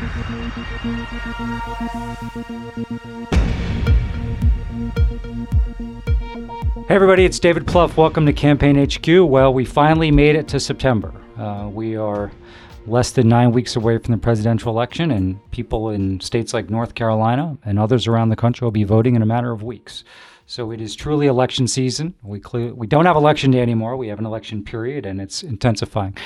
Hey, 0.00 0.06
everybody, 6.88 7.26
it's 7.26 7.38
David 7.38 7.66
Plouffe. 7.66 7.98
Welcome 7.98 8.24
to 8.24 8.32
Campaign 8.32 8.82
HQ. 8.82 9.28
Well, 9.28 9.52
we 9.52 9.66
finally 9.66 10.10
made 10.10 10.36
it 10.36 10.48
to 10.48 10.58
September. 10.58 11.12
Uh, 11.36 11.68
we 11.70 11.96
are 11.96 12.32
less 12.86 13.10
than 13.10 13.28
nine 13.28 13.52
weeks 13.52 13.76
away 13.76 13.98
from 13.98 14.12
the 14.12 14.18
presidential 14.18 14.72
election, 14.72 15.10
and 15.10 15.38
people 15.50 15.90
in 15.90 16.18
states 16.20 16.54
like 16.54 16.70
North 16.70 16.94
Carolina 16.94 17.58
and 17.62 17.78
others 17.78 18.06
around 18.06 18.30
the 18.30 18.36
country 18.36 18.64
will 18.64 18.72
be 18.72 18.84
voting 18.84 19.16
in 19.16 19.22
a 19.22 19.26
matter 19.26 19.52
of 19.52 19.62
weeks. 19.62 20.02
So 20.50 20.72
it 20.72 20.80
is 20.80 20.96
truly 20.96 21.28
election 21.28 21.68
season. 21.68 22.12
We 22.24 22.40
clear, 22.40 22.74
we 22.74 22.88
don't 22.88 23.06
have 23.06 23.14
election 23.14 23.52
day 23.52 23.62
anymore. 23.62 23.96
We 23.96 24.08
have 24.08 24.18
an 24.18 24.26
election 24.26 24.64
period, 24.64 25.06
and 25.06 25.20
it's 25.20 25.44
intensifying. 25.44 26.16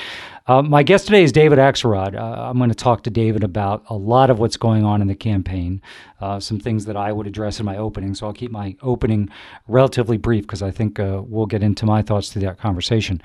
Uh, 0.47 0.63
my 0.63 0.81
guest 0.81 1.05
today 1.05 1.21
is 1.21 1.31
David 1.31 1.59
Axelrod. 1.59 2.15
Uh, 2.19 2.49
I'm 2.49 2.57
going 2.57 2.71
to 2.71 2.75
talk 2.75 3.03
to 3.03 3.11
David 3.11 3.43
about 3.43 3.83
a 3.87 3.93
lot 3.93 4.31
of 4.31 4.39
what's 4.39 4.57
going 4.57 4.83
on 4.83 5.03
in 5.03 5.07
the 5.07 5.13
campaign, 5.13 5.79
uh, 6.21 6.39
some 6.39 6.59
things 6.59 6.85
that 6.85 6.97
I 6.97 7.11
would 7.11 7.27
address 7.27 7.59
in 7.59 7.67
my 7.67 7.77
opening. 7.77 8.15
So 8.15 8.25
I'll 8.25 8.33
keep 8.33 8.49
my 8.49 8.75
opening 8.81 9.29
relatively 9.67 10.17
brief 10.17 10.45
because 10.45 10.63
I 10.63 10.71
think 10.71 10.99
uh, 10.99 11.21
we'll 11.23 11.45
get 11.45 11.61
into 11.61 11.85
my 11.85 12.01
thoughts 12.01 12.33
through 12.33 12.41
that 12.47 12.57
conversation. 12.57 13.21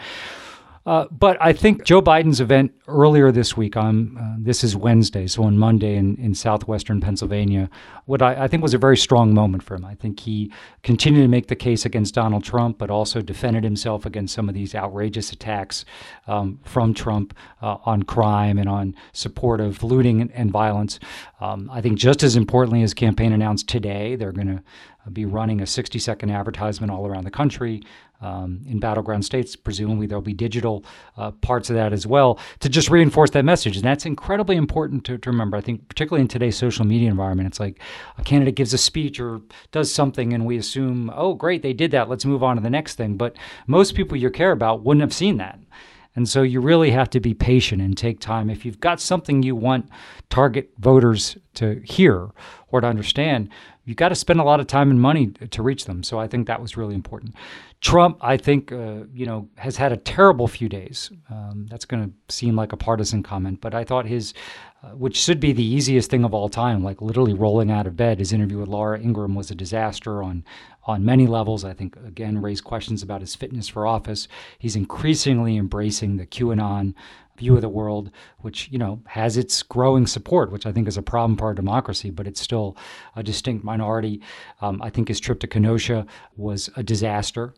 Uh, 0.87 1.05
but 1.11 1.37
I 1.43 1.53
think 1.53 1.85
Joe 1.85 2.01
Biden's 2.01 2.41
event 2.41 2.73
earlier 2.89 3.31
this 3.31 3.55
week, 3.55 3.77
on 3.77 4.17
uh, 4.17 4.37
this 4.39 4.65
is 4.65 4.75
Wednesday, 4.75 5.27
so 5.27 5.43
on 5.43 5.59
Monday 5.59 5.95
in, 5.95 6.17
in 6.17 6.35
southwestern 6.35 7.03
Pennsylvania, 7.03 7.69
what 8.07 8.23
I, 8.23 8.45
I, 8.45 8.49
think 8.49 8.63
was 8.63 8.73
a 8.73 8.79
very 8.79 8.97
strong 8.97 9.35
moment 9.35 9.63
for 9.63 9.75
him. 9.75 9.85
I 9.85 9.95
think 9.95 10.21
he 10.21 10.51
continued 10.83 11.23
to 11.23 11.29
make 11.29 11.49
the 11.49 11.55
case 11.55 11.85
against 11.85 12.15
Donald 12.15 12.45
Trump, 12.45 12.79
but 12.79 12.91
also 12.91 13.21
defended 13.21 13.63
himself 13.63 14.07
against 14.07 14.35
some 14.35 14.49
of 14.49 14.55
these 14.55 14.75
outrageous 14.75 15.33
attacks 15.33 15.85
um, 16.27 16.59
from 16.65 16.95
Trump 16.95 17.35
uh, 17.61 17.77
on 17.85 18.03
crime 18.03 18.59
and 18.59 18.69
on 18.69 18.97
support 19.13 19.61
of 19.61 19.83
looting 19.85 20.23
and, 20.23 20.33
and 20.33 20.51
violence. 20.51 20.99
Um, 21.43 21.69
I 21.71 21.83
think 21.83 21.99
just 21.99 22.23
as 22.23 22.37
importantly, 22.37 22.81
his 22.81 22.95
campaign 22.95 23.33
announced 23.33 23.69
today, 23.69 24.17
they're 24.17 24.33
going 24.33 24.49
to 24.49 24.63
be 25.13 25.25
running 25.25 25.61
a 25.61 25.67
60 25.67 25.99
second 25.99 26.31
advertisement 26.31 26.93
all 26.93 27.07
around 27.07 27.25
the 27.25 27.31
country 27.31 27.83
um, 28.21 28.61
in 28.67 28.79
battleground 28.79 29.25
states. 29.25 29.57
Presumably, 29.57 30.07
there'll 30.07 30.23
be 30.23 30.35
digital 30.35 30.85
uh, 31.17 31.31
parts 31.31 31.71
of 31.71 31.77
that 31.77 31.93
as 31.93 32.07
well 32.07 32.39
to 32.61 32.69
just 32.69 32.91
reinforce 32.91 33.31
that 33.31 33.45
message. 33.45 33.77
And 33.77 33.85
that's 33.85 34.05
incredibly 34.05 34.57
important 34.57 35.05
to, 35.07 35.19
to, 35.19 35.31
remember. 35.31 35.57
I 35.57 35.61
think, 35.61 35.89
particularly 35.89 36.23
in 36.23 36.29
today's 36.29 36.57
social 36.57 36.85
media 36.85 37.09
environment, 37.09 37.47
it's 37.47 37.61
like 37.61 37.81
a 38.19 38.23
candidate 38.23 38.57
gives 38.57 38.75
a 38.75 38.79
speech 38.79 39.19
or 39.19 39.41
does 39.73 39.93
something, 39.93 40.33
and 40.33 40.45
we 40.45 40.59
assume, 40.59 41.11
oh, 41.15 41.35
great, 41.35 41.63
they 41.63 41.73
did 41.73 41.91
that. 41.93 42.09
Let's 42.09 42.25
move 42.25 42.43
on 42.43 42.57
to 42.57 42.63
the 42.63 42.71
next 42.71 42.97
thing. 42.97 43.17
But 43.17 43.37
most 43.67 43.95
people 43.95 44.17
you 44.17 44.31
care 44.31 44.53
about 44.53 44.83
wouldn't 44.83 45.03
have 45.03 45.15
seen 45.15 45.39
that. 45.39 45.59
And 46.17 46.29
so 46.29 46.43
you 46.43 46.61
really 46.61 46.91
have 46.91 47.09
to 47.11 47.21
be 47.21 47.35
patient 47.35 47.81
and 47.81 47.97
take 47.97 48.19
time. 48.19 48.51
If 48.51 48.65
you've 48.65 48.81
got 48.81 49.01
something 49.01 49.43
you 49.43 49.55
want 49.55 49.89
target 50.29 50.71
voters 50.79 51.37
to 51.55 51.81
hear 51.85 52.31
or 52.69 52.81
to 52.81 52.87
understand, 52.87 53.49
you've 53.85 53.97
got 53.97 54.11
to 54.11 54.15
spend 54.15 54.41
a 54.41 54.45
lot 54.45 54.61
of 54.61 54.67
time 54.67 54.91
and 54.91 55.01
money 55.01 55.29
to 55.29 55.63
reach 55.63 55.87
them. 55.87 56.03
So 56.03 56.19
I 56.19 56.27
think 56.27 56.47
that 56.47 56.61
was 56.61 56.77
really 56.77 56.95
important. 56.95 57.35
Trump, 57.81 58.19
I 58.21 58.37
think, 58.37 58.73
uh, 58.73 59.05
you 59.13 59.25
know, 59.25 59.49
has 59.57 59.77
had 59.77 59.91
a 59.91 59.97
terrible 59.97 60.47
few 60.49 60.69
days. 60.69 61.11
Um, 61.31 61.67
that's 61.71 61.87
going 61.87 62.05
to 62.05 62.35
seem 62.35 62.55
like 62.55 62.73
a 62.73 62.77
partisan 62.77 63.23
comment, 63.23 63.61
but 63.61 63.75
I 63.75 63.85
thought 63.85 64.07
his, 64.07 64.35
uh, 64.83 64.89
which 64.89 65.17
should 65.17 65.41
be 65.41 65.53
the 65.53 65.65
easiest 65.65 66.11
thing 66.11 66.25
of 66.25 66.35
all 66.35 66.49
time, 66.49 66.85
like 66.85 67.01
literally 67.01 67.33
rolling 67.33 67.71
out 67.71 67.87
of 67.87 67.97
bed, 67.97 68.19
his 68.19 68.33
interview 68.33 68.59
with 68.59 68.69
Laura 68.69 69.01
Ingraham 69.01 69.35
was 69.35 69.51
a 69.51 69.55
disaster 69.55 70.23
on 70.23 70.45
on 70.85 71.05
many 71.05 71.27
levels. 71.27 71.65
I 71.65 71.75
think 71.75 71.97
again 71.97 72.41
raised 72.41 72.65
questions 72.65 73.03
about 73.03 73.21
his 73.21 73.35
fitness 73.35 73.69
for 73.69 73.87
office. 73.87 74.29
He's 74.59 74.77
increasingly 74.77 75.57
embracing 75.57 76.17
the 76.17 76.27
QAnon 76.27 76.95
view 77.41 77.57
of 77.57 77.63
the 77.63 77.69
world, 77.69 78.11
which 78.45 78.69
you 78.71 78.79
know 78.79 79.03
has 79.07 79.37
its 79.37 79.63
growing 79.63 80.07
support, 80.07 80.53
which 80.53 80.67
I 80.67 80.73
think 80.73 80.87
is 80.89 80.97
a 80.97 81.03
problem 81.03 81.37
for 81.37 81.47
our 81.47 81.55
democracy, 81.55 82.11
but 82.11 82.27
it's 82.27 82.41
still 82.41 82.77
a 83.17 83.23
distinct 83.23 83.65
minority. 83.65 84.21
Um, 84.61 84.81
I 84.83 84.91
think 84.91 85.09
his 85.09 85.21
trip 85.21 85.41
to 85.41 85.47
Kenosha 85.47 86.07
was 86.37 86.71
a 86.77 86.83
disaster. 86.83 87.55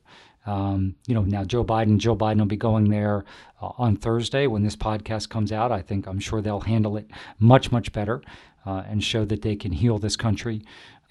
Um, 0.47 0.97
you 1.07 1.15
know, 1.15 1.23
now 1.23 1.45
Joe 1.45 1.65
Biden, 1.65 1.99
Joe 1.99 2.17
Biden 2.17 2.39
will 2.39 2.47
be 2.47 2.57
going 2.57 2.91
there 2.91 3.25
uh, 3.61 3.71
on 3.79 3.97
Thursday 3.97 4.47
when 4.47 4.63
this 4.63 4.77
podcast 4.77 5.29
comes 5.29 5.53
out. 5.53 5.71
I 5.71 5.83
think 5.83 6.07
I'm 6.07 6.19
sure 6.19 6.41
they'll 6.41 6.61
handle 6.75 6.97
it 6.97 7.09
much, 7.39 7.71
much 7.71 7.93
better 7.93 8.23
uh, 8.67 8.83
and 8.89 9.03
show 9.03 9.25
that 9.25 9.43
they 9.43 9.57
can 9.57 9.73
heal 9.73 9.99
this 9.99 10.17
country. 10.17 10.63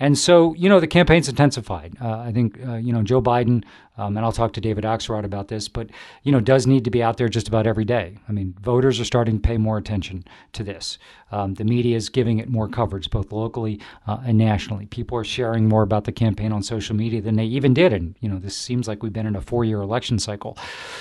And 0.01 0.17
so, 0.17 0.55
you 0.55 0.67
know, 0.67 0.79
the 0.79 0.87
campaign's 0.87 1.29
intensified. 1.29 1.95
Uh, 2.01 2.17
I 2.17 2.31
think, 2.31 2.59
uh, 2.67 2.77
you 2.77 2.91
know, 2.91 3.03
Joe 3.03 3.21
Biden, 3.21 3.63
um, 3.97 4.15
and 4.15 4.25
I'll 4.25 4.31
talk 4.31 4.53
to 4.53 4.61
David 4.61 4.83
Axelrod 4.83 5.25
about 5.25 5.49
this, 5.49 5.67
but, 5.67 5.89
you 6.23 6.31
know, 6.31 6.39
does 6.39 6.65
need 6.65 6.85
to 6.85 6.91
be 6.91 7.03
out 7.03 7.17
there 7.17 7.27
just 7.27 7.47
about 7.47 7.67
every 7.67 7.83
day. 7.83 8.17
I 8.27 8.31
mean, 8.31 8.55
voters 8.61 8.99
are 8.99 9.05
starting 9.05 9.35
to 9.35 9.47
pay 9.47 9.57
more 9.57 9.77
attention 9.77 10.23
to 10.53 10.63
this. 10.63 10.97
Um, 11.31 11.55
the 11.55 11.65
media 11.65 11.97
is 11.97 12.09
giving 12.09 12.39
it 12.39 12.49
more 12.49 12.67
coverage, 12.67 13.09
both 13.09 13.31
locally 13.31 13.79
uh, 14.07 14.19
and 14.25 14.37
nationally. 14.37 14.85
People 14.85 15.17
are 15.17 15.23
sharing 15.23 15.67
more 15.67 15.81
about 15.81 16.05
the 16.05 16.11
campaign 16.11 16.51
on 16.51 16.63
social 16.63 16.95
media 16.95 17.21
than 17.21 17.35
they 17.35 17.45
even 17.45 17.73
did. 17.73 17.93
And, 17.93 18.15
you 18.21 18.29
know, 18.29 18.39
this 18.39 18.55
seems 18.55 18.87
like 18.87 19.03
we've 19.03 19.13
been 19.13 19.27
in 19.27 19.35
a 19.35 19.41
four 19.41 19.65
year 19.65 19.81
election 19.81 20.19
cycle. 20.19 20.57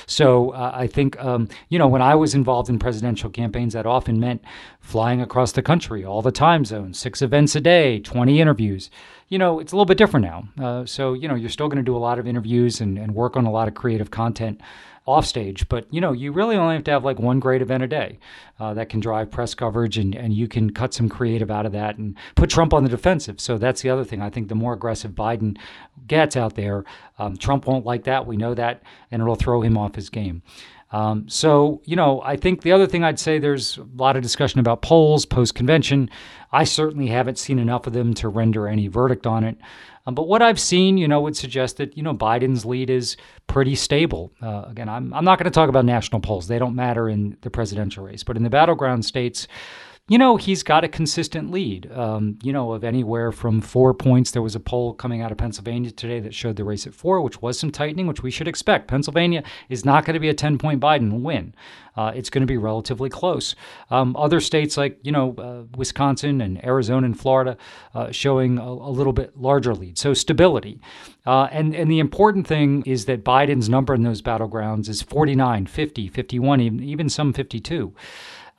So 0.06 0.50
uh, 0.50 0.72
I 0.74 0.86
think, 0.86 1.18
um, 1.22 1.48
you 1.68 1.78
know, 1.78 1.88
when 1.88 2.02
I 2.02 2.14
was 2.16 2.34
involved 2.34 2.68
in 2.68 2.78
presidential 2.78 3.30
campaigns, 3.30 3.72
that 3.74 3.86
often 3.86 4.18
meant 4.18 4.42
flying 4.80 5.20
across 5.20 5.52
the 5.52 5.62
country, 5.62 6.04
all 6.04 6.22
the 6.22 6.32
time 6.32 6.64
zones, 6.64 6.98
six 6.98 7.22
events 7.22 7.54
a 7.54 7.60
day, 7.60 8.00
20 8.00 8.40
interviews 8.40 8.90
you 9.30 9.38
know, 9.38 9.60
it's 9.60 9.72
a 9.72 9.76
little 9.76 9.86
bit 9.86 9.96
different 9.96 10.26
now. 10.26 10.48
Uh, 10.62 10.84
so, 10.84 11.14
you 11.14 11.28
know, 11.28 11.36
you're 11.36 11.48
still 11.48 11.68
going 11.68 11.78
to 11.78 11.82
do 11.82 11.96
a 11.96 11.98
lot 11.98 12.18
of 12.18 12.26
interviews 12.26 12.80
and, 12.80 12.98
and 12.98 13.14
work 13.14 13.36
on 13.36 13.46
a 13.46 13.50
lot 13.50 13.68
of 13.68 13.74
creative 13.74 14.10
content 14.10 14.60
off 15.06 15.24
stage, 15.24 15.68
but, 15.68 15.86
you 15.92 16.00
know, 16.00 16.12
you 16.12 16.30
really 16.30 16.56
only 16.56 16.74
have 16.74 16.84
to 16.84 16.90
have 16.90 17.04
like 17.04 17.18
one 17.18 17.40
great 17.40 17.62
event 17.62 17.82
a 17.82 17.86
day 17.86 18.18
uh, 18.58 18.74
that 18.74 18.88
can 18.88 19.00
drive 19.00 19.30
press 19.30 19.54
coverage 19.54 19.96
and, 19.96 20.14
and 20.14 20.34
you 20.34 20.46
can 20.46 20.70
cut 20.70 20.92
some 20.92 21.08
creative 21.08 21.50
out 21.50 21.64
of 21.64 21.72
that 21.72 21.96
and 21.96 22.16
put 22.34 22.50
Trump 22.50 22.74
on 22.74 22.84
the 22.84 22.90
defensive. 22.90 23.40
So 23.40 23.56
that's 23.56 23.82
the 23.82 23.90
other 23.90 24.04
thing. 24.04 24.20
I 24.20 24.30
think 24.30 24.48
the 24.48 24.54
more 24.54 24.74
aggressive 24.74 25.12
Biden 25.12 25.56
gets 26.06 26.36
out 26.36 26.54
there, 26.54 26.84
um, 27.18 27.36
Trump 27.36 27.66
won't 27.66 27.86
like 27.86 28.04
that. 28.04 28.26
We 28.26 28.36
know 28.36 28.54
that, 28.54 28.82
and 29.10 29.22
it'll 29.22 29.36
throw 29.36 29.62
him 29.62 29.78
off 29.78 29.94
his 29.94 30.10
game. 30.10 30.42
Um, 30.92 31.28
so, 31.28 31.80
you 31.84 31.94
know, 31.94 32.20
I 32.24 32.36
think 32.36 32.62
the 32.62 32.72
other 32.72 32.86
thing 32.86 33.04
I'd 33.04 33.20
say 33.20 33.38
there's 33.38 33.78
a 33.78 33.86
lot 33.96 34.16
of 34.16 34.22
discussion 34.22 34.58
about 34.58 34.82
polls 34.82 35.24
post 35.24 35.54
convention. 35.54 36.10
I 36.52 36.64
certainly 36.64 37.06
haven't 37.06 37.38
seen 37.38 37.58
enough 37.58 37.86
of 37.86 37.92
them 37.92 38.12
to 38.14 38.28
render 38.28 38.66
any 38.66 38.88
verdict 38.88 39.26
on 39.26 39.44
it. 39.44 39.56
Um, 40.06 40.14
but 40.14 40.26
what 40.26 40.42
I've 40.42 40.58
seen, 40.58 40.98
you 40.98 41.06
know, 41.06 41.20
would 41.20 41.36
suggest 41.36 41.76
that, 41.76 41.96
you 41.96 42.02
know, 42.02 42.14
Biden's 42.14 42.64
lead 42.64 42.90
is 42.90 43.16
pretty 43.46 43.74
stable. 43.74 44.32
Uh, 44.42 44.64
again, 44.66 44.88
I'm, 44.88 45.12
I'm 45.14 45.24
not 45.24 45.38
going 45.38 45.44
to 45.44 45.50
talk 45.50 45.68
about 45.68 45.84
national 45.84 46.20
polls, 46.20 46.48
they 46.48 46.58
don't 46.58 46.74
matter 46.74 47.08
in 47.08 47.36
the 47.42 47.50
presidential 47.50 48.04
race. 48.04 48.24
But 48.24 48.36
in 48.36 48.42
the 48.42 48.50
battleground 48.50 49.04
states, 49.04 49.46
you 50.10 50.18
know, 50.18 50.36
he's 50.36 50.64
got 50.64 50.82
a 50.82 50.88
consistent 50.88 51.52
lead, 51.52 51.88
um, 51.92 52.36
you 52.42 52.52
know, 52.52 52.72
of 52.72 52.82
anywhere 52.82 53.30
from 53.30 53.60
four 53.60 53.94
points. 53.94 54.32
There 54.32 54.42
was 54.42 54.56
a 54.56 54.60
poll 54.60 54.92
coming 54.92 55.22
out 55.22 55.30
of 55.30 55.38
Pennsylvania 55.38 55.92
today 55.92 56.18
that 56.18 56.34
showed 56.34 56.56
the 56.56 56.64
race 56.64 56.84
at 56.84 56.96
four, 56.96 57.20
which 57.20 57.40
was 57.40 57.60
some 57.60 57.70
tightening, 57.70 58.08
which 58.08 58.20
we 58.20 58.32
should 58.32 58.48
expect. 58.48 58.88
Pennsylvania 58.88 59.44
is 59.68 59.84
not 59.84 60.04
going 60.04 60.14
to 60.14 60.20
be 60.20 60.28
a 60.28 60.34
10 60.34 60.58
point 60.58 60.80
Biden 60.80 61.20
win. 61.20 61.54
Uh, 61.96 62.10
it's 62.12 62.28
going 62.28 62.42
to 62.42 62.46
be 62.46 62.56
relatively 62.56 63.08
close. 63.08 63.54
Um, 63.88 64.16
other 64.16 64.40
states 64.40 64.76
like, 64.76 64.98
you 65.02 65.12
know, 65.12 65.32
uh, 65.38 65.76
Wisconsin 65.76 66.40
and 66.40 66.64
Arizona 66.64 67.06
and 67.06 67.18
Florida 67.18 67.56
uh, 67.94 68.10
showing 68.10 68.58
a, 68.58 68.64
a, 68.64 68.90
little 68.90 69.12
bit 69.12 69.38
larger 69.38 69.76
lead. 69.76 69.96
So 69.96 70.12
stability. 70.12 70.80
Uh, 71.24 71.46
and, 71.52 71.72
and 71.72 71.88
the 71.88 72.00
important 72.00 72.48
thing 72.48 72.82
is 72.84 73.04
that 73.04 73.22
Biden's 73.22 73.68
number 73.68 73.94
in 73.94 74.02
those 74.02 74.22
battlegrounds 74.22 74.88
is 74.88 75.02
49, 75.02 75.66
50, 75.66 76.08
51, 76.08 76.60
even, 76.60 76.82
even 76.82 77.08
some 77.08 77.32
52. 77.32 77.94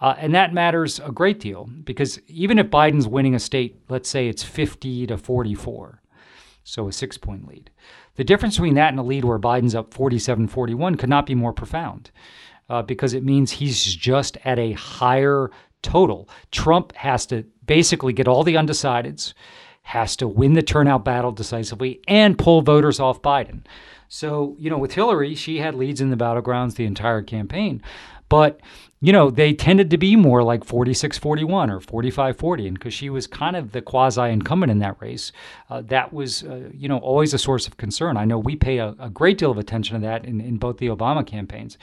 Uh, 0.01 0.15
and 0.17 0.33
that 0.33 0.53
matters 0.53 0.99
a 0.99 1.11
great 1.11 1.39
deal 1.39 1.69
because 1.83 2.19
even 2.27 2.57
if 2.57 2.67
Biden's 2.67 3.07
winning 3.07 3.35
a 3.35 3.39
state, 3.39 3.79
let's 3.87 4.09
say 4.09 4.27
it's 4.27 4.43
50 4.43 5.07
to 5.07 5.17
44, 5.17 6.01
so 6.63 6.87
a 6.87 6.91
six 6.91 7.17
point 7.17 7.47
lead, 7.47 7.69
the 8.15 8.23
difference 8.23 8.55
between 8.55 8.73
that 8.73 8.89
and 8.89 8.99
a 8.99 9.03
lead 9.03 9.23
where 9.23 9.39
Biden's 9.39 9.75
up 9.75 9.93
47 9.93 10.47
41 10.47 10.95
could 10.95 11.09
not 11.09 11.27
be 11.27 11.35
more 11.35 11.53
profound 11.53 12.09
uh, 12.67 12.81
because 12.81 13.13
it 13.13 13.23
means 13.23 13.51
he's 13.51 13.83
just 13.95 14.37
at 14.43 14.57
a 14.57 14.71
higher 14.73 15.51
total. 15.83 16.27
Trump 16.51 16.95
has 16.95 17.25
to 17.27 17.45
basically 17.65 18.13
get 18.13 18.27
all 18.27 18.43
the 18.43 18.55
undecideds, 18.55 19.33
has 19.83 20.15
to 20.15 20.27
win 20.27 20.53
the 20.53 20.61
turnout 20.63 21.05
battle 21.05 21.31
decisively, 21.31 22.01
and 22.07 22.37
pull 22.37 22.61
voters 22.61 22.99
off 22.99 23.21
Biden. 23.21 23.61
So, 24.07 24.57
you 24.59 24.69
know, 24.69 24.77
with 24.77 24.93
Hillary, 24.93 25.35
she 25.35 25.59
had 25.59 25.73
leads 25.73 26.01
in 26.01 26.09
the 26.09 26.17
battlegrounds 26.17 26.75
the 26.75 26.85
entire 26.85 27.21
campaign. 27.21 27.81
But 28.31 28.61
you 29.01 29.11
know, 29.11 29.31
they 29.31 29.51
tended 29.51 29.89
to 29.89 29.97
be 29.97 30.15
more 30.15 30.43
like 30.43 30.63
46 30.63 31.17
41 31.17 31.69
or 31.69 31.79
45 31.79 32.37
40. 32.37 32.67
And 32.67 32.77
because 32.77 32.93
she 32.93 33.09
was 33.09 33.27
kind 33.27 33.55
of 33.55 33.71
the 33.71 33.81
quasi 33.81 34.21
incumbent 34.21 34.71
in 34.71 34.79
that 34.79 34.95
race, 35.01 35.31
uh, 35.69 35.81
that 35.87 36.13
was, 36.13 36.43
uh, 36.43 36.69
you 36.71 36.87
know, 36.87 36.99
always 36.99 37.33
a 37.33 37.39
source 37.39 37.67
of 37.67 37.77
concern. 37.77 38.15
I 38.15 38.25
know 38.25 38.37
we 38.37 38.55
pay 38.55 38.77
a, 38.77 38.95
a 38.99 39.09
great 39.09 39.39
deal 39.39 39.51
of 39.51 39.57
attention 39.57 39.99
to 39.99 40.05
that 40.05 40.23
in, 40.23 40.39
in 40.39 40.57
both 40.57 40.77
the 40.77 40.87
Obama 40.87 41.25
campaigns. 41.25 41.79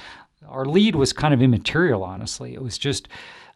Our 0.49 0.65
lead 0.65 0.95
was 0.95 1.13
kind 1.13 1.35
of 1.35 1.43
immaterial, 1.43 2.05
honestly. 2.05 2.55
It 2.55 2.63
was 2.63 2.79
just 2.79 3.09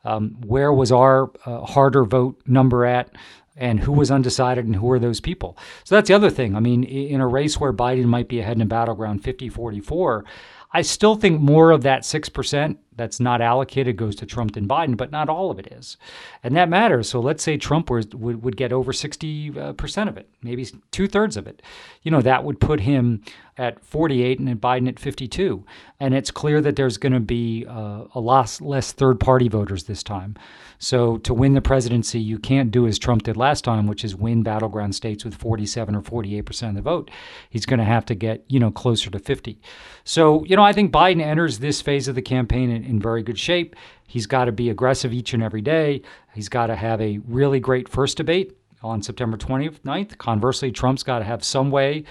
um, 0.04 0.36
where 0.44 0.72
was 0.72 0.90
our 0.90 1.30
uh, 1.46 1.60
harder 1.60 2.04
vote 2.04 2.42
number 2.46 2.84
at? 2.84 3.10
and 3.54 3.80
who 3.80 3.92
was 3.92 4.10
undecided 4.10 4.64
and 4.64 4.76
who 4.76 4.86
were 4.86 4.98
those 4.98 5.20
people. 5.20 5.58
So 5.84 5.94
that's 5.94 6.08
the 6.08 6.14
other 6.14 6.30
thing. 6.30 6.56
I 6.56 6.60
mean, 6.60 6.84
in 6.84 7.20
a 7.20 7.26
race 7.28 7.60
where 7.60 7.70
Biden 7.70 8.06
might 8.06 8.26
be 8.26 8.40
ahead 8.40 8.56
in 8.56 8.62
a 8.62 8.66
battleground 8.66 9.22
50 9.22 9.50
44, 9.50 10.24
I 10.72 10.82
still 10.82 11.16
think 11.16 11.40
more 11.40 11.70
of 11.70 11.82
that 11.82 12.02
6% 12.02 12.76
that's 12.96 13.20
not 13.20 13.40
allocated 13.40 13.96
goes 13.96 14.16
to 14.16 14.26
Trump 14.26 14.56
and 14.56 14.68
Biden, 14.68 14.96
but 14.96 15.10
not 15.10 15.28
all 15.28 15.50
of 15.50 15.58
it 15.58 15.66
is. 15.72 15.96
And 16.42 16.56
that 16.56 16.68
matters. 16.68 17.08
So 17.08 17.20
let's 17.20 17.42
say 17.42 17.56
Trump 17.56 17.90
would, 17.90 18.14
would 18.14 18.56
get 18.56 18.72
over 18.72 18.92
60% 18.92 20.08
of 20.08 20.16
it, 20.16 20.28
maybe 20.42 20.66
two 20.90 21.06
thirds 21.08 21.36
of 21.36 21.46
it. 21.46 21.62
You 22.02 22.10
know, 22.10 22.22
that 22.22 22.44
would 22.44 22.60
put 22.60 22.80
him 22.80 23.22
at 23.58 23.84
48 23.84 24.40
and 24.40 24.60
Biden 24.60 24.88
at 24.88 24.98
52. 24.98 25.64
And 26.00 26.14
it's 26.14 26.30
clear 26.30 26.60
that 26.60 26.76
there's 26.76 26.96
going 26.96 27.12
to 27.12 27.20
be 27.20 27.66
uh, 27.66 28.04
a 28.14 28.20
lot 28.20 28.58
less 28.60 28.92
third 28.92 29.20
party 29.20 29.48
voters 29.48 29.84
this 29.84 30.02
time. 30.02 30.36
So 30.82 31.18
to 31.18 31.32
win 31.32 31.54
the 31.54 31.60
presidency, 31.60 32.18
you 32.18 32.40
can't 32.40 32.72
do 32.72 32.88
as 32.88 32.98
Trump 32.98 33.22
did 33.22 33.36
last 33.36 33.62
time, 33.62 33.86
which 33.86 34.04
is 34.04 34.16
win 34.16 34.42
battleground 34.42 34.96
states 34.96 35.24
with 35.24 35.32
47 35.32 35.94
or 35.94 36.02
48 36.02 36.42
percent 36.42 36.70
of 36.70 36.74
the 36.84 36.90
vote. 36.90 37.08
He's 37.48 37.64
going 37.64 37.78
to 37.78 37.84
have 37.84 38.04
to 38.06 38.16
get 38.16 38.44
you 38.48 38.58
know 38.58 38.72
closer 38.72 39.08
to 39.08 39.20
50. 39.20 39.60
So 40.02 40.44
you 40.44 40.56
know 40.56 40.64
I 40.64 40.72
think 40.72 40.90
Biden 40.90 41.22
enters 41.22 41.60
this 41.60 41.80
phase 41.80 42.08
of 42.08 42.16
the 42.16 42.22
campaign 42.22 42.68
in, 42.68 42.82
in 42.82 42.98
very 42.98 43.22
good 43.22 43.38
shape. 43.38 43.76
He's 44.08 44.26
got 44.26 44.46
to 44.46 44.52
be 44.52 44.70
aggressive 44.70 45.12
each 45.12 45.32
and 45.32 45.42
every 45.42 45.62
day. 45.62 46.02
He's 46.34 46.48
got 46.48 46.66
to 46.66 46.74
have 46.74 47.00
a 47.00 47.20
really 47.28 47.60
great 47.60 47.88
first 47.88 48.16
debate 48.16 48.56
on 48.82 49.02
September 49.02 49.36
29th. 49.36 50.18
Conversely, 50.18 50.72
Trump's 50.72 51.04
got 51.04 51.20
to 51.20 51.24
have 51.24 51.44
some 51.44 51.70
way 51.70 52.02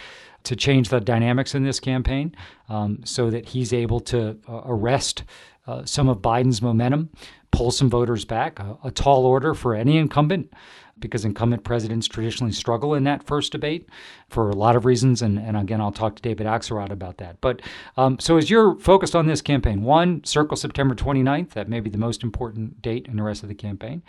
to 0.43 0.55
change 0.55 0.87
the 0.87 1.01
dynamics 1.01 1.53
in 1.53 1.63
this 1.63 1.79
campaign 1.79 2.33
um, 2.69 3.01
so 3.03 3.29
that 3.29 3.49
he's 3.49 3.73
able 3.73 3.99
to 3.99 4.39
uh, 4.47 4.61
arrest 4.65 5.23
uh, 5.67 5.85
some 5.85 6.09
of 6.09 6.19
Biden's 6.19 6.61
momentum, 6.61 7.09
pull 7.51 7.71
some 7.71 7.89
voters 7.89 8.25
back. 8.25 8.59
A, 8.59 8.77
a 8.85 8.91
tall 8.91 9.25
order 9.25 9.53
for 9.53 9.75
any 9.75 9.97
incumbent 9.97 10.51
because 11.01 11.25
incumbent 11.25 11.63
presidents 11.63 12.07
traditionally 12.07 12.53
struggle 12.53 12.93
in 12.93 13.03
that 13.03 13.23
first 13.23 13.51
debate 13.51 13.89
for 14.29 14.49
a 14.49 14.55
lot 14.55 14.75
of 14.75 14.85
reasons. 14.85 15.21
And, 15.21 15.37
and 15.37 15.57
again, 15.57 15.81
I'll 15.81 15.91
talk 15.91 16.15
to 16.15 16.21
David 16.21 16.47
Axelrod 16.47 16.91
about 16.91 17.17
that. 17.17 17.41
But 17.41 17.61
um, 17.97 18.17
so 18.19 18.37
as 18.37 18.49
you're 18.49 18.77
focused 18.79 19.15
on 19.15 19.27
this 19.27 19.41
campaign, 19.41 19.83
one, 19.83 20.23
circle 20.23 20.57
September 20.57 20.95
29th. 20.95 21.51
That 21.51 21.69
may 21.69 21.79
be 21.79 21.89
the 21.89 21.97
most 21.97 22.23
important 22.23 22.81
date 22.81 23.07
in 23.07 23.17
the 23.17 23.23
rest 23.23 23.43
of 23.43 23.49
the 23.49 23.55
campaign. 23.55 24.03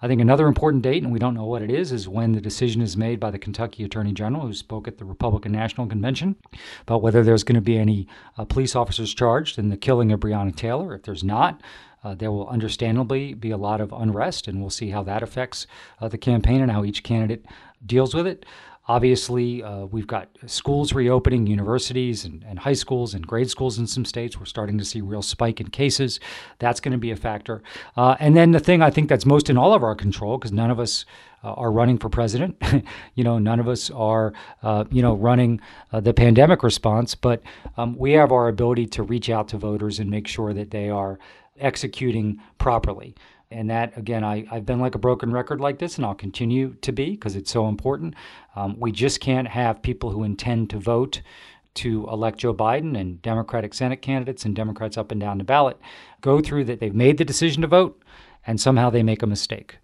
I 0.00 0.06
think 0.06 0.20
another 0.20 0.46
important 0.46 0.82
date, 0.82 1.02
and 1.02 1.12
we 1.12 1.18
don't 1.18 1.34
know 1.34 1.44
what 1.44 1.62
it 1.62 1.70
is, 1.70 1.90
is 1.90 2.08
when 2.08 2.32
the 2.32 2.40
decision 2.40 2.82
is 2.82 2.96
made 2.96 3.18
by 3.18 3.30
the 3.30 3.38
Kentucky 3.38 3.84
Attorney 3.84 4.12
General, 4.12 4.46
who 4.46 4.54
spoke 4.54 4.86
at 4.86 4.98
the 4.98 5.04
Republican 5.04 5.52
National 5.52 5.86
Convention, 5.86 6.36
about 6.82 7.02
whether 7.02 7.22
there's 7.24 7.44
going 7.44 7.56
to 7.56 7.60
be 7.60 7.78
any 7.78 8.06
uh, 8.36 8.44
police 8.44 8.76
officers 8.76 9.12
charged 9.12 9.58
in 9.58 9.70
the 9.70 9.76
killing 9.76 10.12
of 10.12 10.20
Breonna 10.20 10.54
Taylor. 10.54 10.94
If 10.94 11.02
there's 11.02 11.24
not, 11.24 11.60
uh, 12.04 12.14
there 12.14 12.30
will 12.30 12.48
understandably 12.48 13.34
be 13.34 13.50
a 13.50 13.56
lot 13.56 13.80
of 13.80 13.92
unrest, 13.92 14.48
and 14.48 14.60
we'll 14.60 14.70
see 14.70 14.90
how 14.90 15.02
that 15.02 15.22
affects 15.22 15.66
uh, 16.00 16.08
the 16.08 16.18
campaign 16.18 16.60
and 16.60 16.70
how 16.70 16.84
each 16.84 17.02
candidate 17.02 17.44
deals 17.84 18.14
with 18.14 18.26
it. 18.26 18.44
Obviously, 18.88 19.62
uh, 19.62 19.84
we've 19.84 20.06
got 20.06 20.30
schools 20.46 20.94
reopening, 20.94 21.46
universities 21.46 22.24
and, 22.24 22.42
and, 22.48 22.58
high 22.58 22.72
schools 22.72 23.12
and 23.12 23.26
grade 23.26 23.50
schools 23.50 23.78
in 23.78 23.86
some 23.86 24.06
states. 24.06 24.40
We're 24.40 24.46
starting 24.46 24.78
to 24.78 24.84
see 24.84 25.02
real 25.02 25.20
spike 25.20 25.60
in 25.60 25.68
cases. 25.68 26.20
That's 26.58 26.80
going 26.80 26.92
to 26.92 26.98
be 26.98 27.10
a 27.10 27.16
factor. 27.16 27.62
Uh, 27.98 28.16
and 28.18 28.34
then 28.34 28.52
the 28.52 28.60
thing 28.60 28.80
I 28.80 28.88
think 28.88 29.10
that's 29.10 29.26
most 29.26 29.50
in 29.50 29.58
all 29.58 29.74
of 29.74 29.82
our 29.82 29.94
control, 29.94 30.38
because 30.38 30.52
none 30.52 30.70
of 30.70 30.80
us 30.80 31.04
uh, 31.44 31.52
are 31.52 31.70
running 31.70 31.98
for 31.98 32.08
president. 32.08 32.60
you 33.14 33.24
know, 33.24 33.38
none 33.38 33.60
of 33.60 33.68
us 33.68 33.90
are, 33.90 34.32
uh, 34.62 34.84
you 34.90 35.02
know, 35.02 35.14
running 35.14 35.60
uh, 35.92 36.00
the 36.00 36.14
pandemic 36.14 36.62
response, 36.62 37.14
but 37.14 37.42
um, 37.76 37.94
we 37.96 38.12
have 38.12 38.32
our 38.32 38.48
ability 38.48 38.86
to 38.86 39.02
reach 39.02 39.28
out 39.28 39.48
to 39.48 39.58
voters 39.58 39.98
and 39.98 40.10
make 40.10 40.26
sure 40.26 40.54
that 40.54 40.70
they 40.70 40.88
are 40.88 41.18
executing 41.60 42.40
properly. 42.58 43.14
And 43.50 43.70
that, 43.70 43.96
again, 43.96 44.24
I, 44.24 44.46
I've 44.50 44.66
been 44.66 44.78
like 44.78 44.94
a 44.94 44.98
broken 44.98 45.32
record 45.32 45.60
like 45.60 45.78
this, 45.78 45.96
and 45.96 46.04
I'll 46.04 46.14
continue 46.14 46.74
to 46.82 46.92
be 46.92 47.12
because 47.12 47.34
it's 47.34 47.50
so 47.50 47.66
important. 47.66 48.14
Um, 48.54 48.78
we 48.78 48.92
just 48.92 49.20
can't 49.20 49.48
have 49.48 49.80
people 49.80 50.10
who 50.10 50.22
intend 50.22 50.68
to 50.70 50.78
vote 50.78 51.22
to 51.74 52.08
elect 52.10 52.38
Joe 52.38 52.52
Biden 52.52 52.98
and 52.98 53.22
Democratic 53.22 53.72
Senate 53.72 54.02
candidates 54.02 54.44
and 54.44 54.54
Democrats 54.54 54.98
up 54.98 55.12
and 55.12 55.20
down 55.20 55.38
the 55.38 55.44
ballot 55.44 55.78
go 56.20 56.40
through 56.40 56.64
that 56.64 56.80
they've 56.80 56.94
made 56.94 57.18
the 57.18 57.24
decision 57.24 57.62
to 57.62 57.68
vote 57.68 58.02
and 58.46 58.60
somehow 58.60 58.90
they 58.90 59.02
make 59.02 59.22
a 59.22 59.26
mistake. 59.26 59.78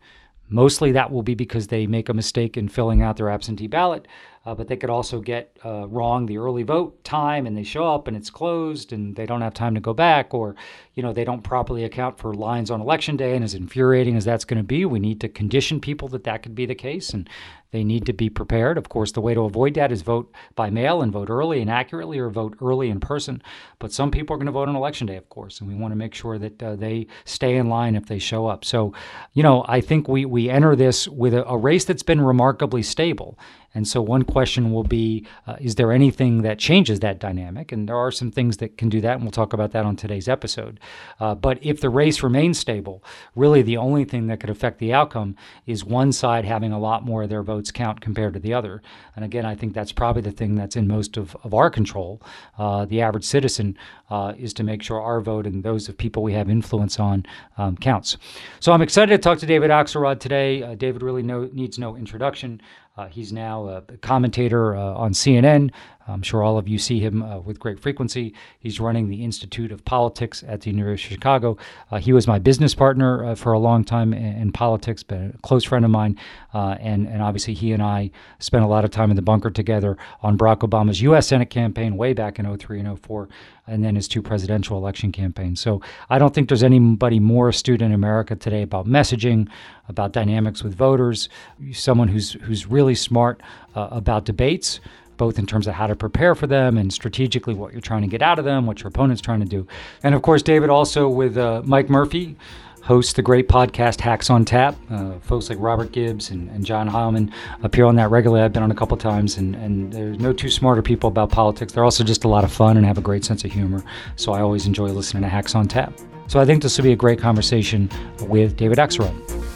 Mostly 0.49 0.93
that 0.93 1.11
will 1.11 1.23
be 1.23 1.35
because 1.35 1.69
they 1.69 1.87
make 1.87 2.09
a 2.09 2.15
mistake 2.15 2.57
in 2.57 2.69
filling 2.69 3.01
out 3.01 3.17
their 3.17 3.31
absentee 3.31 3.67
ballot, 3.67 4.07
uh, 4.47 4.55
but 4.55 4.69
they 4.69 4.77
could 4.77 4.91
also 4.91 5.21
get 5.21 5.57
uh, 5.65 5.87
wrong 5.89 6.27
the 6.27 6.39
early 6.39 6.63
vote 6.63 7.03
time 7.03 7.47
and 7.47 7.57
they 7.57 7.63
show 7.63 7.95
up 7.95 8.07
and 8.07 8.17
it's 8.17 8.31
closed 8.31 8.93
and 8.93 9.17
they 9.17 9.27
don't 9.27 9.41
have 9.41 9.55
time 9.55 9.75
to 9.75 9.81
go 9.81 9.95
back, 9.95 10.35
or 10.35 10.55
you 10.95 11.03
know 11.03 11.13
they 11.13 11.25
don't 11.25 11.43
properly 11.43 11.85
account 11.85 12.19
for 12.19 12.35
lines 12.35 12.71
on 12.71 12.81
election 12.81 13.17
day. 13.17 13.35
And 13.35 13.45
as 13.45 13.55
infuriating 13.55 14.17
as 14.17 14.25
that's 14.25 14.45
going 14.45 14.59
to 14.59 14.65
be, 14.65 14.85
we 14.85 14.99
need 14.99 15.21
to 15.23 15.29
condition 15.29 15.81
people 15.81 16.09
that 16.09 16.25
that 16.25 16.43
could 16.43 16.55
be 16.55 16.67
the 16.67 16.75
case, 16.75 17.11
and 17.11 17.29
they 17.71 17.83
need 17.83 18.07
to 18.07 18.13
be 18.13 18.31
prepared. 18.31 18.79
Of 18.79 18.89
course, 18.89 19.13
the 19.13 19.21
way 19.21 19.35
to 19.35 19.41
avoid 19.41 19.75
that 19.75 19.91
is 19.91 20.03
vote 20.03 20.33
by 20.55 20.71
mail 20.71 21.03
and 21.03 21.13
vote 21.13 21.29
early 21.31 21.61
and 21.61 21.71
accurately, 21.71 22.19
or 22.19 22.31
vote 22.31 22.57
early 22.61 22.91
in 22.91 23.01
person. 23.01 23.43
But 23.79 23.93
some 23.93 24.11
people 24.11 24.35
are 24.35 24.39
going 24.39 24.47
to 24.47 24.53
vote 24.53 24.69
on 24.69 24.77
election 24.77 25.07
day, 25.07 25.17
of 25.17 25.29
course, 25.29 25.61
and 25.61 25.69
we 25.69 25.75
want 25.75 25.93
to 25.93 25.97
make 25.97 26.15
sure 26.15 26.39
that 26.39 26.63
uh, 26.63 26.77
they 26.77 27.07
stay 27.25 27.57
in 27.57 27.69
line 27.69 27.97
if 27.97 28.07
they 28.07 28.19
show 28.19 28.47
up. 28.47 28.65
So, 28.65 28.93
you 29.33 29.43
know, 29.43 29.65
I 29.67 29.81
think 29.81 30.07
we 30.07 30.25
we 30.25 30.51
enter 30.51 30.77
this 30.77 31.09
with 31.09 31.35
a, 31.35 31.49
a 31.49 31.57
race 31.57 31.85
that's 31.85 32.03
been 32.03 32.21
remarkably 32.21 32.83
stable. 32.83 33.39
And 33.75 33.87
so, 33.89 34.01
one 34.01 34.23
question 34.23 34.73
will 34.73 34.85
be 34.85 35.27
uh, 35.47 35.57
Is 35.61 35.75
there 35.75 35.93
anything 35.93 36.43
that 36.43 36.59
changes 36.59 37.01
that 37.01 37.19
dynamic? 37.19 37.73
And 37.73 37.89
there 37.89 37.97
are 37.97 38.11
some 38.11 38.31
things 38.31 38.59
that 38.59 38.79
can 38.79 38.89
do 38.89 39.01
that, 39.01 39.15
and 39.15 39.23
we'll 39.23 39.33
talk 39.33 39.53
about 39.53 39.73
that 39.73 39.85
on 39.85 39.97
today's 39.97 40.29
episode. 40.29 40.79
Uh, 41.19 41.35
but 41.35 41.59
if 41.61 41.81
the 41.81 41.91
race 41.91 42.23
remains 42.23 42.59
stable, 42.59 43.03
really 43.35 43.63
the 43.63 43.77
only 43.77 44.05
thing 44.05 44.29
that 44.29 44.41
could 44.41 44.51
affect 44.51 44.79
the 44.79 44.93
outcome 44.93 45.35
is 45.67 45.85
one 45.85 46.13
side 46.13 46.45
having 46.45 46.73
a 46.73 46.79
lot 46.79 47.05
more 47.05 47.25
of 47.25 47.29
their 47.29 47.43
votes 47.43 47.71
count 47.71 48.01
compared 48.01 48.35
to 48.35 48.41
the 48.41 48.55
other. 48.55 48.83
And 49.17 49.25
again, 49.25 49.45
I 49.45 49.55
think 49.55 49.75
that's 49.75 49.93
probably 49.93 50.23
the 50.23 50.31
thing 50.31 50.55
that's 50.55 50.77
in 50.77 50.87
most 50.87 51.17
of, 51.17 51.37
of 51.43 51.53
our 51.55 51.71
control. 51.71 52.23
Uh, 52.59 52.85
the 52.85 53.01
average 53.01 53.25
citizen 53.25 53.77
uh, 54.11 54.35
is 54.39 54.53
to 54.55 54.63
make 54.63 54.83
sure 54.83 55.01
our 55.01 55.21
vote 55.21 55.47
and 55.47 55.63
those 55.65 55.89
of 55.89 55.97
people 55.97 56.23
we 56.23 56.33
have 56.33 56.49
influence 56.49 57.01
on 57.01 57.27
um, 57.59 57.77
counts. 57.77 58.17
So 58.61 58.73
I'm 58.73 58.83
excited 58.83 59.11
to 59.17 59.19
talk 59.19 59.39
to 59.39 59.47
David 59.47 59.71
Axelrod 59.71 60.21
today. 60.21 60.63
Uh, 60.63 60.75
David 60.75 61.03
really 61.03 61.23
no, 61.23 61.49
needs 61.53 61.79
no 61.79 61.97
introduction. 61.97 62.61
Uh, 62.97 63.09
he's 63.09 63.33
now 63.33 63.67
a 63.67 63.83
commentator 63.99 64.77
uh, 64.77 64.95
on 64.95 65.13
CNN. 65.13 65.73
I'm 66.07 66.23
sure 66.23 66.43
all 66.43 66.59
of 66.59 66.69
you 66.69 66.79
see 66.79 67.01
him 67.01 67.23
uh, 67.23 67.39
with 67.39 67.59
great 67.59 67.81
frequency. 67.81 68.35
He's 68.59 68.79
running 68.79 69.09
the 69.09 69.25
Institute 69.25 69.73
of 69.73 69.85
Politics 69.85 70.45
at 70.47 70.61
the 70.61 70.71
University 70.71 71.15
of 71.15 71.19
Chicago. 71.19 71.57
Uh, 71.91 71.99
he 71.99 72.13
was 72.13 72.27
my 72.27 72.39
business 72.39 72.75
partner 72.75 73.25
uh, 73.25 73.35
for 73.35 73.53
a 73.53 73.59
long 73.59 73.85
time 73.85 74.13
in, 74.13 74.37
in, 74.37 74.53
politics, 74.53 75.03
but 75.03 75.19
a 75.19 75.35
close 75.43 75.65
friend 75.65 75.85
of 75.85 75.91
mine. 75.91 76.19
Uh, 76.53 76.77
and, 76.81 77.09
and 77.09 77.23
obviously, 77.23 77.55
he 77.55 77.73
and 77.73 77.83
I 77.83 78.11
spent 78.39 78.65
a 78.65 78.67
lot 78.67 78.85
of 78.85 78.91
time 78.91 79.11
in 79.11 79.17
the 79.17 79.23
bunker 79.23 79.51
together 79.51 79.97
on 80.23 80.37
Barack 80.37 80.59
Obama's 80.59 81.01
U.S. 81.03 81.27
Senate 81.27 81.51
campaign 81.51 81.97
way 81.97 82.13
back 82.13 82.39
in 82.39 82.57
03 82.57 82.81
and 82.81 83.01
04, 83.01 83.29
and 83.67 83.83
then 83.83 83.95
his 83.95 84.07
two 84.07 84.21
presidential 84.21 84.77
election 84.77 85.11
campaigns. 85.11 85.61
So 85.61 85.81
I 86.11 86.19
don't 86.19 86.35
think 86.35 86.49
there's 86.49 86.63
anybody 86.63 87.19
more 87.19 87.49
astute 87.49 87.81
in 87.81 87.93
America 87.93 88.37
today 88.37 88.63
about 88.63 88.87
messaging, 88.87 89.49
about 89.89 90.13
dynamics 90.13 90.63
with 90.63 90.75
voters, 90.75 91.31
someone 91.73 92.09
who's, 92.09 92.33
who's 92.33 92.67
really 92.67 92.95
smart 92.95 93.43
uh, 93.75 93.89
about 93.91 94.27
debates 94.27 94.81
both 95.17 95.39
in 95.39 95.47
terms 95.47 95.67
of 95.67 95.75
how 95.75 95.87
to 95.87 95.97
prepare 95.97 96.35
for 96.35 96.47
them 96.47 96.79
and 96.79 96.93
strategically 96.93 97.55
what 97.55 97.73
you're 97.73 97.81
trying 97.81 98.03
to 98.03 98.09
get 98.09 98.23
out 98.23 98.39
of 98.39 98.45
them, 98.45 98.67
what 98.67 98.81
your 98.81 98.89
opponent's 98.89 99.23
trying 99.23 99.41
to 99.41 99.47
do. 99.47 99.67
And 100.03 100.15
of 100.15 100.23
course, 100.23 100.43
David 100.43 100.71
also 100.71 101.09
with 101.09 101.37
uh, 101.37 101.63
Mike 101.65 101.89
Murphy 101.89 102.37
hosts 102.85 103.15
the 103.15 103.23
great 103.23 103.49
podcast 103.49 104.01
Hacks 104.01 104.29
on 104.29 104.45
Tap. 104.45 104.77
Uh, 104.91 105.19
folks 105.21 105.49
like 105.49 105.59
Robert 105.59 105.91
Gibbs 105.91 106.31
and, 106.31 106.51
and 106.51 106.67
John 106.67 106.89
Heilemann 106.89 107.33
appear 107.63 107.87
on 107.87 107.97
that 107.97 108.11
regularly. 108.11 108.45
I've 108.45 108.53
been 108.53 108.63
on 108.63 108.71
a 108.71 108.75
couple 108.75 108.97
times, 108.99 109.39
and, 109.39 109.57
and 109.57 109.91
there's 109.91 110.19
no 110.19 110.35
two 110.35 110.51
smarter 110.51 110.83
people 110.83 111.09
about 111.09 111.31
politics. 111.31 111.73
They're 111.73 111.85
also 111.85 112.05
just 112.05 112.25
a 112.25 112.29
lot 112.29 112.45
of 112.45 112.53
fun 112.53 112.77
and 112.77 112.85
have 112.85 112.99
a 112.99 113.03
great 113.03 113.25
sense 113.25 113.43
of 113.43 113.53
humor. 113.53 113.83
So 114.17 114.33
I 114.33 114.41
always 114.41 114.67
enjoy 114.67 114.89
listening 114.89 115.23
to 115.23 115.31
Hacks 115.31 115.55
on 115.55 115.67
Tap. 115.67 115.95
So 116.27 116.41
I 116.41 116.45
think 116.45 116.63
this 116.63 116.77
will 116.77 116.85
be 116.85 116.93
a 116.93 116.97
great 116.97 117.19
conversation 117.19 117.89
with 118.29 118.57
David 118.57 118.79
Axelrod. 118.79 119.54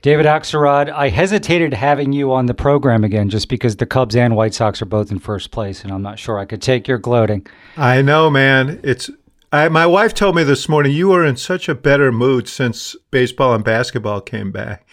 David 0.00 0.26
Axelrod, 0.26 0.90
I 0.90 1.08
hesitated 1.08 1.74
having 1.74 2.12
you 2.12 2.32
on 2.32 2.46
the 2.46 2.54
program 2.54 3.02
again 3.02 3.28
just 3.28 3.48
because 3.48 3.76
the 3.76 3.86
Cubs 3.86 4.14
and 4.14 4.36
White 4.36 4.54
Sox 4.54 4.80
are 4.80 4.86
both 4.86 5.10
in 5.10 5.18
first 5.18 5.50
place, 5.50 5.82
and 5.82 5.92
I'm 5.92 6.02
not 6.02 6.20
sure 6.20 6.38
I 6.38 6.44
could 6.44 6.62
take 6.62 6.86
your 6.86 6.98
gloating. 6.98 7.46
I 7.76 8.00
know, 8.02 8.30
man. 8.30 8.80
It's 8.84 9.10
I, 9.50 9.68
my 9.68 9.86
wife 9.86 10.14
told 10.14 10.36
me 10.36 10.44
this 10.44 10.68
morning 10.68 10.92
you 10.92 11.08
were 11.08 11.24
in 11.24 11.36
such 11.36 11.68
a 11.68 11.74
better 11.74 12.12
mood 12.12 12.48
since 12.48 12.94
baseball 13.10 13.54
and 13.54 13.64
basketball 13.64 14.20
came 14.20 14.52
back. 14.52 14.86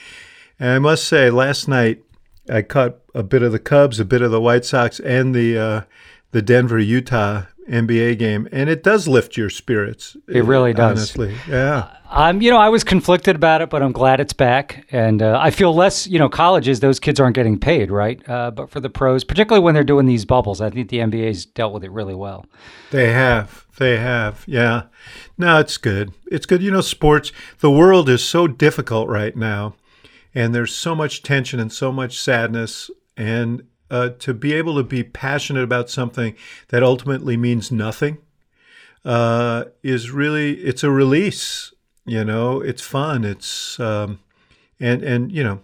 And 0.59 0.69
I 0.69 0.79
must 0.79 1.05
say, 1.05 1.29
last 1.29 1.67
night 1.67 2.01
I 2.50 2.63
caught 2.63 2.95
a 3.13 3.21
bit 3.21 3.43
of 3.43 3.51
the 3.51 3.59
Cubs, 3.59 4.00
a 4.00 4.05
bit 4.05 4.21
of 4.21 4.31
the 4.31 4.41
White 4.41 4.65
Sox, 4.65 5.00
and 5.01 5.35
the 5.35 5.57
uh, 5.57 5.81
the 6.31 6.41
Denver 6.41 6.79
Utah 6.79 7.43
NBA 7.69 8.17
game, 8.17 8.47
and 8.51 8.69
it 8.69 8.83
does 8.83 9.07
lift 9.07 9.38
your 9.38 9.50
spirits. 9.50 10.17
It 10.27 10.45
really 10.45 10.74
does. 10.74 10.97
Honestly, 10.97 11.35
yeah. 11.47 11.95
Um, 12.15 12.41
you 12.41 12.50
know, 12.50 12.57
I 12.57 12.69
was 12.69 12.86
conflicted 12.86 13.36
about 13.36 13.62
it, 13.62 13.69
but 13.69 13.84
I'm 13.84 13.91
glad 13.91 14.22
it's 14.22 14.31
back, 14.31 14.86
and 14.89 15.22
uh, 15.22 15.38
I 15.38 15.51
feel 15.51 15.75
less. 15.75 16.07
You 16.07 16.17
know, 16.17 16.29
colleges 16.29 16.79
those 16.79 16.98
kids 16.98 17.19
aren't 17.19 17.36
getting 17.36 17.60
paid, 17.60 17.91
right? 17.91 18.22
Uh, 18.29 18.51
but 18.51 18.69
for 18.69 18.79
the 18.79 18.89
pros, 18.89 19.25
particularly 19.25 19.62
when 19.62 19.74
they're 19.74 19.84
doing 19.84 20.05
these 20.05 20.24
bubbles, 20.24 20.62
I 20.62 20.69
think 20.69 20.88
the 20.88 21.00
NBA's 21.00 21.45
dealt 21.45 21.74
with 21.74 21.84
it 21.84 21.91
really 21.91 22.15
well. 22.15 22.45
They 22.91 23.12
have, 23.12 23.65
they 23.77 23.98
have, 23.98 24.45
yeah. 24.48 24.84
No, 25.38 25.60
it's 25.60 25.75
good. 25.75 26.13
It's 26.31 26.45
good. 26.45 26.63
You 26.63 26.72
know, 26.72 26.79
sports. 26.79 27.34
The 27.60 27.69
world 27.69 28.07
is 28.07 28.24
so 28.24 28.48
difficult 28.48 29.10
right 29.10 29.36
now, 29.36 29.75
and 30.34 30.55
there's 30.55 30.74
so 30.74 30.95
much 30.95 31.22
tension 31.22 31.60
and 31.60 31.72
so 31.72 31.91
much 31.91 32.17
sadness, 32.17 32.89
and 33.17 33.67
uh, 33.91 34.12
to 34.19 34.34
be 34.34 34.53
able 34.53 34.77
to 34.77 34.84
be 34.84 35.03
passionate 35.03 35.63
about 35.63 35.89
something 35.89 36.34
that 36.69 36.81
ultimately 36.81 37.36
means 37.36 37.74
nothing 37.74 38.19
uh, 39.03 39.65
is 39.84 40.12
really 40.12 40.53
it's 40.62 40.84
a 40.84 40.89
release. 40.89 41.74
You 42.05 42.24
know, 42.24 42.62
it's 42.62 42.81
fun. 42.81 43.24
It's 43.24 43.79
um, 43.79 44.19
and 44.79 45.03
and 45.03 45.31
you 45.31 45.43
know, 45.43 45.59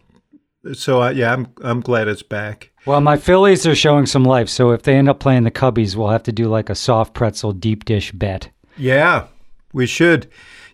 so 0.73 1.01
I, 1.01 1.11
yeah, 1.11 1.33
I'm 1.33 1.47
I'm 1.63 1.81
glad 1.81 2.07
it's 2.07 2.23
back. 2.23 2.71
Well, 2.85 3.01
my 3.01 3.17
Phillies 3.17 3.67
are 3.67 3.75
showing 3.75 4.07
some 4.07 4.23
life, 4.23 4.49
so 4.49 4.71
if 4.71 4.83
they 4.83 4.95
end 4.95 5.07
up 5.07 5.19
playing 5.19 5.43
the 5.43 5.51
Cubbies, 5.51 5.95
we'll 5.95 6.09
have 6.09 6.23
to 6.23 6.31
do 6.31 6.47
like 6.47 6.69
a 6.69 6.75
soft 6.75 7.13
pretzel 7.13 7.51
deep 7.51 7.85
dish 7.85 8.11
bet. 8.11 8.49
Yeah, 8.75 9.27
we 9.71 9.85
should. 9.85 10.27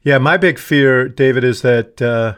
Yeah, 0.03 0.17
my 0.19 0.38
big 0.38 0.57
fear, 0.57 1.09
David, 1.09 1.43
is 1.43 1.63
that 1.63 2.01
uh, 2.01 2.36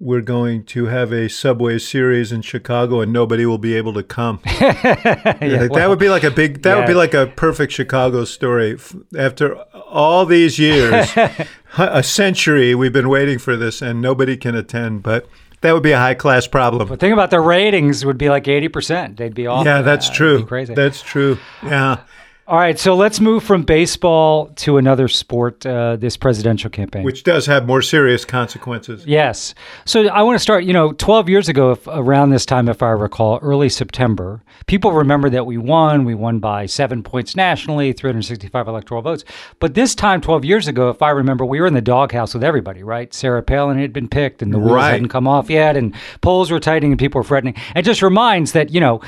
we're 0.00 0.20
going 0.20 0.64
to 0.64 0.86
have 0.86 1.12
a 1.12 1.28
Subway 1.28 1.78
series 1.78 2.32
in 2.32 2.42
Chicago 2.42 3.00
and 3.00 3.12
nobody 3.12 3.46
will 3.46 3.58
be 3.58 3.74
able 3.74 3.94
to 3.94 4.02
come. 4.02 4.40
yeah, 4.60 5.36
Like, 5.40 5.40
well, 5.40 5.68
that 5.74 5.88
would 5.88 5.98
be 5.98 6.08
like 6.08 6.24
a 6.24 6.30
big. 6.30 6.62
That 6.62 6.76
would 6.76 6.86
be 6.86 6.94
like 6.94 7.14
a 7.14 7.26
perfect 7.28 7.72
Chicago 7.72 8.24
story. 8.24 8.76
After 9.16 9.56
all 9.74 10.26
these 10.26 10.58
years, 10.58 11.12
a 11.78 12.02
century, 12.02 12.74
we've 12.74 12.92
been 12.92 13.08
waiting 13.08 13.38
for 13.38 13.56
this, 13.56 13.80
and 13.80 14.00
nobody 14.02 14.36
can 14.36 14.54
attend. 14.54 15.02
But 15.02 15.28
that 15.60 15.72
would 15.72 15.82
be 15.82 15.92
a 15.92 15.98
high 15.98 16.14
class 16.14 16.46
problem. 16.46 16.88
the 16.88 16.96
thing 16.96 17.12
about 17.12 17.30
the 17.30 17.40
ratings 17.40 18.04
would 18.04 18.18
be 18.18 18.28
like 18.28 18.44
80%. 18.44 19.16
They'd 19.16 19.34
be 19.34 19.46
all 19.46 19.64
Yeah, 19.64 19.80
that's 19.80 20.08
that. 20.08 20.14
True. 20.16 20.44
crazy. 20.44 20.74
That's 20.74 21.00
true. 21.02 21.38
Yeah. 21.62 22.00
All 22.46 22.58
right, 22.58 22.78
so 22.78 22.94
let's 22.94 23.20
move 23.20 23.42
from 23.42 23.62
baseball 23.62 24.48
to 24.56 24.76
another 24.76 25.08
sport 25.08 25.64
uh, 25.64 25.96
this 25.96 26.18
presidential 26.18 26.68
campaign. 26.68 27.02
Which 27.02 27.22
does 27.24 27.46
have 27.46 27.66
more 27.66 27.80
serious 27.80 28.26
consequences. 28.26 29.06
Yes. 29.06 29.54
So 29.86 30.06
I 30.08 30.20
want 30.22 30.34
to 30.34 30.42
start, 30.42 30.64
you 30.64 30.74
know, 30.74 30.92
12 30.92 31.30
years 31.30 31.48
ago, 31.48 31.70
if, 31.70 31.86
around 31.86 32.30
this 32.30 32.44
time, 32.44 32.68
if 32.68 32.82
I 32.82 32.90
recall, 32.90 33.38
early 33.40 33.70
September, 33.70 34.42
people 34.66 34.92
remember 34.92 35.30
that 35.30 35.46
we 35.46 35.56
won. 35.56 36.04
We 36.04 36.14
won 36.14 36.38
by 36.38 36.66
seven 36.66 37.02
points 37.02 37.34
nationally, 37.34 37.94
365 37.94 38.68
electoral 38.68 39.00
votes. 39.00 39.24
But 39.58 39.72
this 39.72 39.94
time, 39.94 40.20
12 40.20 40.44
years 40.44 40.68
ago, 40.68 40.90
if 40.90 41.00
I 41.00 41.10
remember, 41.10 41.46
we 41.46 41.62
were 41.62 41.66
in 41.66 41.72
the 41.74 41.80
doghouse 41.80 42.34
with 42.34 42.44
everybody, 42.44 42.82
right? 42.82 43.14
Sarah 43.14 43.42
Palin 43.42 43.78
had 43.78 43.94
been 43.94 44.08
picked 44.08 44.42
and 44.42 44.52
the 44.52 44.58
wheels 44.58 44.72
Right. 44.72 44.90
hadn't 44.90 45.08
come 45.08 45.26
off 45.26 45.48
yet 45.48 45.78
and 45.78 45.94
polls 46.20 46.50
were 46.50 46.60
tightening 46.60 46.92
and 46.92 46.98
people 46.98 47.20
were 47.20 47.24
threatening. 47.26 47.54
It 47.74 47.82
just 47.86 48.02
reminds 48.02 48.52
that, 48.52 48.68
you 48.68 48.80
know, 48.80 49.00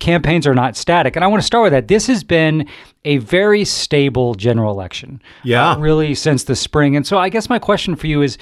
campaigns 0.00 0.46
are 0.46 0.54
not 0.54 0.76
static. 0.76 1.16
And 1.16 1.24
I 1.24 1.28
want 1.28 1.42
to 1.42 1.46
start 1.46 1.64
with 1.64 1.72
that. 1.72 1.88
This 1.88 2.06
has 2.06 2.24
been 2.24 2.68
a 3.04 3.18
very 3.18 3.64
stable 3.64 4.34
general 4.34 4.72
election. 4.72 5.20
Yeah. 5.42 5.72
uh, 5.72 5.78
really 5.78 6.14
since 6.14 6.44
the 6.44 6.56
spring. 6.56 6.96
And 6.96 7.06
so 7.06 7.18
I 7.18 7.28
guess 7.28 7.48
my 7.48 7.58
question 7.58 7.96
for 7.96 8.06
you 8.06 8.22
is 8.22 8.38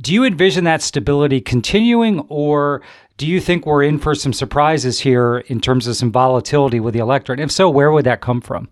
do 0.00 0.14
you 0.14 0.24
envision 0.24 0.64
that 0.64 0.80
stability 0.80 1.40
continuing 1.40 2.20
or 2.28 2.82
do 3.16 3.26
you 3.26 3.40
think 3.40 3.66
we're 3.66 3.82
in 3.82 3.98
for 3.98 4.14
some 4.14 4.32
surprises 4.32 5.00
here 5.00 5.38
in 5.48 5.60
terms 5.60 5.86
of 5.88 5.96
some 5.96 6.12
volatility 6.12 6.78
with 6.78 6.94
the 6.94 7.00
electorate? 7.00 7.40
And 7.40 7.50
if 7.50 7.52
so, 7.52 7.68
where 7.68 7.90
would 7.90 8.06
that 8.06 8.20
come 8.20 8.40
from? 8.40 8.68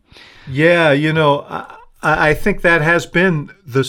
Yeah, 0.48 0.92
you 0.92 1.12
know, 1.12 1.40
I, 1.40 1.78
I 2.02 2.34
think 2.34 2.62
that 2.62 2.80
has 2.80 3.06
been 3.06 3.50
the 3.66 3.82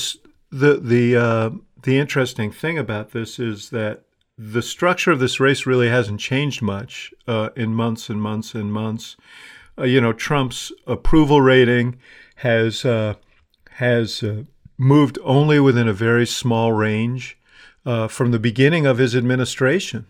the 0.51 0.77
the 0.77 1.15
uh, 1.15 1.49
the 1.83 1.99
interesting 1.99 2.51
thing 2.51 2.79
about 2.79 3.11
this 3.11 3.37
is 3.37 3.69
that 3.69 4.03
the 4.37 4.61
structure 4.61 5.11
of 5.11 5.19
this 5.19 5.39
race 5.39 5.65
really 5.65 5.89
hasn't 5.89 6.19
changed 6.19 6.61
much 6.61 7.13
uh, 7.27 7.49
in 7.55 7.73
months 7.73 8.09
and 8.09 8.21
months 8.21 8.53
and 8.53 8.71
months. 8.71 9.17
Uh, 9.77 9.83
you 9.83 9.99
know, 9.99 10.13
Trump's 10.13 10.71
approval 10.85 11.41
rating 11.41 11.97
has 12.37 12.85
uh, 12.85 13.15
has 13.71 14.21
uh, 14.21 14.43
moved 14.77 15.17
only 15.23 15.59
within 15.59 15.87
a 15.87 15.93
very 15.93 16.25
small 16.25 16.71
range 16.71 17.37
uh, 17.85 18.07
from 18.07 18.31
the 18.31 18.39
beginning 18.39 18.85
of 18.85 18.97
his 18.97 19.15
administration. 19.15 20.05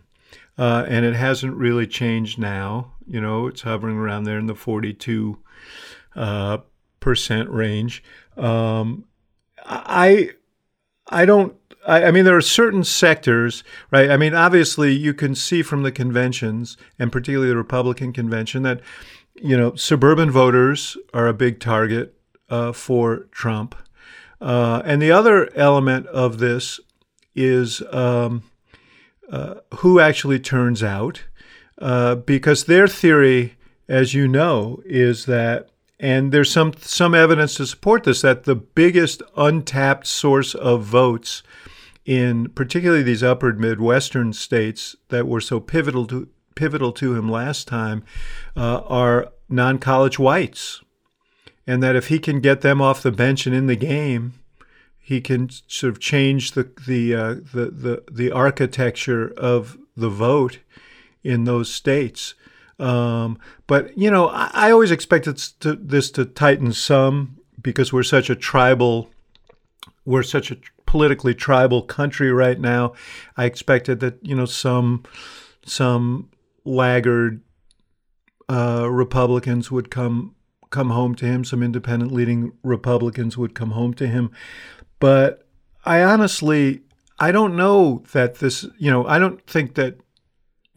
Uh, 0.58 0.84
and 0.88 1.06
it 1.06 1.14
hasn't 1.14 1.54
really 1.54 1.86
changed 1.86 2.40
now. 2.40 2.94
You 3.06 3.22
know, 3.22 3.48
it's 3.48 3.62
hovering 3.62 3.98
around 3.98 4.24
there 4.24 4.40
in 4.40 4.48
the 4.48 4.56
42 4.56 5.38
uh, 6.16 6.58
percent 7.00 7.50
range. 7.50 8.04
Um, 8.36 9.06
I 9.64 10.32
I 11.10 11.26
don't. 11.26 11.56
I, 11.88 12.06
I 12.06 12.12
mean, 12.12 12.26
there 12.26 12.36
are 12.36 12.42
certain 12.42 12.84
sectors, 12.84 13.64
right? 13.92 14.10
I 14.10 14.18
mean, 14.18 14.34
obviously, 14.34 14.94
you 14.94 15.14
can 15.14 15.36
see 15.36 15.62
from 15.62 15.84
the 15.84 15.92
conventions, 15.92 16.78
and 17.00 17.12
particularly 17.12 17.50
the 17.50 17.58
Republican 17.58 18.14
convention, 18.14 18.64
that 18.64 18.82
you 19.36 19.58
know 19.58 19.76
suburban 19.76 20.32
voters 20.32 20.98
are 21.14 21.28
a 21.28 21.34
big 21.34 21.60
target 21.60 22.14
uh, 22.50 22.72
for 22.72 23.28
Trump. 23.32 23.76
Uh, 24.40 24.82
and 24.86 25.02
the 25.02 25.12
other 25.12 25.50
element 25.56 26.06
of 26.08 26.38
this 26.38 26.80
is 27.36 27.82
um, 27.92 28.44
uh, 29.32 29.56
who 29.76 30.00
actually 30.00 30.40
turns 30.40 30.84
out, 30.84 31.24
uh, 31.80 32.16
because 32.16 32.66
their 32.66 32.88
theory, 32.88 33.56
as 33.88 34.14
you 34.14 34.28
know, 34.28 34.82
is 34.86 35.26
that, 35.26 35.70
and 36.00 36.32
there's 36.32 36.52
some 36.52 36.74
some 36.80 37.16
evidence 37.16 37.56
to 37.56 37.66
support 37.66 38.04
this, 38.04 38.22
that 38.22 38.44
the 38.44 38.56
biggest 38.56 39.22
untapped 39.36 40.08
source 40.08 40.54
of 40.56 40.84
votes 40.84 41.44
in 42.06 42.50
particularly 42.50 43.04
these 43.04 43.22
upper 43.22 43.52
Midwestern 43.54 44.32
states 44.32 44.96
that 45.10 45.28
were 45.28 45.42
so 45.42 45.60
pivotal 45.60 46.08
to 46.08 46.30
pivotal 46.56 46.92
to 46.92 47.16
him 47.16 47.30
last 47.30 47.68
time 47.68 48.04
uh, 48.56 48.82
are 48.88 49.32
non-college 49.50 50.18
whites, 50.18 50.82
and 51.68 51.84
that 51.84 51.96
if 51.96 52.08
he 52.08 52.18
can 52.18 52.40
get 52.40 52.62
them 52.62 52.82
off 52.82 53.04
the 53.04 53.12
bench 53.12 53.46
and 53.46 53.56
in 53.56 53.68
the 53.68 53.76
game, 53.76 54.34
he 54.98 55.22
can 55.22 55.50
sort 55.68 55.92
of 55.92 56.00
change 56.00 56.52
the 56.54 56.72
the 56.88 57.14
uh, 57.14 57.34
the, 57.54 57.72
the 57.72 58.04
the 58.12 58.32
architecture 58.32 59.34
of 59.38 59.78
the 59.96 60.10
vote 60.10 60.60
in 61.24 61.44
those 61.44 61.74
states. 61.74 62.36
Um, 62.80 63.40
but 63.66 63.98
you 63.98 64.12
know, 64.12 64.30
I, 64.30 64.50
I 64.54 64.72
always 64.72 64.92
expected 64.92 65.38
to, 65.62 65.76
this 65.76 66.12
to 66.12 66.26
tighten 66.26 66.74
some 66.74 67.38
because 67.62 67.92
we're 67.92 68.04
such 68.04 68.30
a 68.30 68.36
tribal, 68.36 69.10
we're 70.06 70.24
such 70.24 70.52
a 70.52 70.58
politically 70.86 71.34
tribal 71.34 71.82
country 71.82 72.32
right 72.32 72.60
now. 72.60 72.94
I 73.36 73.46
expected 73.46 74.00
that 74.02 74.20
you 74.22 74.36
know 74.36 74.46
some 74.46 75.04
some 75.66 76.30
laggard 76.66 77.42
uh, 78.50 78.88
Republicans 78.90 79.72
would 79.72 79.90
come 79.90 80.36
come 80.70 80.90
home 80.90 81.16
to 81.16 81.26
him. 81.26 81.44
Some 81.44 81.64
independent 81.64 82.12
leading 82.12 82.54
Republicans 82.64 83.38
would 83.38 83.56
come 83.56 83.72
home 83.72 83.94
to 83.96 84.08
him. 84.08 84.32
But 85.00 85.48
I 85.86 86.04
honestly, 86.04 86.82
I 87.20 87.32
don't 87.32 87.56
know 87.56 88.04
that 88.12 88.36
this, 88.36 88.66
you 88.78 88.92
know, 88.92 89.06
I 89.08 89.20
don't 89.20 89.46
think 89.48 89.76
that, 89.76 89.98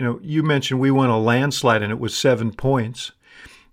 you 0.01 0.07
know, 0.07 0.19
you 0.23 0.43
mentioned 0.43 0.81
we 0.81 0.91
won 0.91 1.11
a 1.11 1.19
landslide 1.19 1.83
and 1.83 1.93
it 1.93 2.01
was 2.01 2.17
seven 2.17 2.55
points. 2.55 3.13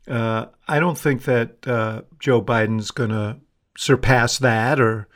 Uh, 0.09 0.47
I 0.67 0.77
don't 0.77 0.97
think 0.97 1.23
that 1.23 1.65
uh, 1.65 2.01
Joe 2.19 2.41
Biden's 2.41 2.91
going 2.91 3.11
to 3.11 3.37
surpass 3.77 4.37
that, 4.39 4.77
or, 4.77 5.07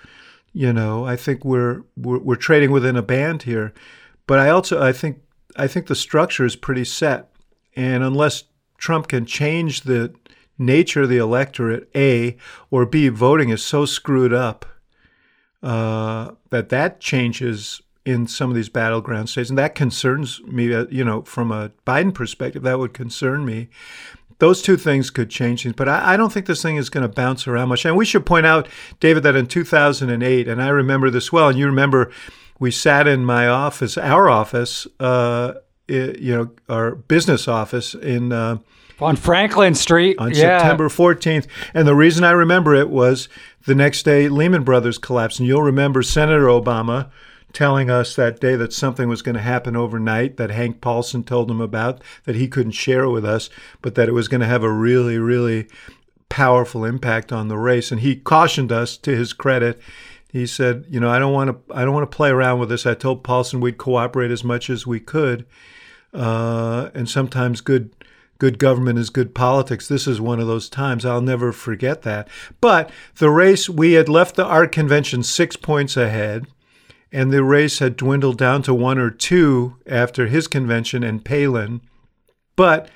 you 0.53 0.71
know, 0.71 1.03
I 1.03 1.17
think 1.17 1.43
we're, 1.43 1.81
we're 1.97 2.19
we're 2.19 2.35
trading 2.37 2.71
within 2.71 2.95
a 2.95 3.01
band 3.01 3.43
here. 3.43 3.73
But 4.25 4.39
I 4.39 4.51
also 4.51 4.81
I 4.81 4.93
think 4.93 5.17
I 5.57 5.67
think 5.67 5.87
the 5.87 5.95
structure 5.95 6.45
is 6.45 6.55
pretty 6.55 6.85
set, 6.85 7.29
and 7.75 8.05
unless 8.05 8.45
Trump 8.77 9.09
can 9.09 9.25
change 9.25 9.81
the 9.81 10.15
nature 10.57 11.01
of 11.01 11.09
the 11.09 11.17
electorate, 11.17 11.89
a 11.93 12.37
or 12.69 12.85
b, 12.85 13.09
voting 13.09 13.49
is 13.49 13.61
so 13.61 13.83
screwed 13.83 14.31
up 14.31 14.65
uh, 15.61 16.31
that 16.51 16.69
that 16.69 17.01
changes 17.01 17.81
in 18.05 18.27
some 18.27 18.49
of 18.49 18.55
these 18.55 18.69
battleground 18.69 19.29
states, 19.29 19.49
and 19.49 19.57
that 19.59 19.75
concerns 19.75 20.41
me. 20.43 20.73
uh, 20.73 20.85
You 20.89 21.03
know, 21.05 21.21
from 21.23 21.51
a 21.51 21.71
Biden 21.85 22.13
perspective, 22.13 22.63
that 22.63 22.79
would 22.79 22.93
concern 22.93 23.45
me. 23.45 23.69
Those 24.39 24.63
two 24.63 24.75
things 24.75 25.11
could 25.11 25.29
change 25.29 25.61
things, 25.63 25.75
but 25.75 25.87
I, 25.87 26.13
I 26.13 26.17
don't 26.17 26.33
think 26.33 26.47
this 26.47 26.63
thing 26.63 26.77
is 26.77 26.89
going 26.89 27.03
to 27.07 27.13
bounce 27.13 27.47
around 27.47 27.69
much. 27.69 27.85
And 27.85 27.95
we 27.95 28.05
should 28.05 28.25
point 28.25 28.47
out, 28.47 28.67
David, 28.99 29.21
that 29.23 29.35
in 29.35 29.45
2008, 29.45 30.47
and 30.47 30.63
I 30.63 30.69
remember 30.69 31.11
this 31.11 31.31
well, 31.31 31.49
and 31.49 31.59
you 31.59 31.67
remember, 31.67 32.09
we 32.59 32.71
sat 32.71 33.07
in 33.07 33.23
my 33.23 33.47
office, 33.47 33.99
our 33.99 34.29
office, 34.29 34.87
uh, 34.99 35.53
you 35.87 36.35
know, 36.35 36.51
our 36.67 36.95
business 36.95 37.47
office 37.47 37.93
in. 37.93 38.31
Uh, 38.31 38.57
On 38.99 39.15
Franklin 39.15 39.75
Street. 39.75 40.17
on 40.17 40.29
yeah. 40.31 40.57
September 40.57 40.89
14th. 40.89 41.45
And 41.75 41.87
the 41.87 41.95
reason 41.95 42.23
I 42.23 42.31
remember 42.31 42.73
it 42.73 42.89
was 42.89 43.29
the 43.65 43.75
next 43.75 44.03
day 44.03 44.27
Lehman 44.27 44.63
Brothers 44.63 44.97
collapsed. 44.97 45.39
And 45.39 45.47
you'll 45.47 45.61
remember 45.61 46.01
Senator 46.01 46.45
Obama 46.45 47.11
telling 47.53 47.89
us 47.89 48.15
that 48.15 48.39
day 48.39 48.55
that 48.55 48.73
something 48.73 49.09
was 49.09 49.21
going 49.21 49.35
to 49.35 49.41
happen 49.41 49.75
overnight 49.75 50.37
that 50.37 50.51
Hank 50.51 50.81
Paulson 50.81 51.23
told 51.23 51.49
him 51.49 51.61
about, 51.61 52.03
that 52.25 52.35
he 52.35 52.47
couldn't 52.47 52.71
share 52.71 53.09
with 53.09 53.25
us, 53.25 53.49
but 53.81 53.95
that 53.95 54.09
it 54.09 54.13
was 54.13 54.27
going 54.27 54.41
to 54.41 54.47
have 54.47 54.63
a 54.63 54.71
really, 54.71 55.17
really 55.17 55.67
powerful 56.29 56.85
impact 56.85 57.31
on 57.31 57.49
the 57.49 57.57
race. 57.57 57.91
And 57.91 58.01
he 58.01 58.15
cautioned 58.15 58.71
us 58.71 58.97
to 58.97 59.15
his 59.15 59.33
credit. 59.33 59.81
He 60.31 60.47
said, 60.47 60.85
you 60.89 60.99
know, 60.99 61.09
I 61.09 61.19
don't 61.19 61.33
want 61.33 61.49
to 61.49 61.75
I 61.75 61.83
don't 61.83 61.93
want 61.93 62.09
to 62.09 62.15
play 62.15 62.29
around 62.29 62.59
with 62.59 62.69
this. 62.69 62.85
I 62.85 62.93
told 62.93 63.23
Paulson 63.23 63.59
we'd 63.59 63.77
cooperate 63.77 64.31
as 64.31 64.43
much 64.43 64.69
as 64.69 64.87
we 64.87 64.99
could. 64.99 65.45
Uh, 66.13 66.89
and 66.93 67.09
sometimes 67.09 67.61
good 67.61 67.91
good 68.41 68.57
government 68.57 68.97
is 68.97 69.11
good 69.11 69.35
politics. 69.35 69.87
This 69.87 70.07
is 70.07 70.19
one 70.19 70.39
of 70.39 70.47
those 70.47 70.67
times. 70.67 71.05
I'll 71.05 71.21
never 71.21 71.51
forget 71.51 72.01
that. 72.01 72.27
But 72.59 72.89
the 73.17 73.29
race, 73.29 73.69
we 73.69 73.93
had 73.93 74.09
left 74.09 74.35
the 74.35 74.45
art 74.45 74.71
convention 74.71 75.21
six 75.21 75.55
points 75.55 75.95
ahead, 75.95 76.47
and 77.11 77.31
the 77.31 77.43
race 77.43 77.79
had 77.79 77.97
dwindled 77.97 78.37
down 78.37 78.61
to 78.63 78.73
one 78.73 78.97
or 78.97 79.09
two 79.09 79.77
after 79.85 80.27
his 80.27 80.47
convention 80.47 81.03
and 81.03 81.25
Palin. 81.25 81.81
But, 82.55 82.89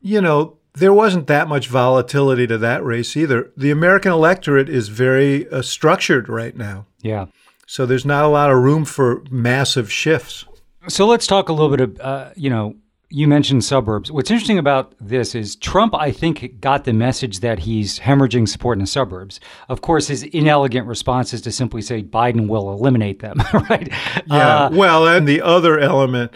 you 0.00 0.20
know, 0.20 0.58
there 0.74 0.92
wasn't 0.92 1.26
that 1.26 1.48
much 1.48 1.68
volatility 1.68 2.46
to 2.46 2.58
that 2.58 2.84
race 2.84 3.16
either. 3.16 3.52
The 3.56 3.70
American 3.70 4.12
electorate 4.12 4.68
is 4.68 4.88
very 4.88 5.48
uh, 5.50 5.62
structured 5.62 6.28
right 6.28 6.56
now. 6.56 6.86
Yeah. 7.02 7.26
So 7.66 7.86
there's 7.86 8.06
not 8.06 8.24
a 8.24 8.28
lot 8.28 8.50
of 8.50 8.58
room 8.58 8.84
for 8.84 9.22
massive 9.30 9.92
shifts. 9.92 10.44
So 10.88 11.06
let's 11.06 11.26
talk 11.26 11.48
a 11.48 11.52
little 11.52 11.70
bit 11.70 11.80
of, 11.80 12.00
uh, 12.00 12.30
you 12.36 12.50
know, 12.50 12.74
you 13.10 13.26
mentioned 13.26 13.64
suburbs. 13.64 14.10
What's 14.10 14.30
interesting 14.30 14.58
about 14.58 14.94
this 15.00 15.34
is 15.34 15.56
Trump, 15.56 15.94
I 15.94 16.12
think, 16.12 16.60
got 16.60 16.84
the 16.84 16.92
message 16.92 17.40
that 17.40 17.58
he's 17.58 17.98
hemorrhaging 17.98 18.48
support 18.48 18.76
in 18.76 18.84
the 18.84 18.86
suburbs. 18.86 19.40
Of 19.68 19.80
course, 19.80 20.06
his 20.06 20.22
inelegant 20.22 20.86
response 20.86 21.34
is 21.34 21.40
to 21.42 21.52
simply 21.52 21.82
say 21.82 22.04
Biden 22.04 22.46
will 22.46 22.72
eliminate 22.72 23.18
them, 23.18 23.42
right? 23.68 23.88
Yeah. 24.26 24.64
Uh, 24.64 24.70
well, 24.72 25.08
and 25.08 25.26
the 25.26 25.42
other 25.42 25.78
element 25.80 26.32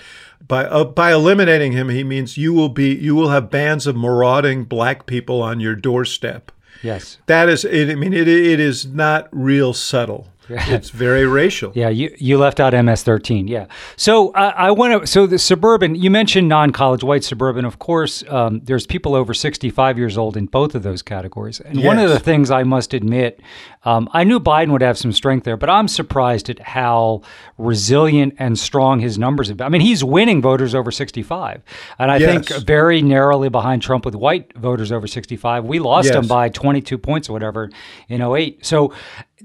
by 0.47 0.65
uh, 0.65 0.85
by 0.85 1.13
eliminating 1.13 1.73
him, 1.73 1.89
he 1.89 2.05
means 2.05 2.37
you 2.37 2.53
will 2.53 2.69
be 2.69 2.95
you 2.95 3.15
will 3.15 3.31
have 3.31 3.51
bands 3.51 3.87
of 3.87 3.97
marauding 3.97 4.65
black 4.65 5.07
people 5.07 5.43
on 5.43 5.61
your 5.61 5.77
doorstep. 5.77 6.51
Yes, 6.83 7.19
that 7.27 7.49
is. 7.49 7.65
It, 7.65 7.91
I 7.91 7.95
mean, 7.95 8.13
it 8.13 8.29
it 8.29 8.61
is 8.61 8.85
not 8.85 9.29
real 9.31 9.73
subtle. 9.73 10.29
It's 10.49 10.91
very 10.91 11.27
racial. 11.27 11.73
Yeah, 11.75 11.89
you, 11.89 12.15
you 12.19 12.39
left 12.39 12.61
out 12.61 12.73
MS13. 12.73 13.49
Yeah. 13.49 13.67
So 13.97 14.31
uh, 14.33 14.53
I 14.57 14.71
want 14.71 15.03
to. 15.03 15.07
So 15.07 15.27
the 15.27 15.39
suburban. 15.39 15.95
You 15.95 16.11
mentioned 16.11 16.49
non-college 16.49 17.03
white 17.03 17.25
suburban. 17.25 17.65
Of 17.65 17.79
course, 17.79 18.23
um, 18.29 18.61
there's 18.65 18.87
people 18.87 19.15
over 19.15 19.35
65 19.35 19.99
years 19.99 20.19
old 20.19 20.37
in 20.37 20.47
both 20.47 20.75
of 20.75 20.83
those 20.83 21.03
categories. 21.03 21.61
And 21.61 21.77
yes. 21.77 21.87
one 21.87 21.99
of 21.99 22.11
the 22.11 22.19
things 22.19 22.51
I 22.51 22.63
must 22.63 22.95
admit, 22.95 23.41
um, 23.85 24.09
I 24.13 24.25
knew 24.25 24.41
Biden 24.41 24.71
would 24.73 24.83
have 24.83 24.99
some 24.99 25.13
strength 25.13 25.45
there, 25.45 25.57
but 25.57 25.71
I'm 25.71 25.89
surprised 25.89 26.51
at 26.51 26.59
how 26.61 27.23
resilient 27.59 28.35
and 28.39 28.59
strong 28.59 29.01
his 29.01 29.19
numbers 29.19 29.49
have 29.49 29.57
been. 29.59 29.67
I 29.67 29.71
mean, 29.71 29.81
he's 29.81 30.03
winning 30.03 30.43
voters 30.43 30.75
over 30.75 30.91
65, 30.91 31.63
and 31.99 32.11
I 32.11 32.17
yes. 32.19 32.49
think 32.49 32.65
very 32.65 33.03
narrowly 33.03 33.49
behind 33.49 33.83
Trump 33.83 34.05
with 34.05 34.15
white 34.15 34.57
voters 34.57 34.91
over 34.93 35.07
65. 35.07 35.65
We 35.65 35.79
lost 35.79 36.07
yes. 36.07 36.17
him 36.17 36.27
by 36.27 36.49
22 36.49 36.99
points 36.99 37.29
or 37.29 37.33
whatever 37.33 37.71
in 38.09 38.23
08. 38.23 38.65
So 38.65 38.93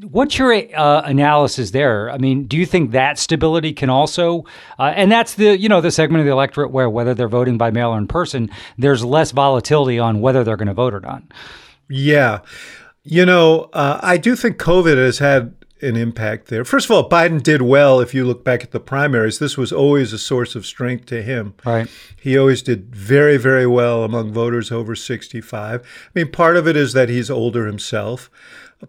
What's 0.01 0.37
your 0.37 0.53
uh, 0.53 1.01
analysis 1.01 1.71
there? 1.71 2.09
I 2.09 2.17
mean, 2.17 2.45
do 2.45 2.57
you 2.57 2.65
think 2.65 2.91
that 2.91 3.19
stability 3.19 3.73
can 3.73 3.89
also, 3.89 4.45
uh, 4.77 4.93
and 4.95 5.11
that's 5.11 5.33
the 5.33 5.57
you 5.57 5.67
know 5.67 5.81
the 5.81 5.91
segment 5.91 6.21
of 6.21 6.25
the 6.25 6.31
electorate 6.31 6.71
where 6.71 6.89
whether 6.89 7.13
they're 7.13 7.27
voting 7.27 7.57
by 7.57 7.71
mail 7.71 7.89
or 7.89 7.97
in 7.97 8.07
person, 8.07 8.49
there's 8.77 9.03
less 9.03 9.31
volatility 9.31 9.99
on 9.99 10.21
whether 10.21 10.43
they're 10.43 10.57
going 10.57 10.67
to 10.67 10.73
vote 10.73 10.93
or 10.93 11.01
not. 11.01 11.23
Yeah, 11.89 12.39
you 13.03 13.25
know, 13.25 13.69
uh, 13.73 13.99
I 14.01 14.17
do 14.17 14.35
think 14.35 14.57
COVID 14.57 14.97
has 14.97 15.19
had 15.19 15.53
an 15.81 15.95
impact 15.95 16.47
there. 16.47 16.65
First 16.65 16.85
of 16.85 16.91
all, 16.91 17.09
Biden 17.09 17.41
did 17.41 17.61
well. 17.61 17.99
If 17.99 18.13
you 18.13 18.25
look 18.25 18.43
back 18.43 18.63
at 18.63 18.71
the 18.71 18.79
primaries, 18.79 19.39
this 19.39 19.57
was 19.57 19.71
always 19.71 20.11
a 20.13 20.19
source 20.19 20.55
of 20.55 20.65
strength 20.65 21.05
to 21.07 21.21
him. 21.21 21.53
Right. 21.65 21.89
He 22.19 22.37
always 22.37 22.61
did 22.61 22.93
very, 22.93 23.37
very 23.37 23.65
well 23.65 24.03
among 24.03 24.33
voters 24.33 24.71
over 24.71 24.95
65. 24.95 25.81
I 25.81 25.85
mean, 26.13 26.31
part 26.31 26.57
of 26.57 26.67
it 26.67 26.75
is 26.75 26.93
that 26.93 27.09
he's 27.09 27.29
older 27.29 27.65
himself 27.65 28.29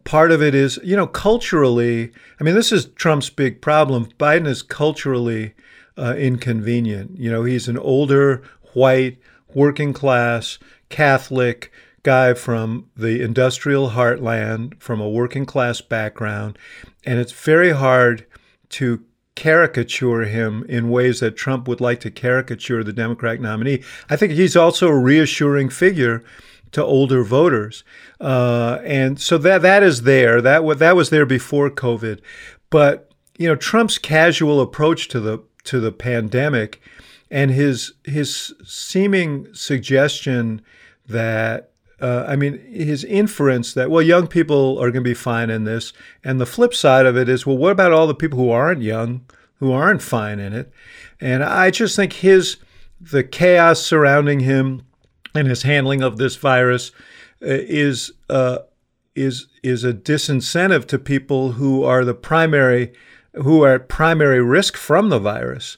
part 0.05 0.31
of 0.31 0.43
it 0.43 0.55
is, 0.55 0.79
you 0.83 0.97
know, 0.97 1.07
culturally, 1.07 2.13
I 2.41 2.45
mean, 2.45 2.55
this 2.55 2.73
is 2.73 2.87
Trump's 2.87 3.31
big 3.31 3.61
problem. 3.61 4.09
Biden 4.19 4.47
is 4.47 4.63
culturally 4.63 5.55
uh, 5.99 6.15
inconvenient. 6.17 7.19
You 7.19 7.31
know, 7.31 7.45
he's 7.45 7.69
an 7.69 7.79
older, 7.79 8.43
white, 8.73 9.19
working 9.55 9.93
class, 9.93 10.59
Catholic 10.89 11.73
guy 12.03 12.35
from 12.35 12.89
the 12.97 13.21
industrial 13.21 13.91
heartland, 13.91 14.81
from 14.81 15.01
a 15.01 15.09
working 15.09 15.45
class 15.45 15.81
background. 15.81 16.59
And 17.05 17.19
it's 17.19 17.33
very 17.33 17.73
hard 17.73 18.27
to 18.71 19.05
caricature 19.35 20.23
him 20.23 20.65
in 20.69 20.91
ways 20.91 21.21
that 21.21 21.37
Trump 21.37 21.67
would 21.67 21.81
like 21.81 22.01
to 22.01 22.11
caricature 22.11 22.85
the 22.85 22.93
Democratic 22.93 23.41
nominee. 23.41 23.83
I 24.09 24.17
think 24.17 24.33
he's 24.33 24.57
also 24.57 24.89
a 24.89 24.99
reassuring 24.99 25.71
figure 25.71 26.23
to 26.73 26.85
older 26.85 27.23
voters, 27.25 27.85
uh, 28.21 28.79
and 28.85 29.21
so 29.21 29.39
that 29.39 29.62
that 29.62 29.83
is 29.83 30.03
there. 30.03 30.41
That 30.41 30.79
that 30.79 30.97
was 30.97 31.11
there 31.11 31.27
before 31.27 31.71
COVID, 31.71 32.21
but 32.71 33.11
you 33.39 33.49
know 33.49 33.57
Trump's 33.57 33.99
casual 33.99 34.61
approach 34.61 35.09
to 35.09 35.21
the 35.21 35.43
to 35.65 35.81
the 35.81 35.93
pandemic, 35.93 36.80
and 37.30 37.50
his 37.50 37.95
his 38.04 38.54
seeming 38.65 39.52
suggestion 39.54 40.63
that. 41.09 41.67
Uh, 42.02 42.25
I 42.26 42.35
mean, 42.35 42.59
his 42.73 43.04
inference 43.04 43.75
that, 43.75 43.91
well, 43.91 44.00
young 44.00 44.26
people 44.26 44.78
are 44.78 44.91
going 44.91 45.04
to 45.04 45.11
be 45.11 45.13
fine 45.13 45.50
in 45.50 45.65
this. 45.65 45.93
And 46.25 46.41
the 46.41 46.47
flip 46.47 46.73
side 46.73 47.04
of 47.04 47.15
it 47.15 47.28
is, 47.28 47.45
well, 47.45 47.59
what 47.59 47.73
about 47.73 47.93
all 47.93 48.06
the 48.06 48.15
people 48.15 48.39
who 48.39 48.49
aren't 48.50 48.80
young, 48.80 49.26
who 49.59 49.71
aren't 49.71 50.00
fine 50.00 50.41
in 50.41 50.54
it? 50.54 50.73
And 51.21 51.45
I 51.45 51.71
just 51.71 51.97
think 51.97 52.15
his, 52.15 52.56
the 52.99 53.23
chaos 53.23 53.83
surrounding 53.83 54.41
him, 54.41 54.80
and 55.34 55.47
his 55.47 55.62
handling 55.62 56.02
of 56.02 56.16
this 56.16 56.36
virus 56.36 56.93
uh, 57.43 57.47
is 57.49 58.12
uh, 58.28 58.58
is 59.14 59.49
is 59.62 59.84
a 59.84 59.93
disincentive 59.93 60.86
to 60.86 60.99
people 60.99 61.52
who 61.52 61.84
are 61.84 62.04
the 62.04 62.14
primary 62.14 62.93
who 63.34 63.62
are 63.62 63.75
at 63.75 63.88
primary 63.88 64.43
risk 64.43 64.76
from 64.76 65.08
the 65.08 65.19
virus. 65.19 65.76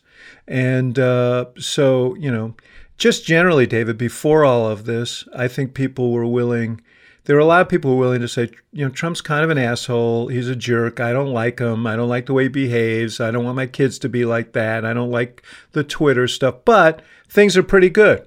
And 0.49 0.99
uh, 0.99 1.47
so, 1.59 2.15
you 2.17 2.31
know, 2.31 2.55
just 2.97 3.25
generally, 3.25 3.67
David, 3.67 3.99
before 3.99 4.45
all 4.45 4.69
of 4.69 4.85
this, 4.85 5.27
I 5.35 5.49
think 5.49 5.75
people 5.75 6.13
were 6.13 6.27
willing. 6.27 6.81
There 7.25 7.37
were 7.37 7.43
a 7.43 7.47
lot 7.47 7.61
of 7.61 7.69
people 7.69 7.93
were 7.93 8.01
willing 8.01 8.21
to 8.21 8.29
say, 8.29 8.51
you 8.73 8.85
know, 8.85 8.91
Trump's 8.91 9.21
kind 9.21 9.45
of 9.45 9.51
an 9.51 9.59
asshole. 9.59 10.29
He's 10.29 10.49
a 10.49 10.57
jerk. 10.57 10.99
I 10.99 11.13
don't 11.13 11.33
like 11.33 11.61
him. 11.61 11.87
I 11.87 11.95
don't 11.95 12.09
like 12.09 12.27
the 12.27 12.33
way 12.33 12.45
he 12.45 12.49
behaves. 12.49 13.21
I 13.21 13.31
don't 13.31 13.45
want 13.45 13.57
my 13.57 13.67
kids 13.67 13.99
to 14.01 14.09
be 14.09 14.25
like 14.25 14.53
that. 14.53 14.85
I 14.85 14.93
don't 14.93 15.11
like 15.11 15.43
the 15.71 15.85
Twitter 15.85 16.27
stuff. 16.27 16.57
But 16.65 17.03
things 17.29 17.57
are 17.57 17.63
pretty 17.63 17.91
good 17.91 18.27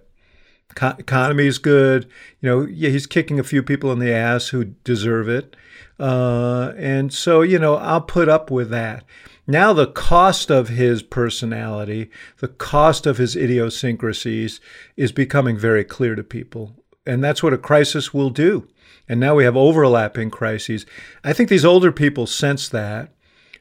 economy 0.81 1.47
is 1.47 1.57
good. 1.57 2.05
You 2.41 2.49
know, 2.49 2.61
yeah, 2.65 2.89
he's 2.89 3.07
kicking 3.07 3.39
a 3.39 3.43
few 3.43 3.63
people 3.63 3.91
in 3.91 3.99
the 3.99 4.13
ass 4.13 4.49
who 4.49 4.65
deserve 4.65 5.29
it. 5.29 5.55
Uh, 5.99 6.73
and 6.77 7.13
so, 7.13 7.41
you 7.41 7.57
know, 7.57 7.75
I'll 7.75 8.01
put 8.01 8.27
up 8.27 8.51
with 8.51 8.69
that. 8.69 9.03
Now, 9.47 9.73
the 9.73 9.87
cost 9.87 10.49
of 10.49 10.69
his 10.69 11.03
personality, 11.03 12.09
the 12.39 12.47
cost 12.47 13.05
of 13.05 13.17
his 13.17 13.35
idiosyncrasies 13.35 14.59
is 14.97 15.11
becoming 15.11 15.57
very 15.57 15.83
clear 15.83 16.15
to 16.15 16.23
people. 16.23 16.75
And 17.05 17.23
that's 17.23 17.43
what 17.43 17.53
a 17.53 17.57
crisis 17.57 18.13
will 18.13 18.31
do. 18.31 18.67
And 19.07 19.19
now 19.19 19.35
we 19.35 19.43
have 19.43 19.55
overlapping 19.55 20.31
crises. 20.31 20.85
I 21.23 21.31
think 21.31 21.49
these 21.49 21.65
older 21.65 21.91
people 21.91 22.25
sense 22.25 22.67
that. 22.69 23.13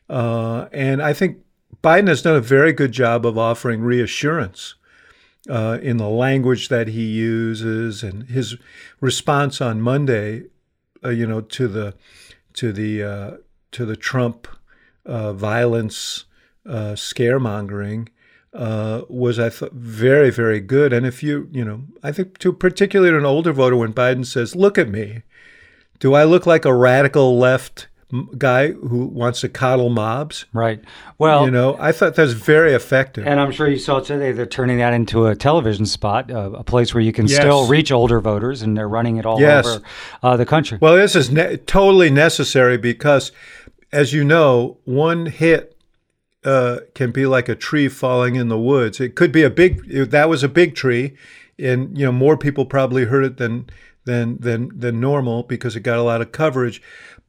Uh, 0.08 0.68
and 0.72 1.02
I 1.02 1.12
think 1.12 1.38
Biden 1.82 2.08
has 2.08 2.22
done 2.22 2.36
a 2.36 2.40
very 2.40 2.72
good 2.72 2.92
job 2.92 3.26
of 3.26 3.36
offering 3.36 3.82
reassurance 3.82 4.74
uh, 5.48 5.78
in 5.82 5.98
the 5.98 6.08
language 6.08 6.68
that 6.68 6.88
he 6.88 7.04
uses 7.04 8.02
and 8.02 8.24
his 8.24 8.56
response 9.00 9.60
on 9.60 9.80
Monday, 9.80 10.44
uh, 11.04 11.10
you 11.10 11.26
know, 11.26 11.40
to 11.40 11.68
the 11.68 11.94
to 12.54 12.72
the 12.72 13.02
uh, 13.02 13.30
to 13.72 13.84
the 13.84 13.96
Trump 13.96 14.48
uh, 15.04 15.32
violence 15.32 16.24
uh, 16.66 16.94
scaremongering 16.94 18.08
uh, 18.54 19.02
was 19.08 19.38
I 19.38 19.50
thought 19.50 19.72
very 19.72 20.30
very 20.30 20.60
good. 20.60 20.92
And 20.92 21.04
if 21.04 21.22
you 21.22 21.48
you 21.52 21.64
know, 21.64 21.82
I 22.02 22.12
think 22.12 22.38
to 22.38 22.52
particularly 22.52 23.16
an 23.16 23.26
older 23.26 23.52
voter 23.52 23.76
when 23.76 23.92
Biden 23.92 24.24
says, 24.24 24.56
"Look 24.56 24.78
at 24.78 24.88
me." 24.88 25.22
Do 26.00 26.14
I 26.14 26.24
look 26.24 26.44
like 26.44 26.64
a 26.64 26.74
radical 26.74 27.38
left 27.38 27.86
guy 28.38 28.72
who 28.72 29.06
wants 29.06 29.40
to 29.40 29.48
coddle 29.48 29.90
mobs. 29.90 30.46
Right. 30.52 30.82
Well, 31.18 31.44
you 31.44 31.50
know, 31.50 31.76
I 31.78 31.92
thought 31.92 32.14
that 32.14 32.22
was 32.22 32.34
very 32.34 32.74
effective. 32.74 33.26
And 33.26 33.40
I'm 33.40 33.50
sure 33.50 33.68
you 33.68 33.78
saw 33.78 34.00
today 34.00 34.32
they're 34.32 34.46
turning 34.46 34.78
that 34.78 34.92
into 34.92 35.26
a 35.26 35.34
television 35.34 35.86
spot, 35.86 36.30
uh, 36.30 36.52
a 36.52 36.64
place 36.64 36.94
where 36.94 37.02
you 37.02 37.12
can 37.12 37.26
yes. 37.26 37.36
still 37.36 37.66
reach 37.66 37.90
older 37.90 38.20
voters, 38.20 38.62
and 38.62 38.76
they're 38.76 38.88
running 38.88 39.16
it 39.16 39.26
all 39.26 39.40
yes. 39.40 39.66
over 39.66 39.84
uh, 40.22 40.36
the 40.36 40.46
country. 40.46 40.78
Well, 40.80 40.96
this 40.96 41.16
is 41.16 41.30
ne- 41.30 41.56
totally 41.56 42.10
necessary 42.10 42.78
because, 42.78 43.32
as 43.92 44.12
you 44.12 44.24
know, 44.24 44.78
one 44.84 45.26
hit 45.26 45.74
uh, 46.44 46.80
can 46.94 47.10
be 47.10 47.26
like 47.26 47.48
a 47.48 47.54
tree 47.54 47.88
falling 47.88 48.36
in 48.36 48.48
the 48.48 48.58
woods. 48.58 49.00
It 49.00 49.14
could 49.14 49.32
be 49.32 49.42
a 49.42 49.50
big. 49.50 49.88
That 50.10 50.28
was 50.28 50.42
a 50.42 50.48
big 50.48 50.74
tree, 50.74 51.16
and 51.58 51.96
you 51.96 52.04
know 52.04 52.12
more 52.12 52.36
people 52.36 52.66
probably 52.66 53.06
heard 53.06 53.24
it 53.24 53.38
than 53.38 53.66
than 54.04 54.38
than 54.38 54.70
than 54.78 55.00
normal 55.00 55.42
because 55.42 55.76
it 55.76 55.80
got 55.80 55.98
a 55.98 56.02
lot 56.02 56.20
of 56.20 56.32
coverage. 56.32 56.82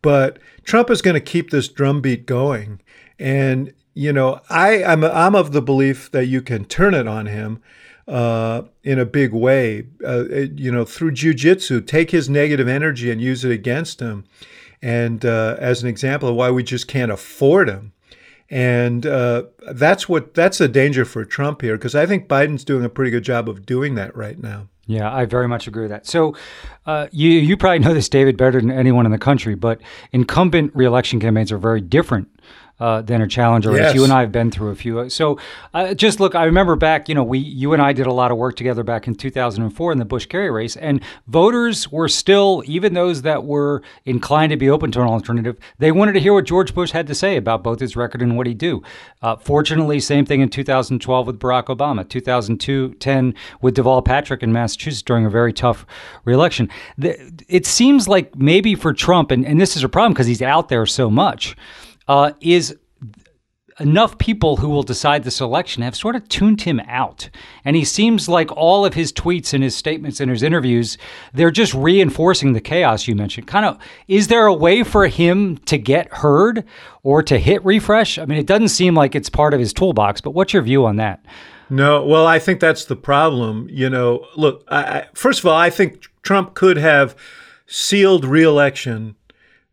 But 0.05 0.37
Trump 0.63 0.91
is 0.91 1.01
going 1.01 1.15
to 1.15 1.31
keep 1.33 1.49
this 1.49 1.67
drumbeat 1.67 2.27
going, 2.27 2.79
and 3.17 3.73
you 3.95 4.13
know 4.13 4.39
I 4.51 4.83
I'm 4.83 5.03
I'm 5.03 5.33
of 5.33 5.51
the 5.51 5.63
belief 5.63 6.11
that 6.11 6.27
you 6.27 6.43
can 6.43 6.65
turn 6.65 6.93
it 6.93 7.07
on 7.07 7.25
him. 7.25 7.59
Uh, 8.07 8.61
in 8.83 8.99
a 8.99 9.05
big 9.05 9.33
way, 9.33 9.87
uh, 10.05 10.25
you 10.55 10.71
know, 10.71 10.85
through 10.85 11.09
jujitsu, 11.11 11.81
take 11.87 12.11
his 12.11 12.29
negative 12.29 12.67
energy 12.67 13.09
and 13.09 13.19
use 13.19 13.43
it 13.43 13.51
against 13.51 13.99
him. 13.99 14.25
And 14.79 15.25
uh, 15.25 15.55
as 15.57 15.81
an 15.81 15.89
example 15.89 16.29
of 16.29 16.35
why 16.35 16.51
we 16.51 16.61
just 16.61 16.87
can't 16.87 17.11
afford 17.11 17.67
him. 17.67 17.93
And 18.47 19.07
uh, 19.07 19.45
that's 19.73 20.07
what 20.07 20.35
that's 20.35 20.59
the 20.59 20.67
danger 20.67 21.03
for 21.03 21.25
Trump 21.25 21.63
here, 21.63 21.77
because 21.77 21.95
I 21.95 22.05
think 22.05 22.27
Biden's 22.27 22.63
doing 22.63 22.85
a 22.85 22.89
pretty 22.89 23.09
good 23.09 23.23
job 23.23 23.49
of 23.49 23.65
doing 23.65 23.95
that 23.95 24.15
right 24.15 24.39
now. 24.39 24.67
Yeah, 24.87 25.11
I 25.11 25.25
very 25.25 25.47
much 25.47 25.67
agree 25.67 25.83
with 25.83 25.91
that. 25.91 26.05
So, 26.05 26.35
uh, 26.85 27.07
you 27.11 27.29
you 27.31 27.57
probably 27.57 27.79
know 27.79 27.93
this, 27.93 28.07
David, 28.07 28.37
better 28.37 28.61
than 28.61 28.71
anyone 28.71 29.05
in 29.05 29.11
the 29.11 29.17
country. 29.17 29.55
But 29.55 29.81
incumbent 30.11 30.75
reelection 30.75 31.19
campaigns 31.19 31.51
are 31.51 31.57
very 31.57 31.81
different 31.81 32.29
uh, 32.79 33.01
than 33.01 33.21
a 33.21 33.27
challenger 33.27 33.71
race. 33.71 33.93
You 33.95 34.03
and 34.03 34.11
I 34.11 34.21
have 34.21 34.31
been 34.31 34.51
through 34.51 34.69
a 34.69 34.75
few. 34.75 35.09
So 35.09 35.39
uh, 35.73 35.93
just 35.93 36.19
look, 36.19 36.35
I 36.35 36.43
remember 36.43 36.75
back, 36.75 37.07
you 37.07 37.15
know, 37.15 37.23
we, 37.23 37.39
you 37.39 37.73
and 37.73 37.81
I 37.81 37.93
did 37.93 38.05
a 38.05 38.11
lot 38.11 38.31
of 38.31 38.38
work 38.38 38.55
together 38.55 38.83
back 38.83 39.07
in 39.07 39.15
2004 39.15 39.91
in 39.91 39.97
the 39.97 40.05
Bush 40.05 40.25
Kerry 40.25 40.51
race, 40.51 40.75
and 40.75 41.01
voters 41.27 41.91
were 41.91 42.09
still, 42.09 42.63
even 42.65 42.93
those 42.93 43.21
that 43.21 43.45
were 43.45 43.81
inclined 44.03 44.49
to 44.49 44.57
be 44.57 44.69
open 44.69 44.91
to 44.91 45.01
an 45.01 45.07
alternative, 45.07 45.57
they 45.77 45.91
wanted 45.91 46.13
to 46.13 46.19
hear 46.19 46.33
what 46.33 46.45
George 46.45 46.73
Bush 46.73 46.91
had 46.91 47.07
to 47.07 47.15
say 47.15 47.38
about 47.38 47.63
both 47.63 47.79
his 47.79 47.95
record 47.95 48.21
and 48.21 48.35
what 48.35 48.47
he'd 48.47 48.57
do. 48.57 48.83
Uh, 49.21 49.35
fortunately, 49.38 49.99
same 49.99 50.25
thing 50.25 50.41
in 50.41 50.49
2012 50.49 51.27
with 51.27 51.39
Barack 51.39 51.65
Obama, 51.65 52.07
2002, 52.07 52.95
10 52.95 53.33
with 53.61 53.75
Deval 53.75 54.03
Patrick 54.03 54.43
in 54.43 54.51
Massachusetts 54.51 55.01
during 55.01 55.25
a 55.25 55.29
very 55.29 55.53
tough 55.53 55.85
reelection. 56.25 56.69
The, 56.97 57.15
it 57.47 57.65
seems 57.65 58.07
like 58.07 58.35
maybe 58.35 58.75
for 58.75 58.93
Trump, 58.93 59.31
and, 59.31 59.45
and 59.45 59.61
this 59.61 59.77
is 59.77 59.83
a 59.83 59.89
problem 59.89 60.13
because 60.13 60.27
he's 60.27 60.41
out 60.41 60.67
there 60.69 60.85
so 60.85 61.09
much 61.09 61.55
uh, 62.07 62.31
is 62.41 62.75
enough 63.79 64.17
people 64.17 64.57
who 64.57 64.69
will 64.69 64.83
decide 64.83 65.23
this 65.23 65.41
election 65.41 65.83
have 65.83 65.95
sort 65.95 66.15
of 66.15 66.27
tuned 66.29 66.61
him 66.61 66.79
out. 66.87 67.29
And 67.65 67.75
he 67.75 67.83
seems 67.83 68.29
like 68.29 68.51
all 68.55 68.85
of 68.85 68.93
his 68.93 69.11
tweets 69.11 69.53
and 69.53 69.63
his 69.63 69.75
statements 69.75 70.21
and 70.21 70.31
his 70.31 70.43
interviews, 70.43 70.97
they're 71.33 71.51
just 71.51 71.73
reinforcing 71.73 72.53
the 72.53 72.61
chaos 72.61 73.07
you 73.07 73.15
mentioned. 73.15 73.47
Kind 73.47 73.65
of, 73.65 73.77
is 74.07 74.27
there 74.27 74.45
a 74.45 74.53
way 74.53 74.83
for 74.83 75.07
him 75.07 75.57
to 75.65 75.77
get 75.77 76.13
heard 76.13 76.63
or 77.03 77.21
to 77.23 77.37
hit 77.37 77.63
refresh? 77.65 78.17
I 78.17 78.25
mean, 78.25 78.37
it 78.37 78.47
doesn't 78.47 78.69
seem 78.69 78.95
like 78.95 79.13
it's 79.13 79.29
part 79.29 79.53
of 79.53 79.59
his 79.59 79.73
toolbox, 79.73 80.21
but 80.21 80.31
what's 80.31 80.53
your 80.53 80.63
view 80.63 80.85
on 80.85 80.95
that? 80.97 81.25
No, 81.69 82.05
well, 82.05 82.27
I 82.27 82.39
think 82.39 82.59
that's 82.59 82.85
the 82.85 82.95
problem. 82.95 83.67
You 83.69 83.89
know, 83.89 84.25
look, 84.37 84.63
I, 84.69 85.07
first 85.13 85.39
of 85.39 85.47
all, 85.47 85.57
I 85.57 85.69
think 85.69 86.05
Trump 86.21 86.53
could 86.53 86.77
have 86.77 87.15
sealed 87.65 88.23
reelection 88.23 89.15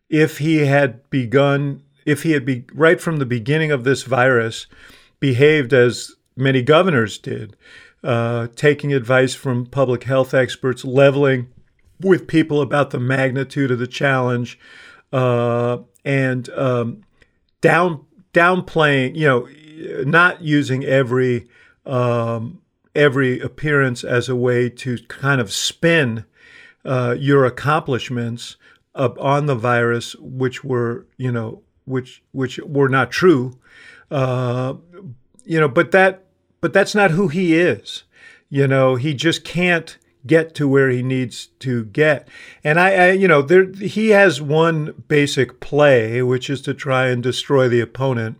if 0.09 0.39
he 0.39 0.65
had 0.65 1.07
begun 1.09 1.83
if 2.05 2.23
he 2.23 2.31
had 2.31 2.45
be 2.45 2.65
right 2.73 2.99
from 2.99 3.17
the 3.17 3.25
beginning 3.25 3.71
of 3.71 3.83
this 3.83 4.03
virus 4.03 4.67
behaved 5.19 5.73
as 5.73 6.15
many 6.35 6.61
governors 6.61 7.17
did, 7.17 7.55
uh, 8.03 8.47
taking 8.55 8.93
advice 8.93 9.33
from 9.33 9.65
public 9.65 10.03
health 10.03 10.33
experts, 10.33 10.83
leveling 10.83 11.47
with 11.99 12.27
people 12.27 12.61
about 12.61 12.89
the 12.89 12.99
magnitude 12.99 13.71
of 13.71 13.79
the 13.79 13.87
challenge, 13.87 14.59
uh, 15.11 15.77
and 16.03 16.49
um, 16.49 17.01
down 17.61 18.05
downplaying, 18.33 19.15
you 19.15 19.27
know, 19.27 20.03
not 20.03 20.41
using 20.41 20.83
every 20.83 21.47
um, 21.85 22.61
every 22.95 23.39
appearance 23.39 24.03
as 24.03 24.29
a 24.29 24.35
way 24.35 24.69
to 24.69 24.97
kind 25.07 25.39
of 25.39 25.51
spin 25.51 26.25
uh, 26.85 27.15
your 27.17 27.45
accomplishments 27.45 28.57
up 28.95 29.17
on 29.19 29.45
the 29.45 29.55
virus, 29.55 30.15
which 30.15 30.63
were, 30.63 31.07
you 31.17 31.31
know, 31.31 31.61
which 31.85 32.23
which 32.31 32.59
were 32.59 32.89
not 32.89 33.11
true. 33.11 33.57
Uh, 34.11 34.75
you 35.45 35.59
know, 35.59 35.67
but 35.67 35.91
that 35.91 36.25
but 36.61 36.73
that's 36.73 36.95
not 36.95 37.11
who 37.11 37.27
he 37.27 37.55
is. 37.55 38.03
You 38.49 38.67
know, 38.67 38.95
he 38.95 39.13
just 39.13 39.43
can't 39.43 39.97
get 40.25 40.55
to 40.55 40.67
where 40.67 40.89
he 40.89 41.03
needs 41.03 41.47
to 41.59 41.85
get. 41.85 42.27
And 42.63 42.79
I, 42.79 42.93
I 42.93 43.11
you 43.11 43.27
know, 43.27 43.41
there 43.41 43.71
he 43.71 44.09
has 44.09 44.41
one 44.41 45.03
basic 45.07 45.59
play, 45.59 46.21
which 46.21 46.49
is 46.49 46.61
to 46.61 46.73
try 46.73 47.07
and 47.07 47.21
destroy 47.21 47.67
the 47.67 47.81
opponent. 47.81 48.37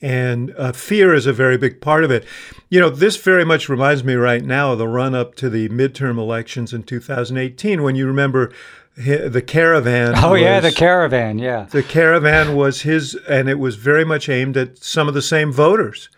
And 0.00 0.54
uh, 0.58 0.72
fear 0.72 1.14
is 1.14 1.26
a 1.26 1.32
very 1.32 1.56
big 1.56 1.80
part 1.80 2.04
of 2.04 2.10
it. 2.10 2.24
You 2.68 2.80
know, 2.80 2.90
this 2.90 3.16
very 3.16 3.44
much 3.44 3.68
reminds 3.68 4.04
me 4.04 4.14
right 4.14 4.44
now 4.44 4.72
of 4.72 4.78
the 4.78 4.88
run 4.88 5.14
up 5.14 5.34
to 5.36 5.48
the 5.48 5.68
midterm 5.70 6.18
elections 6.18 6.74
in 6.74 6.82
2018, 6.82 7.82
when 7.82 7.96
you 7.96 8.06
remember 8.06 8.52
the 8.96 9.42
caravan. 9.42 10.14
Oh 10.16 10.32
was, 10.32 10.40
yeah, 10.40 10.60
the 10.60 10.72
caravan. 10.72 11.38
Yeah, 11.38 11.64
the 11.64 11.82
caravan 11.82 12.56
was 12.56 12.82
his, 12.82 13.14
and 13.28 13.48
it 13.48 13.58
was 13.58 13.76
very 13.76 14.04
much 14.04 14.28
aimed 14.28 14.56
at 14.56 14.78
some 14.78 15.06
of 15.06 15.14
the 15.14 15.22
same 15.22 15.52
voters, 15.52 16.08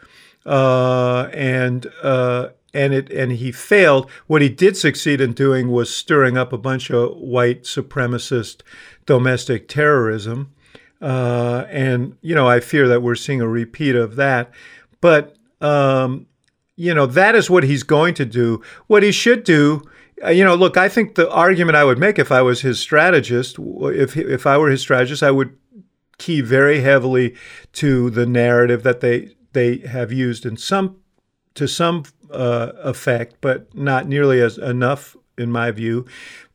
uh, 0.47 1.29
and 1.33 1.87
uh, 2.03 2.51
and 2.73 2.95
it 2.95 3.11
and 3.11 3.33
he 3.33 3.51
failed. 3.51 4.09
What 4.29 4.43
he 4.43 4.49
did 4.49 4.77
succeed 4.77 5.21
in 5.21 5.33
doing 5.33 5.71
was 5.71 5.95
stirring 5.95 6.37
up 6.37 6.53
a 6.53 6.59
bunch 6.59 6.91
of 6.91 7.17
white 7.17 7.65
supremacist 7.65 8.63
domestic 9.07 9.67
terrorism, 9.67 10.55
uh, 11.03 11.65
and 11.69 12.17
you 12.21 12.35
know 12.35 12.47
I 12.47 12.61
fear 12.61 12.87
that 12.87 13.03
we're 13.03 13.17
seeing 13.17 13.41
a 13.41 13.49
repeat 13.49 13.97
of 13.97 14.17
that, 14.17 14.53
but. 15.01 15.35
Um, 15.61 16.27
you 16.81 16.95
know 16.95 17.07
that 17.07 17.35
is 17.35 17.51
what 17.51 17.65
he's 17.65 17.83
going 17.83 18.15
to 18.15 18.25
do. 18.25 18.63
What 18.87 19.03
he 19.03 19.11
should 19.11 19.43
do 19.43 19.83
you 20.31 20.45
know, 20.45 20.55
look, 20.55 20.77
I 20.77 20.89
think 20.89 21.15
the 21.15 21.31
argument 21.31 21.77
I 21.77 21.85
would 21.85 21.99
make 21.99 22.19
if 22.19 22.33
I 22.33 22.43
was 22.43 22.61
his 22.61 22.81
strategist, 22.81 23.57
if 23.59 24.17
if 24.17 24.47
I 24.47 24.59
were 24.59 24.71
his 24.71 24.81
strategist, 24.81 25.23
I 25.23 25.31
would 25.31 25.57
key 26.19 26.41
very 26.41 26.81
heavily 26.81 27.35
to 27.75 28.11
the 28.11 28.27
narrative 28.27 28.83
that 28.83 29.01
they 29.01 29.35
they 29.53 29.79
have 29.79 30.13
used 30.13 30.45
in 30.45 30.57
some 30.57 30.97
to 31.55 31.67
some 31.67 32.05
uh, 32.31 32.73
effect, 32.83 33.37
but 33.41 33.75
not 33.75 34.07
nearly 34.07 34.41
as 34.41 34.59
enough, 34.59 35.17
in 35.37 35.51
my 35.51 35.71
view, 35.71 36.07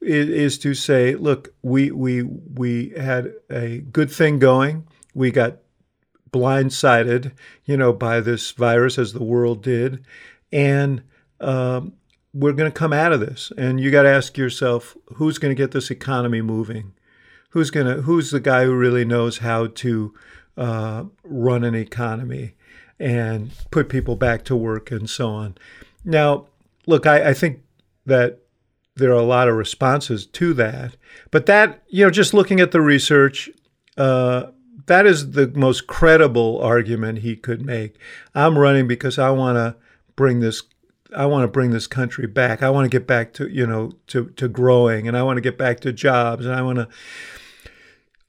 is, 0.01 0.29
is 0.29 0.59
to 0.59 0.73
say, 0.73 1.15
look, 1.15 1.53
we 1.61 1.91
we 1.91 2.23
we 2.23 2.89
had 2.91 3.33
a 3.49 3.79
good 3.79 4.11
thing 4.11 4.39
going. 4.39 4.87
We 5.13 5.31
got 5.31 5.57
blindsided, 6.31 7.31
you 7.65 7.77
know, 7.77 7.93
by 7.93 8.19
this 8.19 8.51
virus 8.51 8.97
as 8.97 9.13
the 9.13 9.23
world 9.23 9.63
did, 9.63 10.05
and 10.51 11.03
um, 11.39 11.93
we're 12.33 12.53
going 12.53 12.71
to 12.71 12.77
come 12.77 12.93
out 12.93 13.13
of 13.13 13.19
this. 13.19 13.51
And 13.57 13.79
you 13.79 13.91
got 13.91 14.03
to 14.03 14.09
ask 14.09 14.37
yourself 14.37 14.97
who's 15.15 15.37
going 15.37 15.55
to 15.55 15.61
get 15.61 15.71
this 15.71 15.91
economy 15.91 16.41
moving? 16.41 16.93
Who's 17.49 17.69
going 17.69 17.85
to 17.87 18.01
who's 18.01 18.31
the 18.31 18.39
guy 18.39 18.65
who 18.65 18.75
really 18.75 19.05
knows 19.05 19.39
how 19.39 19.67
to 19.67 20.13
uh, 20.57 21.03
run 21.23 21.63
an 21.63 21.75
economy 21.75 22.55
and 22.99 23.51
put 23.69 23.89
people 23.89 24.15
back 24.15 24.43
to 24.45 24.55
work 24.55 24.91
and 24.91 25.09
so 25.09 25.29
on? 25.29 25.55
Now 26.03 26.47
look 26.87 27.05
I, 27.05 27.29
I 27.29 27.33
think 27.33 27.61
that 28.05 28.39
there 28.95 29.11
are 29.11 29.13
a 29.13 29.23
lot 29.23 29.47
of 29.47 29.55
responses 29.55 30.25
to 30.25 30.53
that 30.53 30.95
but 31.31 31.45
that 31.45 31.83
you 31.87 32.03
know 32.03 32.11
just 32.11 32.33
looking 32.33 32.59
at 32.59 32.71
the 32.71 32.81
research 32.81 33.49
uh, 33.97 34.47
that 34.87 35.05
is 35.05 35.31
the 35.31 35.47
most 35.55 35.87
credible 35.87 36.59
argument 36.61 37.19
he 37.19 37.35
could 37.35 37.65
make. 37.65 37.97
I'm 38.35 38.57
running 38.57 38.87
because 38.87 39.17
i 39.17 39.29
want 39.29 39.57
to 39.57 39.75
bring 40.15 40.39
this 40.39 40.63
I 41.15 41.25
want 41.25 41.43
to 41.43 41.47
bring 41.47 41.71
this 41.71 41.87
country 41.87 42.27
back. 42.27 42.63
I 42.63 42.69
want 42.69 42.85
to 42.85 42.89
get 42.89 43.07
back 43.07 43.33
to 43.33 43.47
you 43.47 43.65
know 43.65 43.93
to 44.07 44.29
to 44.31 44.47
growing, 44.47 45.07
and 45.07 45.17
I 45.17 45.23
want 45.23 45.37
to 45.37 45.41
get 45.41 45.57
back 45.57 45.79
to 45.81 45.93
jobs, 45.93 46.45
and 46.45 46.55
I 46.55 46.61
want 46.61 46.79
to. 46.79 46.87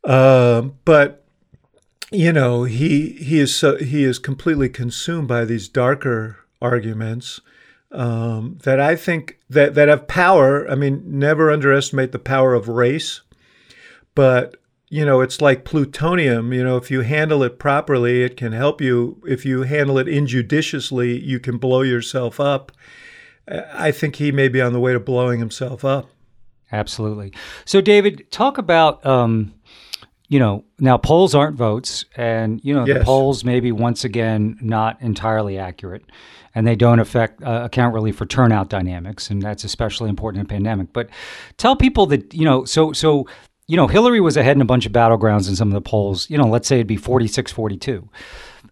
Uh, 0.08 0.62
but 0.84 1.24
you 2.10 2.32
know, 2.32 2.64
he 2.64 3.10
he 3.10 3.40
is 3.40 3.54
so, 3.54 3.76
he 3.76 4.04
is 4.04 4.18
completely 4.18 4.68
consumed 4.68 5.28
by 5.28 5.44
these 5.44 5.68
darker 5.68 6.38
arguments 6.62 7.40
um, 7.90 8.58
that 8.62 8.80
I 8.80 8.96
think 8.96 9.38
that 9.48 9.74
that 9.74 9.88
have 9.88 10.06
power. 10.06 10.68
I 10.70 10.74
mean, 10.74 11.02
never 11.06 11.50
underestimate 11.50 12.12
the 12.12 12.18
power 12.18 12.54
of 12.54 12.68
race, 12.68 13.22
but 14.14 14.56
you 14.94 15.04
know, 15.04 15.20
it's 15.20 15.40
like 15.40 15.64
plutonium. 15.64 16.52
You 16.52 16.62
know, 16.62 16.76
if 16.76 16.88
you 16.88 17.00
handle 17.00 17.42
it 17.42 17.58
properly, 17.58 18.22
it 18.22 18.36
can 18.36 18.52
help 18.52 18.80
you. 18.80 19.20
If 19.26 19.44
you 19.44 19.62
handle 19.62 19.98
it 19.98 20.06
injudiciously, 20.06 21.20
you 21.20 21.40
can 21.40 21.58
blow 21.58 21.82
yourself 21.82 22.38
up. 22.38 22.70
I 23.48 23.90
think 23.90 24.14
he 24.16 24.30
may 24.30 24.46
be 24.46 24.60
on 24.60 24.72
the 24.72 24.78
way 24.78 24.92
to 24.92 25.00
blowing 25.00 25.40
himself 25.40 25.84
up. 25.84 26.10
Absolutely. 26.70 27.32
So, 27.64 27.80
David, 27.80 28.30
talk 28.30 28.56
about, 28.56 29.04
um, 29.04 29.52
you 30.28 30.38
know, 30.38 30.62
now 30.78 30.96
polls 30.96 31.34
aren't 31.34 31.56
votes, 31.56 32.04
and, 32.14 32.60
you 32.62 32.72
know, 32.72 32.86
yes. 32.86 32.98
the 32.98 33.04
polls 33.04 33.44
may 33.44 33.58
be 33.58 33.72
once 33.72 34.04
again 34.04 34.56
not 34.60 35.02
entirely 35.02 35.58
accurate, 35.58 36.04
and 36.54 36.68
they 36.68 36.76
don't 36.76 37.00
affect 37.00 37.42
uh, 37.42 37.62
account 37.64 37.94
really 37.94 38.12
for 38.12 38.26
turnout 38.26 38.68
dynamics, 38.68 39.28
and 39.28 39.42
that's 39.42 39.64
especially 39.64 40.08
important 40.08 40.40
in 40.40 40.46
a 40.46 40.48
pandemic. 40.48 40.92
But 40.92 41.10
tell 41.56 41.74
people 41.74 42.06
that, 42.06 42.32
you 42.32 42.44
know, 42.44 42.64
so, 42.64 42.92
so, 42.92 43.26
you 43.66 43.76
know, 43.76 43.86
Hillary 43.86 44.20
was 44.20 44.36
ahead 44.36 44.56
in 44.56 44.62
a 44.62 44.66
bunch 44.66 44.84
of 44.84 44.92
battlegrounds 44.92 45.48
in 45.48 45.56
some 45.56 45.68
of 45.68 45.74
the 45.74 45.80
polls. 45.80 46.28
You 46.28 46.36
know, 46.36 46.46
let's 46.46 46.68
say 46.68 46.76
it'd 46.76 46.86
be 46.86 46.96
46 46.96 47.50
42. 47.52 48.08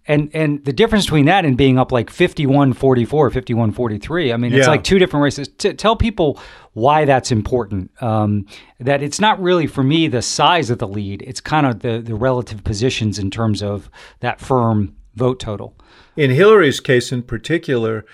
And 0.06 0.30
and 0.34 0.64
the 0.64 0.72
difference 0.72 1.04
between 1.06 1.26
that 1.26 1.44
and 1.44 1.56
being 1.56 1.78
up 1.78 1.92
like 1.92 2.10
51 2.10 2.72
44, 2.72 3.30
51 3.30 3.72
43, 3.72 4.32
I 4.32 4.36
mean, 4.36 4.52
it's 4.52 4.66
like 4.66 4.82
two 4.82 4.98
different 4.98 5.22
races. 5.22 5.48
T- 5.48 5.74
tell 5.74 5.94
people 5.94 6.40
why 6.72 7.04
that's 7.04 7.30
important. 7.30 7.90
Um, 8.02 8.46
that 8.80 9.02
it's 9.02 9.20
not 9.20 9.40
really, 9.40 9.66
for 9.68 9.84
me, 9.84 10.08
the 10.08 10.20
size 10.20 10.70
of 10.70 10.78
the 10.78 10.88
lead, 10.88 11.22
it's 11.22 11.40
kind 11.40 11.66
of 11.66 11.80
the, 11.80 12.00
the 12.00 12.16
relative 12.16 12.64
positions 12.64 13.18
in 13.18 13.30
terms 13.30 13.62
of 13.62 13.90
that 14.20 14.40
firm 14.40 14.96
vote 15.14 15.38
total. 15.38 15.76
In 16.16 16.32
Hillary's 16.32 16.80
case 16.80 17.12
in 17.12 17.22
particular, 17.22 18.04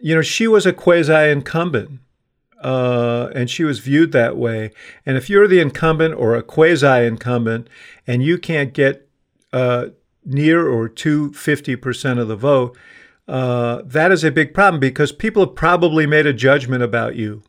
you 0.00 0.14
know, 0.14 0.22
she 0.22 0.48
was 0.48 0.64
a 0.64 0.72
quasi 0.72 1.30
incumbent 1.30 2.00
uh, 2.66 3.30
and 3.32 3.48
she 3.48 3.62
was 3.62 3.78
viewed 3.78 4.10
that 4.10 4.36
way. 4.36 4.72
And 5.06 5.16
if 5.16 5.30
you're 5.30 5.46
the 5.46 5.60
incumbent 5.60 6.14
or 6.14 6.34
a 6.34 6.42
quasi 6.42 7.06
incumbent 7.06 7.68
and 8.08 8.24
you 8.24 8.38
can't 8.38 8.72
get 8.72 9.08
uh, 9.52 9.86
near 10.24 10.68
or 10.68 10.88
to 10.88 11.30
50% 11.30 12.18
of 12.18 12.26
the 12.26 12.34
vote, 12.34 12.76
uh, 13.28 13.82
that 13.84 14.10
is 14.10 14.24
a 14.24 14.32
big 14.32 14.52
problem 14.52 14.80
because 14.80 15.12
people 15.12 15.46
have 15.46 15.54
probably 15.54 16.08
made 16.08 16.26
a 16.26 16.32
judgment 16.32 16.82
about 16.82 17.14
you. 17.14 17.44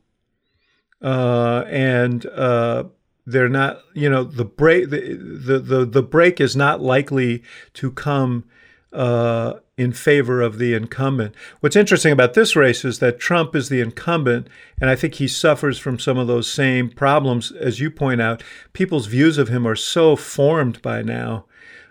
Uh, 1.01 1.63
and 1.67 2.27
uh, 2.27 2.83
they're 3.25 3.49
not 3.49 3.81
you 3.93 4.09
know 4.09 4.23
the 4.23 4.45
break 4.45 4.89
the 4.89 5.13
the 5.13 5.59
the, 5.59 5.85
the 5.85 6.01
break 6.01 6.41
is 6.41 6.55
not 6.55 6.81
likely 6.81 7.43
to 7.73 7.91
come 7.91 8.45
uh, 8.93 9.53
in 9.77 9.93
favor 9.93 10.41
of 10.41 10.57
the 10.57 10.73
incumbent. 10.73 11.35
What's 11.59 11.75
interesting 11.75 12.11
about 12.11 12.33
this 12.33 12.55
race 12.55 12.83
is 12.83 12.97
that 12.99 13.19
Trump 13.19 13.55
is 13.55 13.69
the 13.69 13.79
incumbent, 13.79 14.47
and 14.81 14.89
I 14.89 14.95
think 14.95 15.15
he 15.15 15.27
suffers 15.27 15.77
from 15.77 15.99
some 15.99 16.17
of 16.17 16.27
those 16.27 16.51
same 16.51 16.89
problems. 16.89 17.51
As 17.51 17.79
you 17.79 17.91
point 17.91 18.19
out, 18.19 18.43
people's 18.73 19.05
views 19.05 19.37
of 19.37 19.49
him 19.49 19.67
are 19.67 19.75
so 19.75 20.15
formed 20.15 20.81
by 20.81 21.03
now 21.03 21.45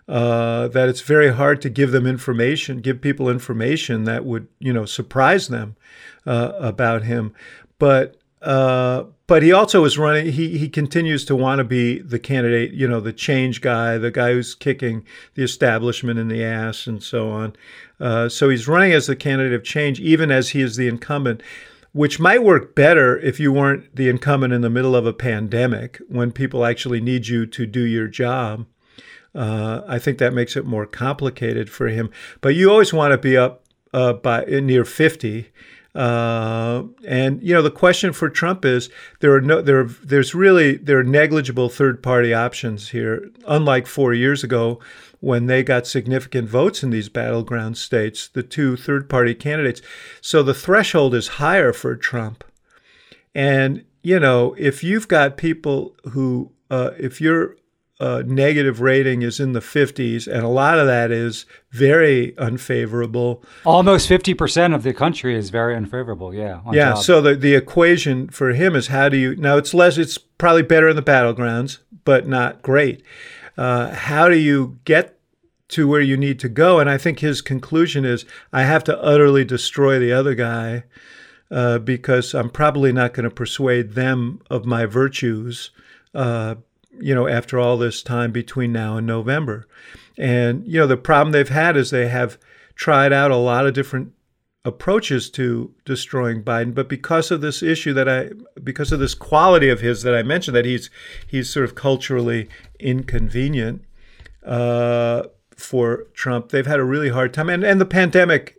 uh, 0.09 0.68
that 0.68 0.88
it's 0.88 1.01
very 1.01 1.33
hard 1.33 1.62
to 1.62 1.70
give 1.70 1.92
them 1.92 2.07
information, 2.07 2.81
give 2.81 3.01
people 3.01 3.29
information 3.29 4.05
that 4.05 4.25
would, 4.25 4.49
you 4.59 4.72
know, 4.72 4.85
surprise 4.85 5.49
them 5.49 5.77
uh, 6.27 6.53
about 6.59 7.05
him. 7.05 7.33
But 7.79 8.15
uh, 8.42 9.05
but 9.27 9.42
he 9.42 9.53
also 9.53 9.85
is 9.85 9.99
running. 9.99 10.33
He 10.33 10.59
he 10.59 10.68
continues 10.68 11.25
to 11.25 11.35
want 11.35 11.59
to 11.59 11.64
be 11.64 11.99
the 11.99 12.18
candidate, 12.18 12.72
you 12.72 12.87
know, 12.87 13.01
the 13.01 13.12
change 13.12 13.61
guy, 13.61 13.99
the 13.99 14.11
guy 14.11 14.33
who's 14.33 14.55
kicking 14.55 15.05
the 15.35 15.42
establishment 15.42 16.18
in 16.18 16.29
the 16.29 16.44
ass, 16.44 16.87
and 16.87 17.03
so 17.03 17.31
on. 17.31 17.57
Uh, 17.99 18.29
so 18.29 18.49
he's 18.49 18.68
running 18.68 18.92
as 18.92 19.07
the 19.07 19.16
candidate 19.16 19.55
of 19.55 19.64
change, 19.64 20.01
even 20.01 20.31
as 20.31 20.51
he 20.51 20.61
is 20.61 20.77
the 20.77 20.87
incumbent, 20.87 21.42
which 21.92 22.20
might 22.20 22.44
work 22.44 22.75
better 22.75 23.18
if 23.18 23.40
you 23.40 23.53
weren't 23.53 23.94
the 23.96 24.09
incumbent 24.09 24.53
in 24.53 24.61
the 24.61 24.70
middle 24.70 24.94
of 24.94 25.07
a 25.07 25.12
pandemic 25.14 25.99
when 26.09 26.31
people 26.31 26.64
actually 26.64 27.01
need 27.01 27.27
you 27.27 27.46
to 27.46 27.66
do 27.66 27.81
your 27.81 28.07
job. 28.07 28.66
Uh, 29.35 29.83
I 29.87 29.99
think 29.99 30.18
that 30.18 30.33
makes 30.33 30.57
it 30.57 30.64
more 30.64 30.87
complicated 30.87 31.68
for 31.68 31.88
him. 31.88 32.11
But 32.40 32.55
you 32.55 32.70
always 32.70 32.92
want 32.92 33.12
to 33.12 33.18
be 33.18 33.37
up 33.37 33.64
uh, 33.92 34.14
by 34.14 34.44
near 34.44 34.85
50 34.85 35.51
uh, 35.96 36.85
and 37.06 37.42
you 37.42 37.54
know 37.54 37.62
the 37.62 37.70
question 37.70 38.12
for 38.12 38.28
Trump 38.28 38.66
is 38.66 38.90
there 39.20 39.32
are 39.32 39.40
no 39.40 39.62
there 39.62 39.85
there's 39.85 40.35
really 40.35 40.76
there 40.76 40.98
are 40.98 41.04
negligible 41.04 41.70
third 41.70 42.02
party 42.02 42.35
options 42.35 42.90
here. 42.90 43.30
Unlike 43.48 43.87
four 43.87 44.12
years 44.12 44.44
ago, 44.44 44.78
when 45.20 45.46
they 45.46 45.62
got 45.62 45.87
significant 45.87 46.50
votes 46.50 46.82
in 46.82 46.90
these 46.90 47.09
battleground 47.09 47.78
states, 47.78 48.28
the 48.28 48.42
two 48.42 48.76
third 48.76 49.09
party 49.09 49.35
candidates. 49.35 49.80
So 50.20 50.42
the 50.42 50.52
threshold 50.52 51.14
is 51.14 51.28
higher 51.28 51.72
for 51.72 51.96
Trump. 51.96 52.44
And 53.35 53.85
you 54.02 54.20
know 54.20 54.54
if 54.59 54.85
you've 54.85 55.09
got 55.09 55.38
people 55.38 55.96
who 56.11 56.52
uh, 56.70 56.90
if 56.98 57.22
you're 57.22 57.56
uh, 57.98 58.22
negative 58.26 58.80
rating 58.80 59.22
is 59.22 59.40
in 59.40 59.52
the 59.52 59.61
50s, 59.61 60.26
and 60.26 60.42
a 60.42 60.48
lot 60.48 60.78
of 60.78 60.87
that 60.87 61.11
is 61.11 61.46
very 61.70 62.37
unfavorable. 62.37 63.42
Almost 63.64 64.09
50% 64.09 64.74
of 64.74 64.82
the 64.82 64.92
country 64.92 65.35
is 65.35 65.48
very 65.48 65.74
unfavorable. 65.74 66.35
Yeah. 66.35 66.61
Yeah. 66.72 66.92
Job. 66.92 66.98
So 66.98 67.20
the, 67.22 67.35
the 67.35 67.54
equation 67.54 68.28
for 68.28 68.52
him 68.52 68.76
is 68.76 68.88
how 68.88 69.09
do 69.09 69.16
you 69.16 69.35
now? 69.37 69.56
It's 69.56 69.72
less. 69.72 69.96
It's 69.96 70.18
probably 70.18 70.62
better 70.62 70.88
in 70.88 70.96
the 70.96 71.02
battlegrounds, 71.02 71.78
but 72.04 72.28
not 72.28 72.61
great. 72.61 73.02
Uh, 73.56 73.94
how 73.94 74.28
do 74.28 74.37
you 74.37 74.78
get 74.85 75.18
to 75.68 75.88
where 75.88 76.02
you 76.02 76.18
need 76.18 76.38
to 76.40 76.50
go? 76.50 76.78
And 76.78 76.90
I 76.90 76.98
think 76.98 77.20
his 77.20 77.40
conclusion 77.40 78.04
is 78.04 78.26
I 78.52 78.64
have 78.64 78.85
to 78.85 79.02
utterly 79.02 79.44
destroy 79.44 79.98
the 79.98 80.12
other 80.12 80.35
guy. 80.35 80.85
Uh, 81.48 81.78
because 81.78 82.35
I'm 82.35 82.50
probably 82.50 82.90
not 82.90 83.14
going 83.14 83.22
to 83.22 83.30
persuade 83.30 83.92
them 83.92 84.40
of 84.50 84.66
my 84.66 84.85
virtues 84.85 85.70
uh, 86.12 86.56
you 87.00 87.14
know, 87.14 87.26
after 87.26 87.59
all 87.59 87.76
this 87.76 88.02
time 88.02 88.32
between 88.32 88.72
now 88.72 88.96
and 88.96 89.06
November. 89.06 89.66
And, 90.18 90.66
you 90.66 90.78
know, 90.78 90.87
the 90.87 90.96
problem 90.96 91.32
they've 91.32 91.48
had 91.48 91.76
is 91.76 91.90
they 91.90 92.09
have 92.09 92.38
tried 92.74 93.12
out 93.12 93.30
a 93.30 93.37
lot 93.37 93.66
of 93.66 93.74
different 93.74 94.12
approaches 94.66 95.30
to 95.30 95.72
destroying 95.85 96.42
Biden, 96.42 96.74
but 96.74 96.88
because 96.88 97.30
of 97.30 97.40
this 97.40 97.62
issue 97.62 97.92
that 97.92 98.09
I, 98.09 98.30
because 98.62 98.90
of 98.90 98.98
this 98.98 99.14
quality 99.14 99.68
of 99.68 99.80
his 99.80 100.02
that 100.02 100.14
I 100.14 100.24
mentioned, 100.24 100.56
that 100.56 100.64
he's 100.64 100.90
he's 101.24 101.48
sort 101.48 101.64
of 101.64 101.76
culturally 101.76 102.48
inconvenient 102.80 103.85
uh, 104.44 105.24
for 105.54 106.09
Trump, 106.14 106.50
they've 106.50 106.66
had 106.66 106.80
a 106.80 106.85
really 106.85 107.11
hard 107.11 107.32
time, 107.32 107.48
and 107.48 107.62
and 107.62 107.80
the 107.80 107.87
pandemic, 107.87 108.56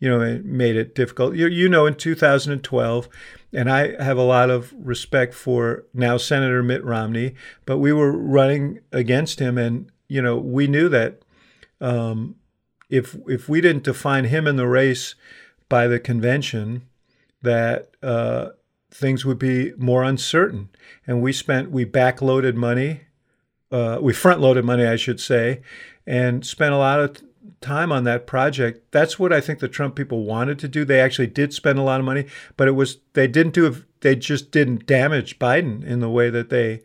you 0.00 0.08
know, 0.08 0.20
it 0.22 0.44
made 0.44 0.76
it 0.76 0.94
difficult. 0.94 1.36
You 1.36 1.46
you 1.46 1.68
know, 1.68 1.86
in 1.86 1.94
2012, 1.94 3.08
and 3.52 3.70
I 3.70 4.02
have 4.02 4.16
a 4.16 4.22
lot 4.22 4.50
of 4.50 4.72
respect 4.76 5.34
for 5.34 5.84
now 5.92 6.16
Senator 6.16 6.62
Mitt 6.62 6.82
Romney, 6.84 7.34
but 7.66 7.78
we 7.78 7.92
were 7.92 8.10
running 8.10 8.80
against 8.90 9.38
him, 9.38 9.58
and 9.58 9.92
you 10.08 10.22
know 10.22 10.38
we 10.38 10.66
knew 10.66 10.88
that 10.88 11.20
um, 11.80 12.36
if 12.88 13.16
if 13.28 13.48
we 13.48 13.60
didn't 13.60 13.84
define 13.84 14.24
him 14.24 14.46
in 14.46 14.56
the 14.56 14.66
race 14.66 15.14
by 15.68 15.86
the 15.86 16.00
convention, 16.00 16.82
that 17.42 17.90
uh, 18.02 18.48
things 18.90 19.26
would 19.26 19.38
be 19.38 19.72
more 19.76 20.02
uncertain. 20.02 20.70
And 21.06 21.22
we 21.22 21.32
spent 21.32 21.70
we 21.70 21.84
backloaded 21.84 22.54
money, 22.54 23.02
uh, 23.70 23.98
we 24.00 24.14
front 24.14 24.40
loaded 24.40 24.64
money, 24.64 24.86
I 24.86 24.96
should 24.96 25.20
say, 25.20 25.60
and 26.06 26.44
spent 26.44 26.72
a 26.72 26.78
lot 26.78 27.00
of 27.00 27.16
time 27.60 27.92
on 27.92 28.04
that 28.04 28.26
project. 28.26 28.90
That's 28.90 29.18
what 29.18 29.32
I 29.32 29.40
think 29.40 29.58
the 29.58 29.68
Trump 29.68 29.94
people 29.94 30.24
wanted 30.24 30.58
to 30.60 30.68
do. 30.68 30.84
They 30.84 31.00
actually 31.00 31.26
did 31.26 31.52
spend 31.52 31.78
a 31.78 31.82
lot 31.82 32.00
of 32.00 32.06
money, 32.06 32.26
but 32.56 32.68
it 32.68 32.72
was 32.72 32.98
they 33.12 33.28
didn't 33.28 33.54
do 33.54 33.84
they 34.00 34.16
just 34.16 34.50
didn't 34.50 34.86
damage 34.86 35.38
Biden 35.38 35.84
in 35.84 36.00
the 36.00 36.08
way 36.08 36.30
that 36.30 36.50
they 36.50 36.80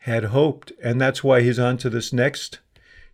had 0.00 0.24
hoped, 0.24 0.72
and 0.82 1.00
that's 1.00 1.24
why 1.24 1.42
he's 1.42 1.58
on 1.58 1.76
to 1.78 1.90
this 1.90 2.12
next, 2.12 2.60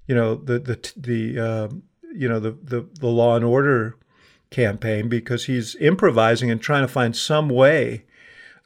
you 0.07 0.15
know, 0.15 0.35
the 0.35 0.59
the 0.59 0.93
the 0.97 1.39
uh, 1.39 1.69
you 2.15 2.29
know 2.29 2.41
the, 2.41 2.53
the 2.63 2.89
the 3.01 3.09
law 3.09 3.37
and 3.37 3.45
order 3.45 3.97
campaign 4.51 5.09
because 5.09 5.47
he's 5.47 5.75
improvising 5.77 6.51
and 6.51 6.61
trying 6.61 6.83
to 6.83 6.93
find 6.93 7.17
some 7.17 7.49
way 7.49 8.05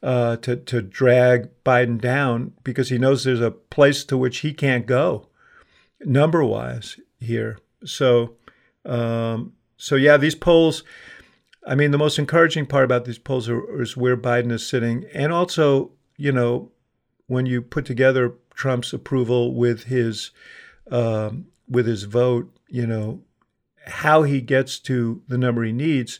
uh, 0.03 0.37
to 0.37 0.55
to 0.55 0.81
drag 0.81 1.49
Biden 1.63 1.99
down 1.99 2.53
because 2.63 2.89
he 2.89 2.97
knows 2.97 3.23
there's 3.23 3.41
a 3.41 3.51
place 3.51 4.03
to 4.05 4.17
which 4.17 4.39
he 4.39 4.53
can't 4.53 4.85
go 4.85 5.27
number 6.05 6.43
wise 6.43 6.99
here. 7.19 7.59
So, 7.85 8.35
um, 8.85 9.53
so 9.77 9.95
yeah, 9.95 10.17
these 10.17 10.35
polls. 10.35 10.83
I 11.67 11.75
mean, 11.75 11.91
the 11.91 11.97
most 11.99 12.17
encouraging 12.17 12.65
part 12.65 12.85
about 12.85 13.05
these 13.05 13.19
polls 13.19 13.47
are, 13.47 13.81
is 13.81 13.95
where 13.95 14.17
Biden 14.17 14.51
is 14.51 14.65
sitting, 14.65 15.05
and 15.13 15.31
also, 15.31 15.91
you 16.17 16.31
know, 16.31 16.71
when 17.27 17.45
you 17.45 17.61
put 17.61 17.85
together 17.85 18.33
Trump's 18.55 18.93
approval 18.93 19.53
with 19.53 19.83
his 19.83 20.31
um, 20.89 21.47
with 21.69 21.85
his 21.85 22.03
vote, 22.03 22.51
you 22.67 22.87
know, 22.87 23.21
how 23.85 24.23
he 24.23 24.41
gets 24.41 24.79
to 24.79 25.21
the 25.27 25.37
number 25.37 25.63
he 25.63 25.71
needs, 25.71 26.19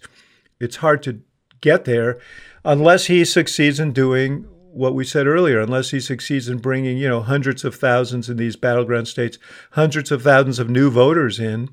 it's 0.60 0.78
hard 0.78 1.04
to 1.04 1.22
get 1.60 1.86
there 1.86 2.20
unless 2.64 3.06
he 3.06 3.26
succeeds 3.26 3.80
in 3.80 3.92
doing 3.94 4.48
what 4.74 4.96
we 4.96 5.04
said 5.04 5.28
earlier, 5.28 5.60
unless 5.60 5.92
he 5.92 6.00
succeeds 6.00 6.48
in 6.48 6.58
bringing, 6.58 6.98
you 6.98 7.08
know, 7.08 7.22
hundreds 7.22 7.64
of 7.64 7.76
thousands 7.76 8.30
in 8.30 8.38
these 8.38 8.56
battleground 8.56 9.08
states, 9.08 9.38
hundreds 9.72 10.12
of 10.12 10.24
thousands 10.24 10.60
of 10.60 10.70
new 10.70 10.90
voters 10.90 11.40
in 11.40 11.70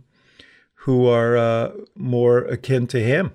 who 0.83 1.07
are 1.07 1.37
uh, 1.37 1.71
more 1.95 2.39
akin 2.39 2.87
to 2.89 3.01
him 3.01 3.33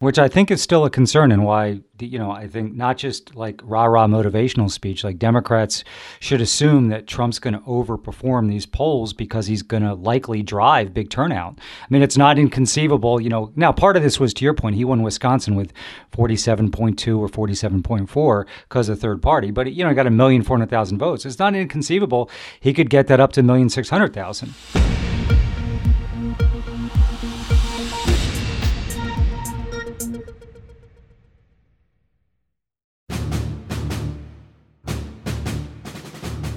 which 0.00 0.18
I 0.18 0.28
think 0.28 0.50
is 0.50 0.60
still 0.60 0.84
a 0.84 0.90
concern 0.90 1.30
and 1.30 1.44
why 1.44 1.80
you 2.00 2.18
know 2.18 2.30
I 2.30 2.48
think 2.48 2.74
not 2.74 2.98
just 2.98 3.36
like 3.36 3.60
rah-rah 3.62 4.06
motivational 4.06 4.70
speech 4.70 5.04
like 5.04 5.18
Democrats 5.18 5.84
should 6.18 6.40
assume 6.40 6.88
that 6.88 7.06
Trump's 7.06 7.38
going 7.38 7.54
to 7.54 7.60
overperform 7.60 8.48
these 8.48 8.66
polls 8.66 9.12
because 9.12 9.46
he's 9.46 9.62
going 9.62 9.84
to 9.84 9.94
likely 9.94 10.42
drive 10.42 10.92
big 10.92 11.10
turnout. 11.10 11.58
I 11.58 11.86
mean 11.90 12.02
it's 12.02 12.18
not 12.18 12.38
inconceivable, 12.38 13.20
you 13.20 13.28
know. 13.28 13.52
Now 13.54 13.72
part 13.72 13.96
of 13.96 14.02
this 14.02 14.18
was 14.18 14.34
to 14.34 14.44
your 14.44 14.54
point 14.54 14.76
he 14.76 14.84
won 14.84 15.02
Wisconsin 15.02 15.54
with 15.54 15.72
47.2 16.12 17.18
or 17.18 17.28
47.4 17.28 18.46
because 18.68 18.88
of 18.88 19.00
third 19.00 19.22
party, 19.22 19.50
but 19.50 19.72
you 19.72 19.84
know 19.84 19.90
he 19.90 19.94
got 19.94 20.06
a 20.06 20.10
million 20.10 20.42
400,000 20.42 20.98
votes. 20.98 21.24
It's 21.24 21.38
not 21.38 21.54
inconceivable 21.54 22.30
he 22.60 22.72
could 22.72 22.90
get 22.90 23.06
that 23.06 23.20
up 23.20 23.32
to 23.32 23.42
million 23.42 23.68
six 23.68 23.88
hundred 23.88 24.12
thousand. 24.12 24.54
million 24.74 24.74
600,000. 24.74 25.43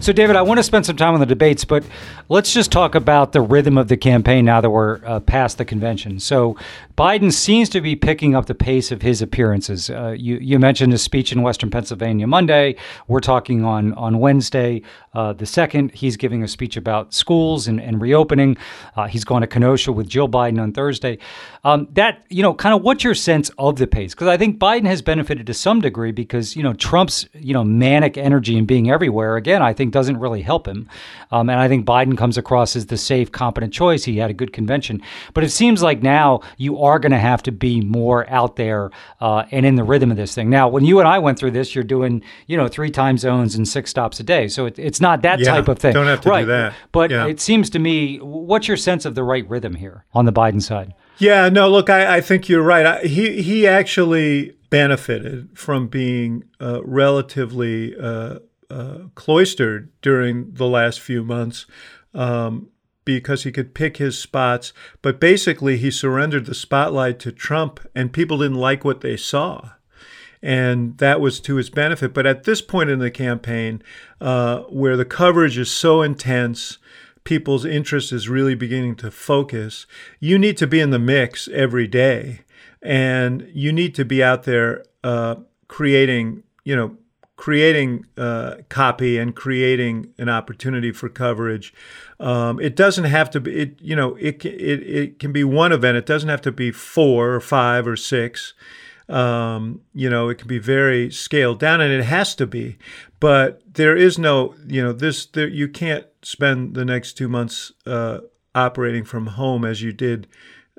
So, 0.08 0.14
David, 0.14 0.38
I 0.38 0.42
want 0.42 0.58
to 0.58 0.64
spend 0.64 0.86
some 0.86 0.96
time 0.96 1.16
on 1.16 1.20
the 1.20 1.26
debates, 1.26 1.66
but 1.66 1.84
let's 2.30 2.54
just 2.54 2.72
talk 2.72 2.96
about 2.96 3.32
the 3.32 3.42
rhythm 3.42 3.78
of 3.78 3.88
the 3.88 3.98
campaign 3.98 4.46
now 4.46 4.62
that 4.62 4.70
we're 4.70 5.00
uh, 5.06 5.20
past 5.20 5.58
the 5.58 5.66
convention. 5.66 6.20
So, 6.20 6.58
Biden 6.98 7.32
seems 7.32 7.70
to 7.70 7.80
be 7.80 7.96
picking 7.96 8.34
up 8.34 8.48
the 8.48 8.56
pace 8.56 8.92
of 8.92 9.04
his 9.04 9.22
appearances. 9.22 9.92
Uh, 9.92 10.16
you, 10.18 10.38
you 10.38 10.58
mentioned 10.58 10.92
his 10.92 11.04
speech 11.04 11.32
in 11.32 11.44
Western 11.44 11.70
Pennsylvania 11.70 12.26
Monday. 12.26 12.76
We're 13.08 13.20
talking 13.20 13.64
on, 13.64 13.94
on 13.94 14.18
Wednesday, 14.18 14.82
uh, 15.14 15.34
the 15.34 15.46
second. 15.46 15.92
He's 15.94 16.18
giving 16.18 16.42
a 16.42 16.48
speech 16.48 16.76
about 16.76 17.14
schools 17.14 17.68
and, 17.68 17.80
and 17.80 18.02
reopening. 18.02 18.58
Uh, 18.96 19.06
he's 19.06 19.24
going 19.24 19.42
to 19.42 19.48
Kenosha 19.48 19.92
with 19.92 20.10
Jill 20.10 20.28
Biden 20.28 20.60
on 20.60 20.72
Thursday. 20.72 21.20
Um, 21.64 21.88
that, 21.92 22.26
you 22.30 22.42
know, 22.42 22.56
kind 22.56 22.74
of 22.74 22.82
what's 22.82 23.04
your 23.04 23.14
sense 23.14 23.52
of 23.60 23.78
the 23.78 23.86
pace? 23.86 24.16
Because 24.16 24.28
I 24.28 24.38
think 24.38 24.58
Biden 24.58 24.88
has 24.88 25.04
benefited 25.04 25.46
to 25.46 25.54
some 25.54 25.82
degree 25.82 26.12
because, 26.12 26.56
you 26.56 26.64
know, 26.64 26.74
Trump's, 26.74 27.28
you 27.34 27.54
know, 27.54 27.64
manic 27.64 28.18
energy 28.18 28.58
and 28.58 28.66
being 28.66 28.90
everywhere, 28.90 29.36
again, 29.36 29.62
I 29.62 29.72
think 29.72 29.94
doesn't 29.94 30.18
really 30.18 30.42
help 30.42 30.68
him. 30.68 30.90
Um, 31.30 31.52
and 31.52 31.60
I 31.60 31.68
think 31.68 31.86
Biden 31.86 32.17
comes 32.18 32.38
across 32.38 32.76
as 32.76 32.88
the 32.88 32.98
safe, 32.98 33.32
competent 33.32 33.72
choice. 33.74 34.04
He 34.04 34.18
had 34.18 34.30
a 34.30 34.34
good 34.34 34.52
convention. 34.52 35.02
But 35.34 35.44
it 35.44 35.50
seems 35.50 35.82
like 35.82 36.02
now 36.02 36.42
you 36.58 36.82
are 36.82 37.00
going 37.00 37.12
to 37.12 37.18
have 37.20 37.44
to 37.44 37.52
be 37.52 37.82
more 37.82 38.30
out 38.30 38.56
there 38.56 38.90
uh, 39.22 39.44
and 39.52 39.66
in 39.66 39.76
the 39.76 39.84
rhythm 39.84 40.12
of 40.12 40.18
this 40.18 40.34
thing. 40.36 40.50
Now, 40.50 40.68
when 40.68 40.84
you 40.84 41.00
and 41.00 41.08
I 41.08 41.20
went 41.20 41.38
through 41.40 41.52
this, 41.52 41.76
you're 41.76 41.84
doing 41.84 42.24
you 42.48 42.58
know 42.58 42.68
three 42.68 42.90
time 42.92 43.18
zones 43.18 43.56
and 43.56 43.68
six 43.68 43.90
stops 43.90 44.20
a 44.20 44.24
day, 44.24 44.48
so 44.48 44.66
it, 44.66 44.78
it's 44.80 45.00
not 45.00 45.22
that 45.22 45.40
Yeah, 45.40 45.52
type 45.52 45.68
of 45.68 45.80
thing. 45.80 45.94
don't 45.94 46.08
have 46.08 46.22
to 46.22 46.30
do 46.40 46.46
that. 46.46 46.74
But 46.92 47.12
Yeah. 47.12 47.28
it 47.28 47.40
seems 47.40 47.70
to 47.72 47.80
me, 47.80 48.18
what's 48.18 48.68
your 48.68 48.78
sense 48.78 49.06
of 49.06 49.16
the 49.16 49.24
right 49.24 49.48
rhythm 49.50 49.76
here 49.76 50.06
on 50.14 50.26
the 50.26 50.34
Biden 50.34 50.62
side? 50.62 50.94
Yeah, 51.20 51.50
no, 51.50 51.68
look, 51.70 51.90
I, 51.90 52.18
I 52.18 52.22
think 52.22 52.48
you're 52.50 52.62
right. 52.62 52.86
I, 52.86 53.02
he 53.04 53.42
he 53.42 53.66
actually 53.68 54.54
benefited 54.70 55.50
from 55.58 55.88
being 55.88 56.44
uh, 56.62 56.82
relatively 56.84 57.96
uh, 58.00 58.40
uh, 58.70 58.98
cloistered 59.16 59.90
during 60.02 60.52
the 60.54 60.68
last 60.68 61.00
few 61.00 61.24
months 61.24 61.66
um, 62.18 62.70
because 63.06 63.44
he 63.44 63.52
could 63.54 63.74
pick 63.74 63.98
his 63.98 64.18
spots. 64.18 64.74
But 65.02 65.22
basically, 65.22 65.78
he 65.78 65.92
surrendered 65.92 66.46
the 66.46 66.56
spotlight 66.56 67.20
to 67.20 67.32
Trump, 67.32 67.80
and 67.96 68.12
people 68.12 68.40
didn't 68.40 68.58
like 68.58 68.84
what 68.84 69.00
they 69.00 69.16
saw. 69.16 69.70
And 70.42 70.98
that 70.98 71.22
was 71.22 71.40
to 71.42 71.56
his 71.56 71.70
benefit. 71.70 72.14
But 72.14 72.28
at 72.28 72.44
this 72.44 72.62
point 72.62 72.90
in 72.90 73.00
the 73.00 73.10
campaign, 73.10 73.82
uh, 74.20 74.60
where 74.64 74.98
the 74.98 75.06
coverage 75.06 75.58
is 75.58 75.72
so 75.72 76.02
intense, 76.02 76.78
people's 77.24 77.66
interest 77.66 78.12
is 78.12 78.30
really 78.30 78.56
beginning 78.56 78.96
to 78.98 79.12
focus, 79.12 79.86
you 80.20 80.38
need 80.38 80.58
to 80.58 80.68
be 80.68 80.80
in 80.80 80.92
the 80.92 81.00
mix 81.00 81.48
every 81.50 81.88
day. 81.88 82.42
And 82.82 83.50
you 83.54 83.72
need 83.72 83.96
to 83.96 84.06
be 84.06 84.24
out 84.24 84.44
there 84.44 84.86
uh, 85.04 85.36
creating, 85.68 86.44
you 86.64 86.76
know, 86.76 86.98
creating 87.38 88.06
uh, 88.18 88.56
copy 88.68 89.18
and 89.18 89.36
creating 89.36 90.14
an 90.18 90.28
opportunity 90.28 90.92
for 90.92 91.08
coverage. 91.08 91.74
Um, 92.20 92.60
it 92.60 92.76
doesn't 92.76 93.06
have 93.06 93.30
to 93.32 93.40
be, 93.40 93.56
it, 93.56 93.80
you 93.80 93.96
know, 93.96 94.16
it, 94.16 94.44
it, 94.44 94.84
it 94.84 95.20
can 95.20 95.32
be 95.32 95.44
one 95.44 95.72
event. 95.72 95.98
It 95.98 96.06
doesn't 96.06 96.30
have 96.30 96.42
to 96.42 96.52
be 96.52 96.72
four 96.72 97.34
or 97.34 97.40
five 97.40 97.88
or 97.88 97.96
six. 97.96 98.54
Um, 99.08 99.82
you 99.94 100.10
know, 100.10 100.28
it 100.30 100.38
can 100.38 100.48
be 100.48 100.60
very 100.60 101.12
scaled 101.12 101.60
down, 101.60 101.80
and 101.80 101.94
it 101.94 102.04
has 102.04 102.36
to 102.36 102.48
be. 102.48 102.78
But 103.20 103.62
there 103.74 103.96
is 103.96 104.18
no, 104.18 104.56
you 104.68 104.84
know, 104.84 104.92
this 104.92 105.26
there 105.28 105.48
you 105.48 105.68
can't 105.68 106.06
spend 106.24 106.76
the 106.76 106.84
next 106.84 107.14
two 107.14 107.30
months 107.30 107.72
uh, 107.86 108.20
operating 108.54 109.06
from 109.06 109.28
home 109.28 109.64
as 109.64 109.82
you 109.82 109.94
did 109.94 110.28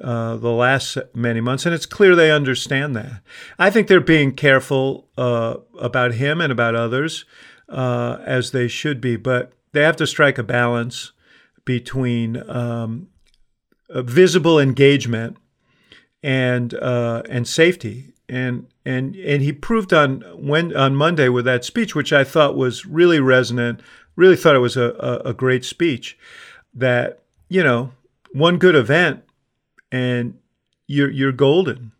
uh, 0.03 0.37
the 0.37 0.51
last 0.51 0.99
many 1.15 1.41
months, 1.41 1.65
and 1.65 1.75
it's 1.75 1.87
clear 1.87 2.15
they 2.15 2.31
understand 2.31 2.95
that. 2.97 3.23
I 3.59 3.71
think 3.71 3.89
they're 3.89 4.01
being 4.01 4.33
careful 4.33 5.09
uh, 5.17 5.57
about 5.79 6.15
him 6.15 6.41
and 6.41 6.53
about 6.53 6.75
others, 6.75 7.25
uh, 7.69 8.19
as 8.25 8.51
they 8.51 8.69
should 8.69 9.01
be, 9.01 9.17
but 9.17 9.53
they 9.73 9.83
have 9.83 9.97
to 9.97 10.07
strike 10.07 10.39
a 10.39 10.43
balance 10.43 11.13
between 11.69 12.43
um, 12.49 13.09
visible 13.91 14.59
engagement 14.59 15.37
and 16.23 16.73
uh, 16.73 17.23
and 17.29 17.47
safety. 17.47 18.15
And 18.27 18.69
and 18.87 19.15
and 19.17 19.43
he 19.43 19.53
proved 19.53 19.93
on 19.93 20.23
when 20.35 20.75
on 20.75 20.97
Monday 20.97 21.29
with 21.29 21.45
that 21.45 21.67
speech, 21.67 21.95
which 21.95 22.11
I 22.11 22.25
thought 22.25 22.57
was 22.57 22.87
really 22.87 23.21
resonant. 23.21 23.83
Really 24.17 24.35
thought 24.35 24.57
it 24.57 24.61
was 24.61 24.79
a, 24.79 24.95
a, 24.99 25.31
a 25.31 25.35
great 25.35 25.63
speech. 25.63 26.19
That 26.73 27.21
you 27.51 27.63
know, 27.63 27.93
one 28.33 28.57
good 28.57 28.75
event, 28.75 29.25
and 29.93 30.39
you're 30.87 31.11
you're 31.11 31.33
golden. 31.33 31.93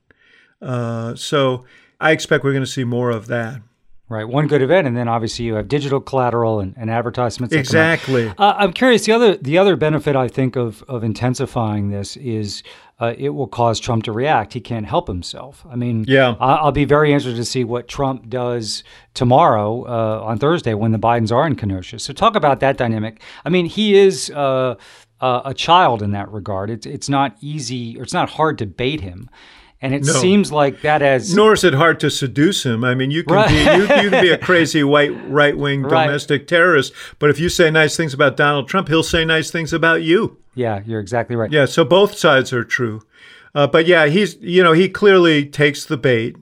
Uh, 0.63 1.15
so 1.15 1.67
I 2.01 2.13
expect 2.13 2.43
we're 2.43 2.53
going 2.53 2.65
to 2.65 2.71
see 2.71 2.85
more 2.85 3.11
of 3.11 3.27
that. 3.27 3.61
Right, 4.11 4.27
one 4.27 4.47
good 4.47 4.63
event, 4.63 4.87
and 4.87 4.97
then 4.97 5.07
obviously 5.07 5.45
you 5.45 5.55
have 5.57 5.69
digital 5.69 6.01
collateral 6.01 6.61
and, 6.61 6.73
and 6.79 6.91
advertisements. 6.91 7.55
that 7.55 7.67
come 7.69 7.79
out. 7.81 7.93
Exactly. 7.93 8.29
Uh, 8.39 8.55
I'm 8.57 8.73
curious. 8.73 9.05
The 9.05 9.13
other 9.13 9.37
the 9.37 9.59
other 9.59 9.77
benefit 9.77 10.17
I 10.17 10.29
think 10.29 10.57
of 10.57 10.83
of 10.89 11.05
intensifying 11.05 11.91
this 11.91 12.17
is 12.17 12.63
uh, 13.01 13.13
it 13.19 13.29
will 13.31 13.47
cause 13.47 13.79
Trump 13.79 14.05
to 14.05 14.13
react. 14.13 14.55
He 14.55 14.61
can't 14.61 14.87
help 14.87 15.09
himself. 15.09 15.65
I 15.71 15.77
mean, 15.77 16.07
Yeah. 16.09 16.37
I, 16.41 16.55
I'll 16.55 16.73
be 16.73 16.87
very 16.87 17.13
interested 17.13 17.37
to 17.37 17.45
see 17.45 17.65
what 17.65 17.87
Trump 17.87 18.31
does 18.31 18.83
tomorrow 19.13 19.85
uh, 19.87 20.25
on 20.25 20.39
Thursday 20.39 20.73
when 20.73 20.93
the 20.93 20.99
Bidens 20.99 21.31
are 21.31 21.47
in 21.47 21.55
Kenosha. 21.55 21.99
So 21.99 22.13
talk 22.15 22.35
about 22.35 22.61
that 22.61 22.79
dynamic. 22.79 23.21
I 23.45 23.51
mean, 23.51 23.67
he 23.67 23.95
is. 23.99 24.31
Uh, 24.31 24.77
uh, 25.21 25.43
a 25.45 25.53
child 25.53 26.01
in 26.01 26.13
that 26.13 26.31
regard. 26.31 26.71
It's 26.71 26.87
it's 26.87 27.09
not 27.09 27.37
easy 27.41 27.99
or 27.99 28.05
it's 28.05 28.13
not 28.13 28.31
hard 28.31 28.57
to 28.59 28.67
bait 28.67 29.01
him, 29.01 29.29
and 29.81 29.95
it 29.95 30.05
No. 30.05 30.13
seems 30.13 30.51
like 30.51 30.81
that 30.83 31.01
has 31.03 31.35
Nor 31.35 31.53
is 31.53 31.63
it 31.65 31.75
hard 31.75 32.01
to 32.01 32.11
seduce 32.11 32.65
him. 32.67 32.83
I 32.85 32.95
mean, 32.95 33.11
you 33.11 33.23
can 33.25 33.37
Right. 33.37 33.49
be 33.49 33.55
you, 33.57 33.83
you 34.05 34.11
can 34.11 34.23
be 34.23 34.31
a 34.31 34.39
crazy 34.39 34.83
white 34.95 35.13
right 35.31 35.57
wing 35.57 35.83
Right. 35.83 36.07
domestic 36.07 36.47
terrorist, 36.47 36.93
but 37.19 37.31
if 37.31 37.39
you 37.39 37.49
say 37.49 37.71
nice 37.71 37.97
things 37.97 38.13
about 38.15 38.37
Donald 38.37 38.69
Trump, 38.69 38.89
he'll 38.89 39.03
say 39.03 39.25
nice 39.25 39.51
things 39.51 39.73
about 39.73 40.03
you. 40.03 40.37
yeah, 40.55 40.81
you're 40.87 41.01
exactly 41.01 41.37
right. 41.37 41.53
Yeah, 41.53 41.65
so 41.67 41.85
both 41.85 42.17
sides 42.17 42.53
are 42.53 42.65
true. 42.65 43.03
Uh, 43.55 43.67
but 43.67 43.87
yeah, 43.87 44.07
he's 44.07 44.37
you 44.41 44.63
know 44.63 44.73
he 44.73 44.89
clearly 44.89 45.47
takes 45.47 45.85
the 45.85 45.97
bait. 45.97 46.37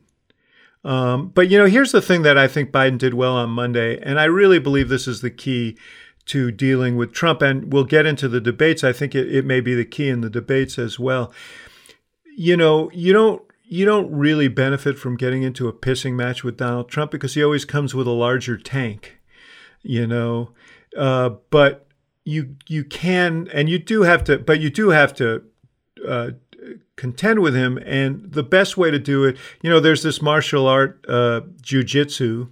Um, 0.84 1.28
but 1.34 1.48
you 1.50 1.58
know, 1.58 1.66
here's 1.66 1.92
the 1.92 2.00
thing 2.02 2.22
that 2.22 2.38
I 2.38 2.46
think 2.48 2.70
Biden 2.70 2.98
did 2.98 3.14
well 3.14 3.34
on 3.36 3.50
Monday, 3.50 3.98
and 4.00 4.20
I 4.20 4.24
really 4.24 4.58
believe 4.58 4.88
this 4.88 5.08
is 5.08 5.20
the 5.20 5.30
key 5.30 5.76
to 6.26 6.50
dealing 6.50 6.96
with 6.96 7.12
Trump. 7.12 7.42
And 7.42 7.72
we'll 7.72 7.84
get 7.84 8.06
into 8.06 8.28
the 8.28 8.40
debates. 8.40 8.82
I 8.84 8.92
think 8.92 9.14
it, 9.14 9.32
it 9.34 9.44
may 9.44 9.60
be 9.60 9.74
the 9.74 9.84
key 9.84 10.08
in 10.08 10.20
the 10.20 10.30
debates 10.30 10.78
as 10.78 10.98
well. 10.98 11.32
You 12.38 12.54
know, 12.54 12.90
you 12.92 13.14
don't 13.14 13.42
you 13.64 13.86
don't 13.86 14.12
really 14.12 14.46
benefit 14.46 14.98
from 14.98 15.16
getting 15.16 15.42
into 15.42 15.68
a 15.68 15.72
pissing 15.72 16.12
match 16.12 16.44
with 16.44 16.58
Donald 16.58 16.90
Trump 16.90 17.10
because 17.10 17.32
he 17.32 17.42
always 17.42 17.64
comes 17.64 17.94
with 17.94 18.06
a 18.06 18.12
larger 18.12 18.58
tank. 18.58 19.18
You 19.82 20.06
know, 20.06 20.50
uh, 20.96 21.30
but 21.48 21.86
you 22.24 22.56
you 22.68 22.84
can 22.84 23.48
and 23.54 23.70
you 23.70 23.78
do 23.78 24.02
have 24.02 24.22
to, 24.24 24.38
but 24.38 24.60
you 24.60 24.68
do 24.68 24.90
have 24.90 25.14
to 25.14 25.44
uh, 26.06 26.32
contend 26.96 27.40
with 27.40 27.54
him. 27.54 27.78
And 27.78 28.30
the 28.32 28.42
best 28.42 28.76
way 28.76 28.90
to 28.90 28.98
do 28.98 29.24
it, 29.24 29.38
you 29.62 29.70
know, 29.70 29.80
there's 29.80 30.02
this 30.02 30.20
martial 30.20 30.66
art, 30.66 31.02
uh, 31.08 31.40
jujitsu, 31.62 32.50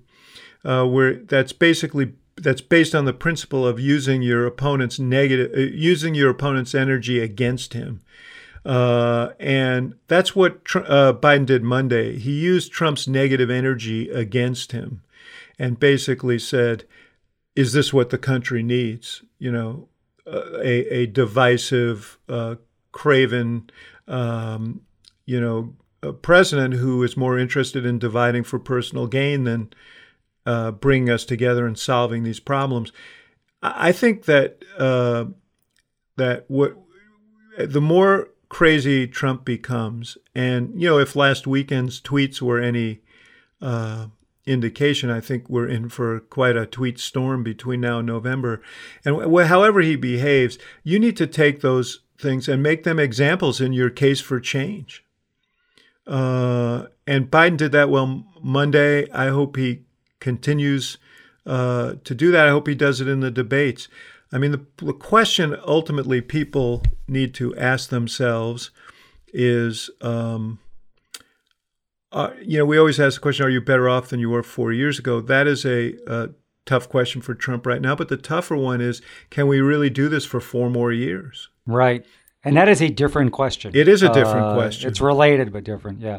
uh, 0.64 0.86
where 0.86 1.16
that's 1.16 1.52
basically 1.52 2.14
that's 2.36 2.62
based 2.62 2.94
on 2.94 3.04
the 3.04 3.12
principle 3.12 3.66
of 3.66 3.78
using 3.78 4.22
your 4.22 4.46
opponent's 4.46 4.98
negative, 4.98 5.52
uh, 5.54 5.60
using 5.60 6.14
your 6.14 6.30
opponent's 6.30 6.74
energy 6.74 7.20
against 7.20 7.74
him. 7.74 8.00
Uh, 8.64 9.30
and 9.38 9.94
that's 10.08 10.34
what 10.34 10.64
Tr- 10.64 10.78
uh, 10.86 11.12
Biden 11.12 11.46
did 11.46 11.62
Monday. 11.62 12.18
He 12.18 12.32
used 12.32 12.72
Trump's 12.72 13.06
negative 13.06 13.50
energy 13.50 14.08
against 14.08 14.72
him, 14.72 15.02
and 15.58 15.78
basically 15.78 16.38
said, 16.38 16.84
"Is 17.54 17.72
this 17.72 17.92
what 17.92 18.10
the 18.10 18.18
country 18.18 18.62
needs?" 18.62 19.22
You 19.38 19.52
know, 19.52 19.88
uh, 20.26 20.58
a 20.62 21.02
a 21.02 21.06
divisive, 21.06 22.18
uh, 22.28 22.56
craven, 22.92 23.68
um, 24.08 24.80
you 25.26 25.40
know, 25.40 25.74
president 26.22 26.74
who 26.74 27.02
is 27.02 27.16
more 27.16 27.38
interested 27.38 27.84
in 27.84 27.98
dividing 27.98 28.44
for 28.44 28.58
personal 28.58 29.06
gain 29.06 29.44
than 29.44 29.72
uh, 30.46 30.70
bringing 30.70 31.10
us 31.10 31.24
together 31.24 31.66
and 31.66 31.78
solving 31.78 32.22
these 32.22 32.40
problems. 32.40 32.92
I 33.62 33.92
think 33.92 34.24
that 34.24 34.62
uh, 34.78 35.26
that 36.16 36.44
what 36.48 36.76
the 37.58 37.80
more 37.80 38.28
crazy 38.54 39.04
Trump 39.08 39.44
becomes, 39.44 40.16
and 40.32 40.80
you 40.80 40.88
know, 40.88 41.00
if 41.00 41.16
last 41.16 41.44
weekend's 41.44 42.00
tweets 42.00 42.40
were 42.40 42.60
any 42.60 43.00
uh, 43.60 44.06
indication, 44.46 45.10
I 45.10 45.18
think 45.18 45.50
we're 45.50 45.66
in 45.66 45.88
for 45.88 46.20
quite 46.20 46.56
a 46.56 46.64
tweet 46.64 47.00
storm 47.00 47.42
between 47.42 47.80
now 47.80 47.98
and 47.98 48.06
November. 48.06 48.62
And 49.04 49.16
wh- 49.16 49.48
however 49.48 49.80
he 49.80 49.96
behaves, 49.96 50.56
you 50.84 51.00
need 51.00 51.16
to 51.16 51.26
take 51.26 51.62
those 51.62 52.02
things 52.16 52.46
and 52.46 52.62
make 52.62 52.84
them 52.84 53.00
examples 53.00 53.60
in 53.60 53.72
your 53.72 53.90
case 53.90 54.20
for 54.20 54.38
change. 54.38 55.04
Uh, 56.06 56.84
and 57.08 57.32
Biden 57.32 57.56
did 57.56 57.72
that 57.72 57.90
well 57.90 58.24
Monday. 58.40 59.10
I 59.10 59.30
hope 59.30 59.56
he 59.56 59.82
continues 60.20 60.96
uh, 61.44 61.94
to 62.04 62.14
do 62.14 62.30
that. 62.30 62.46
I 62.46 62.50
hope 62.50 62.68
he 62.68 62.76
does 62.76 63.00
it 63.00 63.08
in 63.08 63.18
the 63.18 63.32
debates. 63.32 63.88
I 64.34 64.38
mean, 64.38 64.50
the, 64.50 64.66
the 64.84 64.92
question 64.92 65.56
ultimately 65.64 66.20
people 66.20 66.82
need 67.06 67.34
to 67.34 67.56
ask 67.56 67.90
themselves 67.90 68.72
is, 69.32 69.90
um, 70.00 70.58
uh, 72.10 72.30
you 72.42 72.58
know, 72.58 72.64
we 72.64 72.76
always 72.76 72.98
ask 72.98 73.14
the 73.14 73.22
question, 73.22 73.46
are 73.46 73.50
you 73.50 73.60
better 73.60 73.88
off 73.88 74.08
than 74.08 74.18
you 74.18 74.30
were 74.30 74.42
four 74.42 74.72
years 74.72 74.98
ago? 74.98 75.20
That 75.20 75.46
is 75.46 75.64
a, 75.64 75.94
a 76.08 76.30
tough 76.66 76.88
question 76.88 77.22
for 77.22 77.34
Trump 77.36 77.64
right 77.64 77.80
now. 77.80 77.94
But 77.94 78.08
the 78.08 78.16
tougher 78.16 78.56
one 78.56 78.80
is, 78.80 79.00
can 79.30 79.46
we 79.46 79.60
really 79.60 79.88
do 79.88 80.08
this 80.08 80.24
for 80.24 80.40
four 80.40 80.68
more 80.68 80.92
years? 80.92 81.48
Right. 81.64 82.04
And 82.44 82.56
that 82.56 82.68
is 82.68 82.82
a 82.82 82.88
different 82.88 83.32
question. 83.32 83.72
It 83.74 83.88
is 83.88 84.02
a 84.02 84.12
different 84.12 84.46
Uh, 84.46 84.54
question. 84.54 84.90
It's 84.90 85.00
related 85.00 85.52
but 85.52 85.64
different. 85.64 86.00
Yeah. 86.00 86.18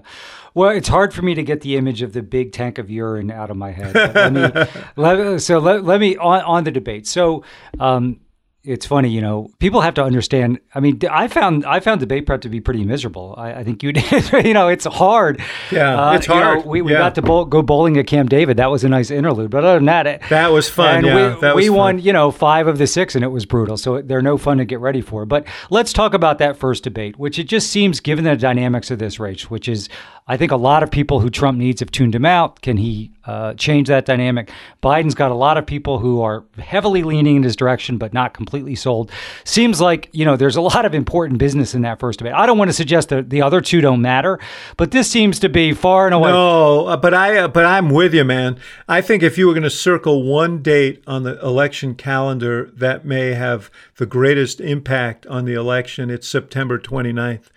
Well, 0.54 0.72
it's 0.72 0.88
hard 0.88 1.14
for 1.14 1.22
me 1.22 1.36
to 1.36 1.44
get 1.44 1.62
the 1.62 1.78
image 1.78 2.02
of 2.02 2.14
the 2.14 2.24
big 2.24 2.52
tank 2.52 2.78
of 2.78 2.90
urine 2.90 3.30
out 3.30 3.52
of 3.52 3.58
my 3.58 3.72
head. 3.72 3.94
Let 3.94 4.34
me. 4.34 4.66
let, 4.96 5.42
so 5.42 5.60
let, 5.60 5.84
let 5.84 6.00
me 6.00 6.18
on 6.18 6.42
on 6.42 6.64
the 6.64 6.72
debate. 6.72 7.08
So. 7.08 7.44
Um, 7.80 8.20
it's 8.66 8.86
funny, 8.86 9.10
you 9.10 9.22
know, 9.22 9.50
people 9.60 9.82
have 9.82 9.94
to 9.96 10.04
understand. 10.04 10.60
I 10.74 10.80
mean, 10.80 11.00
I 11.10 11.28
found 11.28 11.66
I 11.66 11.80
found 11.80 12.00
debate 12.00 12.26
prep 12.26 12.42
to 12.42 12.50
be 12.50 12.60
pretty 12.60 12.84
miserable. 12.84 13.36
I, 13.38 13.54
I 13.54 13.64
think 13.64 13.84
you 13.84 13.92
did. 13.94 14.46
you 14.46 14.54
know, 14.54 14.68
it's 14.68 14.86
hard. 14.86 15.42
Yeah, 15.72 16.10
uh, 16.10 16.14
it's 16.14 16.26
hard. 16.26 16.66
Know, 16.66 16.70
we, 16.70 16.82
we 16.82 16.92
yeah. 16.92 17.00
got 17.00 17.16
to 17.16 17.22
bowl, 17.22 17.46
go 17.46 17.62
bowling 17.62 17.98
at 17.98 18.08
Camp 18.08 18.30
David. 18.30 18.58
That 18.58 18.72
was 18.72 18.84
a 18.84 18.90
nice 18.90 19.12
interlude. 19.12 19.52
But 19.52 19.64
other 19.64 19.78
than 19.78 19.86
that, 19.86 20.08
it, 20.08 20.22
that 20.30 20.52
was 20.52 20.70
fun. 20.70 21.06
Yeah, 21.06 21.38
we, 21.40 21.48
we 21.48 21.70
was 21.70 21.78
won. 21.78 21.98
fun. 21.98 22.06
You 22.06 22.14
know, 22.14 22.32
five 22.32 22.68
of 22.68 22.78
the 22.78 22.88
six, 22.88 23.16
and 23.16 23.24
it 23.24 23.30
was 23.30 23.46
brutal. 23.46 23.78
So 23.78 24.02
they're 24.02 24.22
no 24.22 24.38
fun 24.38 24.58
to 24.58 24.66
get 24.66 24.80
ready 24.80 25.02
for. 25.02 25.26
But 25.26 25.48
let's 25.70 25.94
talk 25.94 26.14
about 26.14 26.40
that 26.40 26.58
first 26.58 26.84
debate, 26.84 27.18
which 27.18 27.40
it 27.40 27.46
just 27.46 27.70
seems, 27.70 28.00
given 28.00 28.26
the 28.26 28.36
dynamics 28.36 28.92
of 28.92 29.00
this 29.00 29.20
race, 29.20 29.50
which 29.50 29.68
is, 29.68 29.90
I 30.28 30.38
think, 30.38 30.52
a 30.52 30.56
lot 30.56 30.82
of 30.82 30.90
people 30.90 31.20
who 31.20 31.30
Trump 31.30 31.60
needs 31.60 31.82
have 31.82 31.92
tuned 31.92 32.16
him 32.16 32.26
out. 32.26 32.62
Can 32.62 32.78
he 32.78 33.12
uh, 33.26 33.54
change 33.54 33.90
that 33.90 34.06
dynamic? 34.06 34.50
Biden's 34.82 35.14
got 35.14 35.30
a 35.30 35.36
lot 35.36 35.56
of 35.56 35.68
people 35.68 36.00
who 36.00 36.20
are 36.22 36.44
heavily 36.58 37.04
leaning 37.04 37.36
in 37.36 37.44
his 37.44 37.56
direction, 37.56 38.00
but 38.00 38.12
not 38.12 38.34
completely 38.34 38.74
sold. 38.74 39.12
Seems 39.44 39.80
like, 39.80 40.10
you 40.14 40.26
know, 40.26 40.36
there's 40.36 40.56
a 40.56 40.62
lot 40.62 40.84
of 40.84 40.96
important 40.96 41.38
business 41.38 41.76
in 41.76 41.84
that 41.84 42.00
first 42.00 42.18
debate. 42.18 42.34
I 42.34 42.48
don't 42.48 42.58
want 42.58 42.70
to 42.70 42.74
suggest 42.74 43.10
that 43.10 43.30
the 43.30 43.44
other 43.44 43.62
two 43.62 43.82
don't 43.82 44.02
matter, 44.02 44.40
but 44.78 44.90
this 44.90 45.08
seems 45.08 45.38
to 45.42 45.50
be 45.50 45.74
far 45.74 46.08
and 46.08 46.16
away. 46.16 46.32
No, 46.32 46.88
uh, 46.88 46.98
but 46.98 47.14
I 47.14 47.38
uh, 47.38 47.48
but 47.48 47.66
I'm 47.66 47.92
with 47.92 48.16
you, 48.16 48.24
man. 48.24 48.58
I 48.88 49.02
think 49.02 49.22
if 49.22 49.38
you 49.38 49.46
were 49.46 49.54
going 49.54 49.62
to 49.62 49.70
circle 49.70 50.24
one 50.24 50.64
date 50.64 51.04
on 51.06 51.22
the 51.22 51.40
election 51.46 51.94
calendar 51.94 52.72
that 52.74 53.06
may 53.06 53.36
have 53.36 53.70
the 53.98 54.08
greatest 54.08 54.60
impact 54.60 55.28
on 55.28 55.46
the 55.46 55.54
election, 55.54 56.10
it's 56.10 56.28
September 56.28 56.80
29th. 56.80 57.50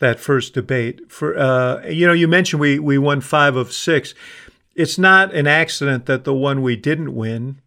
That 0.00 0.18
first 0.18 0.54
debate 0.54 1.10
for 1.10 1.38
uh, 1.38 1.86
you 1.86 2.06
know 2.06 2.12
you 2.12 2.28
mentioned 2.28 2.60
we 2.60 2.78
we 2.78 2.98
won 2.98 3.20
five 3.20 3.56
of 3.56 3.72
six. 3.72 4.14
It's 4.74 4.98
not 4.98 5.34
an 5.34 5.46
accident 5.46 6.06
that 6.06 6.24
the 6.24 6.34
one 6.34 6.62
we 6.62 6.76
didn't 6.76 7.14
win 7.14 7.60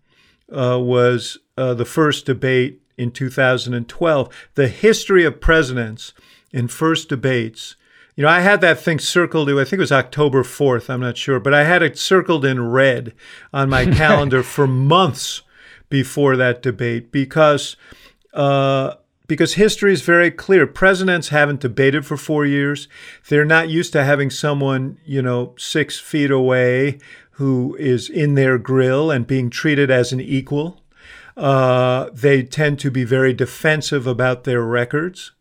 uh, 0.51 0.79
was 0.79 1.37
uh, 1.57 1.73
the 1.73 1.85
first 1.85 2.25
debate 2.25 2.81
in 2.97 3.11
2012. 3.11 4.29
The 4.55 4.67
history 4.67 5.25
of 5.25 5.41
presidents 5.41 6.13
in 6.51 6.67
first 6.67 7.09
debates. 7.09 7.75
You 8.15 8.23
know, 8.23 8.29
I 8.29 8.41
had 8.41 8.61
that 8.61 8.79
thing 8.79 8.99
circled. 8.99 9.49
I 9.49 9.63
think 9.63 9.73
it 9.73 9.79
was 9.79 9.91
October 9.91 10.43
4th. 10.43 10.89
I'm 10.89 11.01
not 11.01 11.17
sure, 11.17 11.39
but 11.39 11.53
I 11.53 11.63
had 11.63 11.81
it 11.81 11.97
circled 11.97 12.45
in 12.45 12.69
red 12.69 13.13
on 13.51 13.69
my 13.69 13.85
calendar 13.95 14.43
for 14.43 14.67
months 14.67 15.41
before 15.89 16.37
that 16.37 16.61
debate 16.61 17.11
because 17.11 17.75
uh, 18.33 18.95
because 19.33 19.55
history 19.55 19.91
is 19.91 20.03
very 20.03 20.29
clear. 20.29 20.67
Presidents 20.67 21.29
haven't 21.29 21.59
debated 21.59 22.05
for 22.05 22.17
four 22.17 22.45
years. 22.45 22.87
They're 23.29 23.43
not 23.43 23.67
used 23.67 23.91
to 23.93 24.03
having 24.03 24.29
someone, 24.29 24.99
you 25.05 25.23
know, 25.23 25.55
six 25.57 25.99
feet 25.99 26.29
away 26.29 26.99
who 27.31 27.75
is 27.79 28.11
in 28.11 28.35
their 28.35 28.59
grill 28.59 29.09
and 29.09 29.25
being 29.25 29.49
treated 29.49 29.89
as 29.89 30.13
an 30.13 30.21
equal. 30.21 30.83
Uh, 31.35 32.11
they 32.13 32.43
tend 32.43 32.77
to 32.81 32.91
be 32.91 33.03
very 33.03 33.33
defensive 33.33 34.05
about 34.05 34.43
their 34.43 34.61
records, 34.61 35.31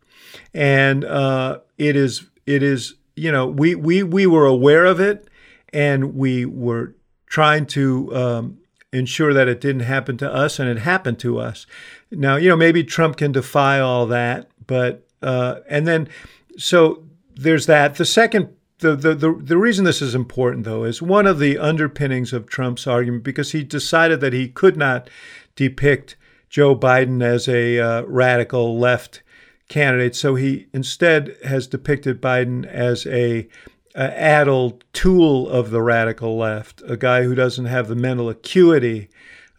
and 0.55 1.05
uh, 1.05 1.59
it 1.77 1.95
is 1.95 2.25
it 2.47 2.63
is 2.63 2.95
you 3.15 3.31
know 3.31 3.45
we 3.45 3.75
we 3.75 4.01
we 4.01 4.25
were 4.25 4.47
aware 4.47 4.85
of 4.85 4.99
it, 4.99 5.27
and 5.71 6.15
we 6.15 6.45
were 6.45 6.95
trying 7.27 7.67
to 7.67 8.15
um, 8.15 8.57
ensure 8.91 9.35
that 9.35 9.47
it 9.47 9.61
didn't 9.61 9.83
happen 9.83 10.17
to 10.17 10.33
us, 10.33 10.57
and 10.57 10.67
it 10.67 10.79
happened 10.79 11.19
to 11.19 11.37
us. 11.37 11.67
Now 12.15 12.35
you 12.35 12.49
know 12.49 12.55
maybe 12.55 12.83
Trump 12.83 13.17
can 13.17 13.31
defy 13.31 13.79
all 13.79 14.05
that, 14.07 14.49
but 14.65 15.07
uh, 15.21 15.59
and 15.69 15.87
then 15.87 16.09
so 16.57 17.03
there's 17.35 17.65
that. 17.65 17.95
The 17.95 18.05
second 18.05 18.55
the, 18.83 18.95
the, 18.95 19.15
the, 19.15 19.33
the 19.33 19.57
reason 19.57 19.85
this 19.85 20.01
is 20.01 20.13
important, 20.13 20.65
though, 20.65 20.83
is 20.83 21.01
one 21.01 21.25
of 21.25 21.39
the 21.39 21.57
underpinnings 21.57 22.33
of 22.33 22.47
Trump's 22.47 22.85
argument 22.85 23.23
because 23.23 23.53
he 23.53 23.63
decided 23.63 24.19
that 24.19 24.33
he 24.33 24.49
could 24.49 24.77
not 24.77 25.09
depict 25.55 26.15
Joe 26.49 26.75
Biden 26.75 27.23
as 27.23 27.47
a 27.47 27.79
uh, 27.79 28.01
radical 28.03 28.77
left 28.77 29.23
candidate. 29.69 30.15
So 30.15 30.35
he 30.35 30.67
instead 30.73 31.35
has 31.45 31.65
depicted 31.65 32.21
Biden 32.21 32.65
as 32.65 33.07
a, 33.07 33.47
a 33.95 34.19
addled 34.19 34.83
tool 34.93 35.49
of 35.49 35.71
the 35.71 35.81
radical 35.81 36.37
left, 36.37 36.83
a 36.85 36.97
guy 36.97 37.23
who 37.23 37.33
doesn't 37.33 37.65
have 37.65 37.87
the 37.87 37.95
mental 37.95 38.29
acuity 38.29 39.09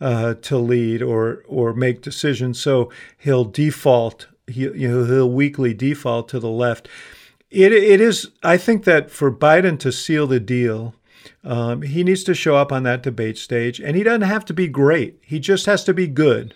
uh, 0.00 0.34
to 0.34 0.58
lead 0.58 1.02
or 1.02 1.42
or 1.46 1.72
make 1.72 2.02
decisions. 2.02 2.60
So 2.60 2.90
he'll 3.18 3.44
default. 3.44 4.28
He, 4.46 4.62
you 4.62 4.88
know, 4.88 5.04
he'll 5.04 5.30
weakly 5.30 5.74
default 5.74 6.28
to 6.30 6.40
the 6.40 6.50
left. 6.50 6.88
It, 7.50 7.72
it 7.72 8.00
is. 8.00 8.30
I 8.42 8.56
think 8.56 8.84
that 8.84 9.10
for 9.10 9.30
Biden 9.30 9.78
to 9.80 9.92
seal 9.92 10.26
the 10.26 10.40
deal, 10.40 10.94
um, 11.44 11.82
he 11.82 12.02
needs 12.02 12.24
to 12.24 12.34
show 12.34 12.56
up 12.56 12.72
on 12.72 12.82
that 12.82 13.02
debate 13.02 13.38
stage, 13.38 13.80
and 13.80 13.96
he 13.96 14.02
doesn't 14.02 14.22
have 14.22 14.44
to 14.46 14.54
be 14.54 14.68
great. 14.68 15.20
He 15.22 15.38
just 15.38 15.66
has 15.66 15.84
to 15.84 15.94
be 15.94 16.06
good 16.06 16.54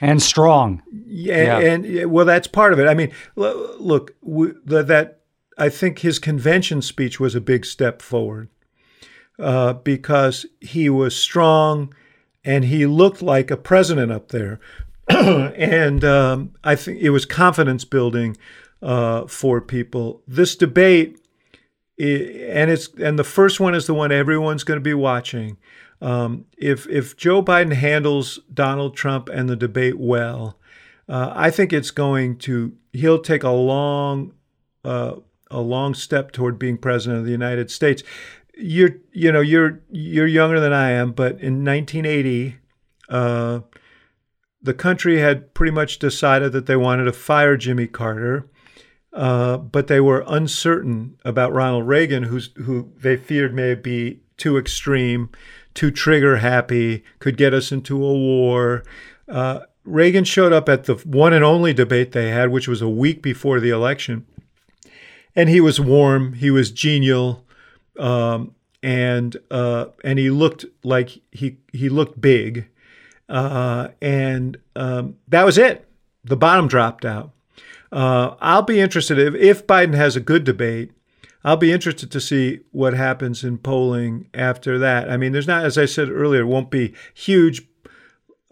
and 0.00 0.22
strong. 0.22 0.82
Yeah, 1.06 1.58
and, 1.58 1.84
and 1.84 2.10
well, 2.10 2.24
that's 2.24 2.46
part 2.46 2.72
of 2.72 2.78
it. 2.78 2.88
I 2.88 2.94
mean, 2.94 3.12
look, 3.36 4.16
we, 4.22 4.52
that 4.64 5.20
I 5.58 5.68
think 5.68 5.98
his 5.98 6.18
convention 6.18 6.80
speech 6.82 7.20
was 7.20 7.34
a 7.34 7.40
big 7.40 7.66
step 7.66 8.00
forward 8.00 8.48
uh, 9.38 9.74
because 9.74 10.46
he 10.60 10.88
was 10.88 11.14
strong 11.14 11.94
and 12.44 12.64
he 12.64 12.86
looked 12.86 13.22
like 13.22 13.50
a 13.50 13.56
president 13.56 14.10
up 14.10 14.28
there, 14.28 14.60
and 15.08 16.04
um, 16.04 16.54
I 16.64 16.74
think 16.76 17.00
it 17.00 17.10
was 17.10 17.24
confidence 17.24 17.84
building 17.84 18.36
uh, 18.82 19.26
for 19.26 19.60
people. 19.60 20.22
This 20.26 20.56
debate, 20.56 21.18
and 21.98 22.70
it's 22.70 22.88
and 22.94 23.18
the 23.18 23.24
first 23.24 23.60
one 23.60 23.74
is 23.74 23.86
the 23.86 23.94
one 23.94 24.12
everyone's 24.12 24.64
going 24.64 24.78
to 24.78 24.84
be 24.84 24.94
watching. 24.94 25.56
Um, 26.00 26.46
if 26.56 26.88
if 26.88 27.16
Joe 27.16 27.42
Biden 27.42 27.74
handles 27.74 28.38
Donald 28.52 28.96
Trump 28.96 29.28
and 29.28 29.48
the 29.48 29.56
debate 29.56 29.98
well, 29.98 30.58
uh, 31.08 31.32
I 31.34 31.50
think 31.50 31.72
it's 31.72 31.90
going 31.90 32.38
to 32.38 32.72
he'll 32.92 33.20
take 33.20 33.42
a 33.42 33.50
long 33.50 34.32
uh, 34.84 35.16
a 35.50 35.60
long 35.60 35.94
step 35.94 36.32
toward 36.32 36.58
being 36.58 36.78
president 36.78 37.20
of 37.20 37.26
the 37.26 37.32
United 37.32 37.70
States. 37.70 38.02
You're 38.60 38.96
you 39.12 39.32
know 39.32 39.40
you're 39.40 39.80
you're 39.90 40.26
younger 40.26 40.60
than 40.60 40.72
I 40.72 40.90
am, 40.90 41.12
but 41.12 41.40
in 41.40 41.64
1980. 41.64 42.56
Uh, 43.08 43.60
the 44.62 44.74
country 44.74 45.18
had 45.18 45.54
pretty 45.54 45.72
much 45.72 45.98
decided 45.98 46.52
that 46.52 46.66
they 46.66 46.76
wanted 46.76 47.04
to 47.04 47.12
fire 47.12 47.56
Jimmy 47.56 47.86
Carter. 47.86 48.46
Uh, 49.12 49.56
but 49.56 49.88
they 49.88 50.00
were 50.00 50.24
uncertain 50.28 51.18
about 51.24 51.52
Ronald 51.52 51.88
Reagan, 51.88 52.24
who's, 52.24 52.50
who 52.64 52.92
they 52.96 53.16
feared 53.16 53.52
may 53.52 53.74
be 53.74 54.20
too 54.36 54.56
extreme, 54.56 55.30
too 55.74 55.90
trigger 55.90 56.36
happy, 56.36 57.02
could 57.18 57.36
get 57.36 57.52
us 57.52 57.72
into 57.72 57.96
a 57.96 58.12
war. 58.12 58.84
Uh, 59.28 59.60
Reagan 59.84 60.24
showed 60.24 60.52
up 60.52 60.68
at 60.68 60.84
the 60.84 60.94
one 60.94 61.32
and 61.32 61.44
only 61.44 61.72
debate 61.72 62.12
they 62.12 62.30
had, 62.30 62.50
which 62.50 62.68
was 62.68 62.80
a 62.80 62.88
week 62.88 63.20
before 63.20 63.58
the 63.58 63.70
election. 63.70 64.26
And 65.34 65.48
he 65.48 65.60
was 65.60 65.80
warm, 65.80 66.34
he 66.34 66.50
was 66.50 66.70
genial, 66.70 67.44
um, 68.00 68.54
and 68.82 69.36
uh, 69.50 69.86
and 70.02 70.18
he 70.18 70.30
looked 70.30 70.64
like 70.82 71.20
he 71.30 71.58
he 71.72 71.88
looked 71.88 72.20
big, 72.20 72.66
uh, 73.28 73.88
and 74.00 74.56
um, 74.74 75.16
that 75.28 75.44
was 75.44 75.58
it. 75.58 75.86
The 76.24 76.36
bottom 76.36 76.66
dropped 76.66 77.04
out. 77.04 77.32
Uh, 77.92 78.34
I'll 78.40 78.62
be 78.62 78.80
interested 78.80 79.18
if, 79.18 79.34
if 79.34 79.66
Biden 79.66 79.94
has 79.94 80.16
a 80.16 80.20
good 80.20 80.44
debate. 80.44 80.92
I'll 81.42 81.56
be 81.56 81.72
interested 81.72 82.10
to 82.10 82.20
see 82.20 82.60
what 82.70 82.92
happens 82.92 83.42
in 83.42 83.58
polling 83.58 84.28
after 84.34 84.78
that. 84.78 85.10
I 85.10 85.16
mean, 85.16 85.32
there's 85.32 85.46
not, 85.46 85.64
as 85.64 85.78
I 85.78 85.86
said 85.86 86.10
earlier, 86.10 86.42
it 86.42 86.46
won't 86.46 86.70
be 86.70 86.94
huge, 87.14 87.66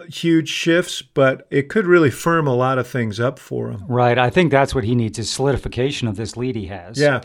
huge 0.09 0.49
shifts, 0.49 1.03
but 1.03 1.47
it 1.51 1.69
could 1.69 1.87
really 1.87 2.11
firm 2.11 2.47
a 2.47 2.55
lot 2.55 2.79
of 2.79 2.89
things 2.89 3.21
up 3.21 3.39
for 3.39 3.71
him. 3.71 3.85
Right. 3.87 4.19
I 4.19 4.31
think 4.31 4.51
that's 4.51 4.75
what 4.75 4.85
he 4.85 4.95
needs 4.95 5.19
is 5.19 5.29
solidification 5.29 6.09
of 6.09 6.17
this 6.17 6.37
lead 6.37 6.57
he 6.57 6.67
has. 6.67 6.99
Yeah. 6.99 7.21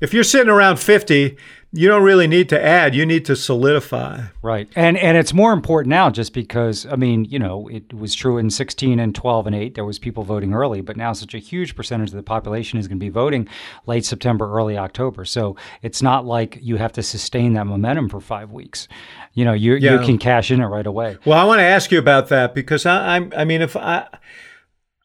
If 0.00 0.14
you're 0.14 0.24
sitting 0.24 0.48
around 0.48 0.78
50, 0.78 1.36
you 1.72 1.86
don't 1.86 2.02
really 2.02 2.26
need 2.26 2.48
to 2.48 2.62
add 2.62 2.94
you 2.94 3.04
need 3.04 3.26
to 3.26 3.36
solidify. 3.36 4.22
Right. 4.40 4.68
And 4.74 4.96
and 4.96 5.16
it's 5.18 5.34
more 5.34 5.52
important 5.52 5.90
now 5.90 6.08
just 6.10 6.32
because 6.32 6.86
i 6.86 6.96
mean 6.96 7.24
you 7.26 7.38
know 7.38 7.68
it 7.68 7.92
was 7.92 8.14
true 8.14 8.38
in 8.38 8.50
16 8.50 8.98
and 8.98 9.14
12 9.14 9.46
and 9.46 9.56
8 9.56 9.74
there 9.74 9.84
was 9.84 9.98
people 9.98 10.22
voting 10.22 10.54
early 10.54 10.80
but 10.80 10.96
now 10.96 11.12
such 11.12 11.34
a 11.34 11.38
huge 11.38 11.76
percentage 11.76 12.10
of 12.10 12.16
the 12.16 12.22
population 12.22 12.78
is 12.78 12.88
going 12.88 12.98
to 12.98 13.04
be 13.04 13.10
voting 13.10 13.46
late 13.86 14.04
september 14.04 14.50
early 14.50 14.78
october. 14.78 15.24
So 15.24 15.56
it's 15.82 16.02
not 16.02 16.24
like 16.24 16.58
you 16.62 16.76
have 16.76 16.92
to 16.92 17.02
sustain 17.02 17.52
that 17.54 17.66
momentum 17.66 18.08
for 18.08 18.20
five 18.20 18.50
weeks. 18.50 18.88
You 19.34 19.44
know 19.44 19.52
you 19.52 19.74
yeah. 19.74 19.92
you 19.92 20.06
can 20.06 20.18
cash 20.18 20.50
in 20.50 20.60
it 20.60 20.66
right 20.66 20.86
away. 20.86 21.18
Well 21.24 21.38
i 21.38 21.44
want 21.44 21.58
to 21.58 21.64
ask 21.64 21.92
you 21.92 21.98
about 21.98 22.28
that 22.28 22.54
because 22.54 22.86
I, 22.86 23.16
i'm 23.16 23.32
i 23.36 23.44
mean 23.44 23.60
if 23.60 23.76
i 23.76 24.06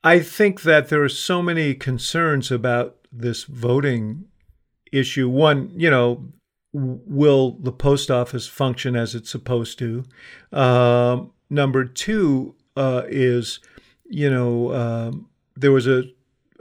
i 0.03 0.19
think 0.19 0.61
that 0.61 0.87
there 0.87 1.03
are 1.03 1.09
so 1.09 1.41
many 1.41 1.73
concerns 1.73 2.51
about 2.51 2.97
this 3.11 3.43
voting 3.43 4.25
issue. 4.91 5.27
One 5.27 5.71
you 5.75 5.89
know 5.89 6.31
will 6.73 7.51
the 7.51 7.71
post 7.71 8.09
office 8.09 8.47
function 8.47 8.95
as 8.95 9.15
it's 9.15 9.29
supposed 9.29 9.79
to? 9.79 10.03
Um, 10.51 11.31
number 11.49 11.85
two 11.85 12.55
uh, 12.75 13.03
is, 13.07 13.59
you 14.09 14.29
know, 14.29 14.73
um, 14.73 15.29
there 15.55 15.71
was 15.71 15.87
a, 15.87 16.03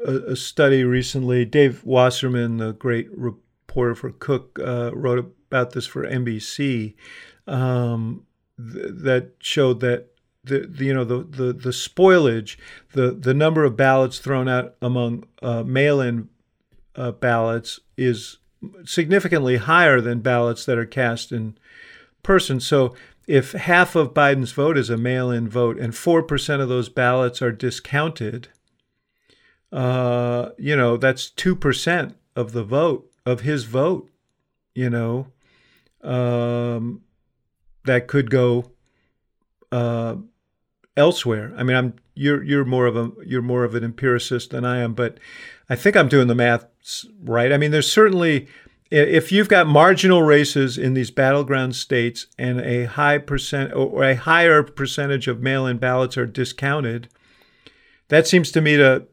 a, 0.06 0.12
a, 0.32 0.36
study 0.36 0.84
recently. 0.84 1.44
Dave 1.44 1.84
Wasserman, 1.84 2.58
the 2.58 2.72
great 2.72 3.08
reporter 3.16 3.94
for 3.94 4.10
Cook, 4.10 4.58
uh, 4.62 4.90
wrote 4.94 5.18
about 5.18 5.72
this 5.72 5.86
for 5.86 6.06
NBC 6.06 6.94
um, 7.46 8.26
th- 8.58 8.86
that 8.90 9.32
showed 9.38 9.80
that 9.80 10.08
the, 10.44 10.66
the 10.68 10.86
you 10.86 10.94
know 10.94 11.04
the, 11.04 11.22
the 11.22 11.52
the 11.52 11.70
spoilage, 11.70 12.56
the 12.92 13.12
the 13.12 13.32
number 13.32 13.64
of 13.64 13.76
ballots 13.76 14.18
thrown 14.18 14.48
out 14.48 14.74
among 14.82 15.24
uh, 15.40 15.62
mail-in 15.62 16.28
uh, 16.96 17.12
ballots 17.12 17.80
is 17.96 18.38
significantly 18.84 19.56
higher 19.56 20.00
than 20.00 20.20
ballots 20.20 20.64
that 20.64 20.78
are 20.78 20.86
cast 20.86 21.32
in 21.32 21.56
person. 22.22 22.60
So 22.60 22.94
if 23.26 23.52
half 23.52 23.94
of 23.94 24.14
Biden's 24.14 24.52
vote 24.52 24.76
is 24.76 24.90
a 24.90 24.96
mail-in 24.96 25.48
vote 25.48 25.78
and 25.78 25.94
four 25.94 26.22
percent 26.22 26.62
of 26.62 26.68
those 26.68 26.88
ballots 26.88 27.40
are 27.42 27.52
discounted, 27.52 28.48
uh, 29.72 30.50
you 30.58 30.76
know 30.76 30.96
that's 30.96 31.30
two 31.30 31.56
percent 31.56 32.16
of 32.36 32.52
the 32.52 32.64
vote 32.64 33.10
of 33.24 33.40
his 33.40 33.64
vote. 33.64 34.10
You 34.74 34.90
know, 34.90 35.26
um, 36.02 37.02
that 37.84 38.08
could 38.08 38.30
go 38.30 38.72
uh, 39.70 40.16
elsewhere. 40.96 41.52
I 41.56 41.62
mean, 41.62 41.76
I'm 41.76 41.94
you're 42.14 42.42
you're 42.42 42.64
more 42.64 42.86
of 42.86 42.96
a 42.96 43.12
you're 43.24 43.42
more 43.42 43.64
of 43.64 43.74
an 43.74 43.84
empiricist 43.84 44.50
than 44.50 44.64
I 44.64 44.78
am, 44.78 44.94
but 44.94 45.18
I 45.68 45.76
think 45.76 45.96
I'm 45.96 46.08
doing 46.08 46.28
the 46.28 46.34
math 46.34 46.66
right. 47.22 47.52
I 47.52 47.56
mean, 47.56 47.70
there's 47.70 47.90
certainly 47.90 48.48
if 48.92 49.32
you've 49.32 49.48
got 49.48 49.66
marginal 49.66 50.22
races 50.22 50.76
in 50.76 50.92
these 50.92 51.10
battleground 51.10 51.74
states 51.74 52.26
and 52.38 52.60
a 52.60 52.84
high 52.84 53.16
percent 53.16 53.72
or 53.72 54.04
a 54.04 54.14
higher 54.14 54.62
percentage 54.62 55.28
of 55.28 55.40
mail-in 55.40 55.78
ballots 55.78 56.18
are 56.18 56.26
discounted, 56.26 57.08
that 58.08 58.26
seems 58.26 58.52
to 58.52 58.60
me 58.60 58.76
to 58.76 59.06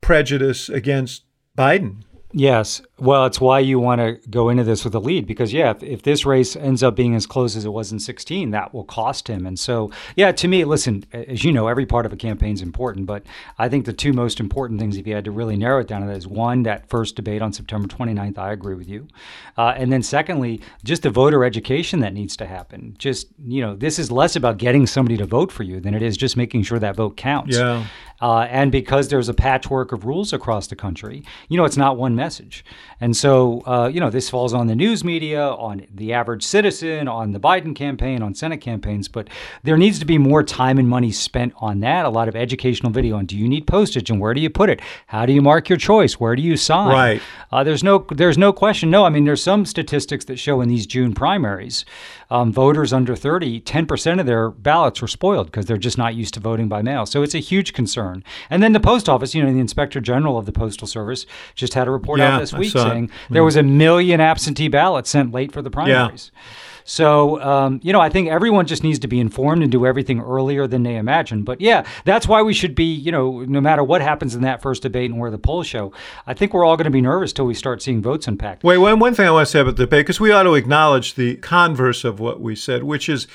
prejudice 0.00 0.70
against 0.70 1.24
Biden. 1.56 2.04
Yes. 2.32 2.82
Well, 2.98 3.24
it's 3.24 3.40
why 3.40 3.60
you 3.60 3.78
want 3.78 4.00
to 4.00 4.28
go 4.28 4.50
into 4.50 4.62
this 4.62 4.84
with 4.84 4.94
a 4.94 4.98
lead 4.98 5.26
because, 5.26 5.52
yeah, 5.52 5.70
if, 5.70 5.82
if, 5.82 6.02
this 6.02 6.26
race 6.26 6.56
ends 6.56 6.82
up 6.82 6.94
being 6.94 7.14
as 7.14 7.26
close 7.26 7.56
as 7.56 7.64
it 7.64 7.70
was 7.70 7.90
in 7.90 7.98
16, 7.98 8.50
that 8.50 8.74
will 8.74 8.84
cost 8.84 9.28
him. 9.28 9.46
And 9.46 9.58
so, 9.58 9.90
yeah, 10.14 10.32
to 10.32 10.48
me, 10.48 10.64
listen, 10.64 11.04
as 11.12 11.42
you 11.42 11.52
know, 11.52 11.68
every 11.68 11.86
part 11.86 12.04
of 12.04 12.12
a 12.12 12.16
campaign 12.16 12.52
is 12.52 12.60
important, 12.60 13.06
but 13.06 13.24
I 13.58 13.68
think 13.68 13.86
the 13.86 13.94
two 13.94 14.12
most 14.12 14.40
important 14.40 14.78
things, 14.78 14.96
if 14.96 15.06
you 15.06 15.14
had 15.14 15.24
to 15.24 15.30
really 15.30 15.56
narrow 15.56 15.80
it 15.80 15.86
down 15.86 16.02
to 16.02 16.06
that, 16.08 16.16
is 16.16 16.26
one, 16.26 16.64
that 16.64 16.88
first 16.90 17.16
debate 17.16 17.40
on 17.40 17.52
September 17.52 17.88
29th. 17.88 18.36
I 18.36 18.52
agree 18.52 18.74
with 18.74 18.88
you. 18.88 19.08
Uh, 19.56 19.74
and 19.76 19.90
then, 19.90 20.02
secondly, 20.02 20.60
just 20.84 21.02
the 21.02 21.10
voter 21.10 21.44
education 21.44 22.00
that 22.00 22.12
needs 22.12 22.36
to 22.38 22.46
happen. 22.46 22.94
Just, 22.98 23.28
you 23.42 23.62
know, 23.62 23.74
this 23.74 23.98
is 23.98 24.10
less 24.10 24.36
about 24.36 24.58
getting 24.58 24.86
somebody 24.86 25.16
to 25.16 25.24
vote 25.24 25.50
for 25.50 25.62
you 25.62 25.80
than 25.80 25.94
it 25.94 26.02
is 26.02 26.16
just 26.16 26.36
making 26.36 26.64
sure 26.64 26.78
that 26.78 26.94
vote 26.94 27.16
counts. 27.16 27.56
Yeah. 27.56 27.86
Uh, 28.20 28.40
and 28.50 28.72
because 28.72 29.08
there's 29.08 29.28
a 29.28 29.34
patchwork 29.34 29.92
of 29.92 30.04
rules 30.04 30.32
across 30.32 30.66
the 30.66 30.76
country, 30.76 31.22
you 31.48 31.56
know, 31.56 31.64
it's 31.64 31.76
not 31.76 31.96
one 31.96 32.16
message. 32.16 32.64
And 33.00 33.16
so, 33.16 33.62
uh, 33.66 33.90
you 33.92 34.00
know, 34.00 34.10
this 34.10 34.28
falls 34.28 34.52
on 34.52 34.66
the 34.66 34.74
news 34.74 35.04
media, 35.04 35.48
on 35.48 35.86
the 35.94 36.12
average 36.12 36.42
citizen, 36.42 37.06
on 37.06 37.32
the 37.32 37.40
Biden 37.40 37.74
campaign, 37.76 38.22
on 38.22 38.34
Senate 38.34 38.60
campaigns. 38.60 39.06
But 39.06 39.28
there 39.62 39.76
needs 39.76 39.98
to 40.00 40.04
be 40.04 40.18
more 40.18 40.42
time 40.42 40.78
and 40.78 40.88
money 40.88 41.12
spent 41.12 41.52
on 41.58 41.80
that. 41.80 42.04
A 42.04 42.10
lot 42.10 42.28
of 42.28 42.34
educational 42.34 42.90
video 42.90 43.16
on 43.16 43.26
do 43.26 43.36
you 43.36 43.48
need 43.48 43.66
postage 43.66 44.10
and 44.10 44.20
where 44.20 44.34
do 44.34 44.40
you 44.40 44.50
put 44.50 44.68
it? 44.70 44.80
How 45.06 45.26
do 45.26 45.32
you 45.32 45.42
mark 45.42 45.68
your 45.68 45.78
choice? 45.78 46.18
Where 46.18 46.34
do 46.34 46.42
you 46.42 46.56
sign? 46.56 46.88
Right. 46.88 47.22
Uh, 47.52 47.62
there's 47.62 47.84
no 47.84 48.04
there's 48.10 48.38
no 48.38 48.52
question. 48.52 48.90
No, 48.90 49.04
I 49.04 49.10
mean 49.10 49.24
there's 49.24 49.42
some 49.42 49.64
statistics 49.64 50.24
that 50.26 50.38
show 50.38 50.60
in 50.60 50.68
these 50.68 50.86
June 50.86 51.14
primaries, 51.14 51.84
um, 52.30 52.52
voters 52.52 52.92
under 52.92 53.16
30, 53.16 53.60
10% 53.62 54.20
of 54.20 54.26
their 54.26 54.50
ballots 54.50 55.00
were 55.00 55.08
spoiled 55.08 55.46
because 55.46 55.66
they're 55.66 55.76
just 55.78 55.96
not 55.96 56.14
used 56.14 56.34
to 56.34 56.40
voting 56.40 56.68
by 56.68 56.82
mail. 56.82 57.06
So 57.06 57.22
it's 57.22 57.34
a 57.34 57.38
huge 57.38 57.72
concern. 57.72 58.22
And 58.50 58.62
then 58.62 58.72
the 58.72 58.80
post 58.80 59.08
office, 59.08 59.34
you 59.34 59.42
know, 59.42 59.52
the 59.52 59.58
inspector 59.58 60.00
general 60.00 60.36
of 60.36 60.46
the 60.46 60.52
postal 60.52 60.86
service 60.86 61.26
just 61.54 61.74
had 61.74 61.88
a 61.88 61.90
report 61.90 62.20
yeah, 62.20 62.36
out 62.36 62.40
this 62.40 62.52
week 62.52 62.72
saying 62.72 63.10
there 63.30 63.44
was 63.44 63.56
a 63.56 63.62
million 63.62 64.20
absentee 64.20 64.68
ballots 64.68 65.10
sent 65.10 65.32
late 65.32 65.52
for 65.52 65.62
the 65.62 65.70
primaries. 65.70 66.30
Yeah. 66.34 66.40
So, 66.88 67.38
um, 67.42 67.80
you 67.82 67.92
know, 67.92 68.00
I 68.00 68.08
think 68.08 68.30
everyone 68.30 68.66
just 68.66 68.82
needs 68.82 68.98
to 69.00 69.08
be 69.08 69.20
informed 69.20 69.62
and 69.62 69.70
do 69.70 69.84
everything 69.84 70.20
earlier 70.22 70.66
than 70.66 70.84
they 70.84 70.96
imagine. 70.96 71.42
But 71.42 71.60
yeah, 71.60 71.84
that's 72.06 72.26
why 72.26 72.40
we 72.40 72.54
should 72.54 72.74
be, 72.74 72.84
you 72.84 73.12
know, 73.12 73.40
no 73.42 73.60
matter 73.60 73.84
what 73.84 74.00
happens 74.00 74.34
in 74.34 74.40
that 74.40 74.62
first 74.62 74.84
debate 74.84 75.10
and 75.10 75.20
where 75.20 75.30
the 75.30 75.36
polls 75.36 75.66
show, 75.66 75.92
I 76.26 76.32
think 76.32 76.54
we're 76.54 76.64
all 76.64 76.78
going 76.78 76.86
to 76.86 76.90
be 76.90 77.02
nervous 77.02 77.34
till 77.34 77.44
we 77.44 77.52
start 77.52 77.82
seeing 77.82 78.00
votes 78.00 78.26
unpacked. 78.26 78.64
Wait, 78.64 78.78
one, 78.78 78.98
one 79.00 79.14
thing 79.14 79.26
I 79.26 79.30
want 79.30 79.46
to 79.46 79.52
say 79.52 79.60
about 79.60 79.76
the 79.76 79.84
debate, 79.84 80.06
because 80.06 80.18
we 80.18 80.32
ought 80.32 80.44
to 80.44 80.54
acknowledge 80.54 81.12
the 81.12 81.36
converse 81.36 82.04
of 82.04 82.20
what 82.20 82.40
we 82.40 82.56
said, 82.56 82.84
which 82.84 83.10
is, 83.10 83.26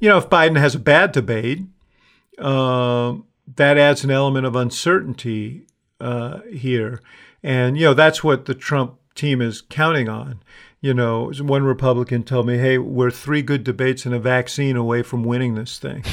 you 0.00 0.10
know, 0.10 0.18
if 0.18 0.28
Biden 0.28 0.58
has 0.58 0.74
a 0.74 0.78
bad 0.78 1.12
debate, 1.12 1.62
uh, 2.36 3.14
that 3.56 3.78
adds 3.78 4.04
an 4.04 4.10
element 4.10 4.44
of 4.44 4.54
uncertainty 4.54 5.64
uh, 5.98 6.40
here. 6.52 7.00
And, 7.42 7.78
you 7.78 7.86
know, 7.86 7.94
that's 7.94 8.22
what 8.22 8.44
the 8.44 8.54
Trump 8.54 8.98
team 9.14 9.40
is 9.40 9.62
counting 9.62 10.10
on. 10.10 10.42
You 10.80 10.94
know, 10.94 11.32
one 11.40 11.64
Republican 11.64 12.22
told 12.22 12.46
me, 12.46 12.56
hey, 12.56 12.78
we're 12.78 13.10
three 13.10 13.42
good 13.42 13.64
debates 13.64 14.06
and 14.06 14.14
a 14.14 14.20
vaccine 14.20 14.76
away 14.76 15.02
from 15.02 15.24
winning 15.24 15.56
this 15.56 15.78
thing. 15.78 16.04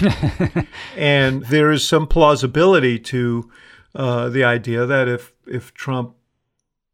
and 0.97 1.43
there 1.45 1.71
is 1.71 1.87
some 1.87 2.07
plausibility 2.07 2.97
to 2.97 3.51
uh, 3.93 4.29
the 4.29 4.43
idea 4.43 4.87
that 4.87 5.07
if, 5.07 5.33
if 5.45 5.71
Trump, 5.75 6.15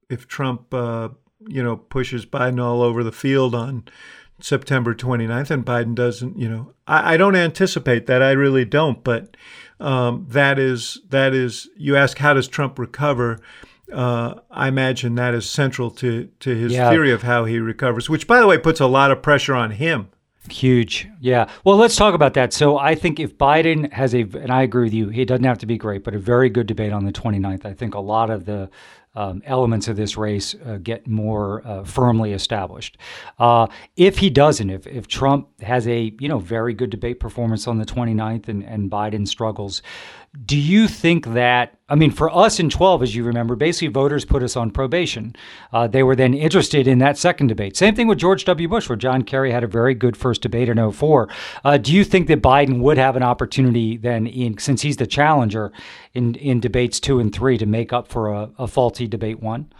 if 0.09 0.27
Trump, 0.27 0.73
uh, 0.73 1.09
you 1.47 1.63
know, 1.63 1.77
pushes 1.77 2.25
Biden 2.25 2.61
all 2.61 2.81
over 2.81 3.05
the 3.05 3.11
field 3.11 3.55
on 3.55 3.85
September 4.41 4.93
29th 4.93 5.51
and 5.51 5.65
Biden 5.65 5.95
doesn't, 5.95 6.37
you 6.37 6.49
know, 6.49 6.73
I, 6.87 7.13
I 7.13 7.17
don't 7.17 7.35
anticipate 7.35 8.05
that. 8.07 8.21
I 8.21 8.31
really 8.31 8.65
don't. 8.65 9.03
But 9.03 9.37
um, 9.79 10.25
that 10.29 10.59
is, 10.59 10.99
that 11.09 11.33
is, 11.33 11.69
you 11.77 11.95
ask, 11.95 12.17
how 12.17 12.33
does 12.33 12.47
Trump 12.47 12.77
recover? 12.77 13.39
Uh, 13.91 14.35
I 14.49 14.67
imagine 14.67 15.15
that 15.15 15.33
is 15.33 15.49
central 15.49 15.91
to 15.91 16.29
to 16.39 16.55
his 16.55 16.73
yeah. 16.73 16.89
theory 16.89 17.11
of 17.11 17.23
how 17.23 17.45
he 17.45 17.59
recovers, 17.59 18.09
which, 18.09 18.27
by 18.27 18.39
the 18.39 18.47
way, 18.47 18.57
puts 18.57 18.79
a 18.79 18.87
lot 18.87 19.11
of 19.11 19.21
pressure 19.21 19.55
on 19.55 19.71
him. 19.71 20.09
Huge. 20.49 21.07
Yeah. 21.19 21.49
Well, 21.63 21.77
let's 21.77 21.95
talk 21.95 22.15
about 22.15 22.33
that. 22.33 22.51
So 22.51 22.77
I 22.77 22.95
think 22.95 23.19
if 23.19 23.37
Biden 23.37 23.91
has 23.93 24.15
a, 24.15 24.21
and 24.21 24.51
I 24.51 24.63
agree 24.63 24.85
with 24.85 24.93
you, 24.93 25.09
he 25.09 25.23
doesn't 25.23 25.43
have 25.43 25.59
to 25.59 25.67
be 25.67 25.77
great, 25.77 26.03
but 26.03 26.15
a 26.15 26.19
very 26.19 26.49
good 26.49 26.65
debate 26.65 26.91
on 26.91 27.05
the 27.05 27.11
29th, 27.11 27.63
I 27.63 27.73
think 27.73 27.93
a 27.93 27.99
lot 27.99 28.31
of 28.31 28.45
the 28.45 28.69
um, 29.13 29.41
elements 29.45 29.87
of 29.87 29.97
this 29.97 30.17
race 30.17 30.55
uh, 30.65 30.77
get 30.81 31.05
more 31.07 31.65
uh, 31.67 31.83
firmly 31.83 32.31
established. 32.31 32.97
Uh, 33.37 33.67
if 33.95 34.17
he 34.17 34.29
doesn't, 34.29 34.69
if, 34.69 34.87
if 34.87 35.07
Trump 35.07 35.61
has 35.61 35.87
a 35.87 36.13
you 36.19 36.29
know 36.29 36.39
very 36.39 36.73
good 36.73 36.89
debate 36.89 37.19
performance 37.19 37.67
on 37.67 37.77
the 37.77 37.85
29th 37.85 38.47
and, 38.47 38.63
and 38.63 38.89
Biden 38.89 39.27
struggles, 39.27 39.81
do 40.45 40.57
you 40.57 40.87
think 40.87 41.27
that, 41.33 41.77
I 41.89 41.95
mean, 41.95 42.09
for 42.09 42.33
us 42.33 42.57
in 42.57 42.69
12, 42.69 43.03
as 43.03 43.15
you 43.15 43.25
remember, 43.25 43.57
basically 43.57 43.89
voters 43.89 44.23
put 44.23 44.41
us 44.43 44.55
on 44.55 44.71
probation. 44.71 45.35
Uh, 45.73 45.87
they 45.87 46.03
were 46.03 46.15
then 46.15 46.33
interested 46.33 46.87
in 46.87 46.99
that 46.99 47.17
second 47.17 47.47
debate. 47.47 47.75
Same 47.75 47.95
thing 47.95 48.07
with 48.07 48.17
George 48.17 48.45
W. 48.45 48.69
Bush, 48.69 48.87
where 48.87 48.95
John 48.95 49.23
Kerry 49.23 49.51
had 49.51 49.63
a 49.63 49.67
very 49.67 49.93
good 49.93 50.15
first 50.15 50.41
debate 50.41 50.69
in 50.69 50.91
04. 50.91 51.27
Uh, 51.65 51.77
do 51.77 51.91
you 51.91 52.05
think 52.05 52.27
that 52.27 52.41
Biden 52.41 52.79
would 52.79 52.97
have 52.97 53.17
an 53.17 53.23
opportunity 53.23 53.97
then, 53.97 54.25
in 54.25 54.57
since 54.57 54.83
he's 54.83 54.95
the 54.95 55.05
challenger 55.05 55.73
in, 56.13 56.35
in 56.35 56.61
debates 56.61 57.01
two 57.01 57.19
and 57.19 57.35
three, 57.35 57.57
to 57.57 57.65
make 57.65 57.91
up 57.91 58.07
for 58.07 58.29
a, 58.29 58.49
a 58.57 58.67
faulty 58.67 59.07
debate 59.07 59.41
one? 59.41 59.71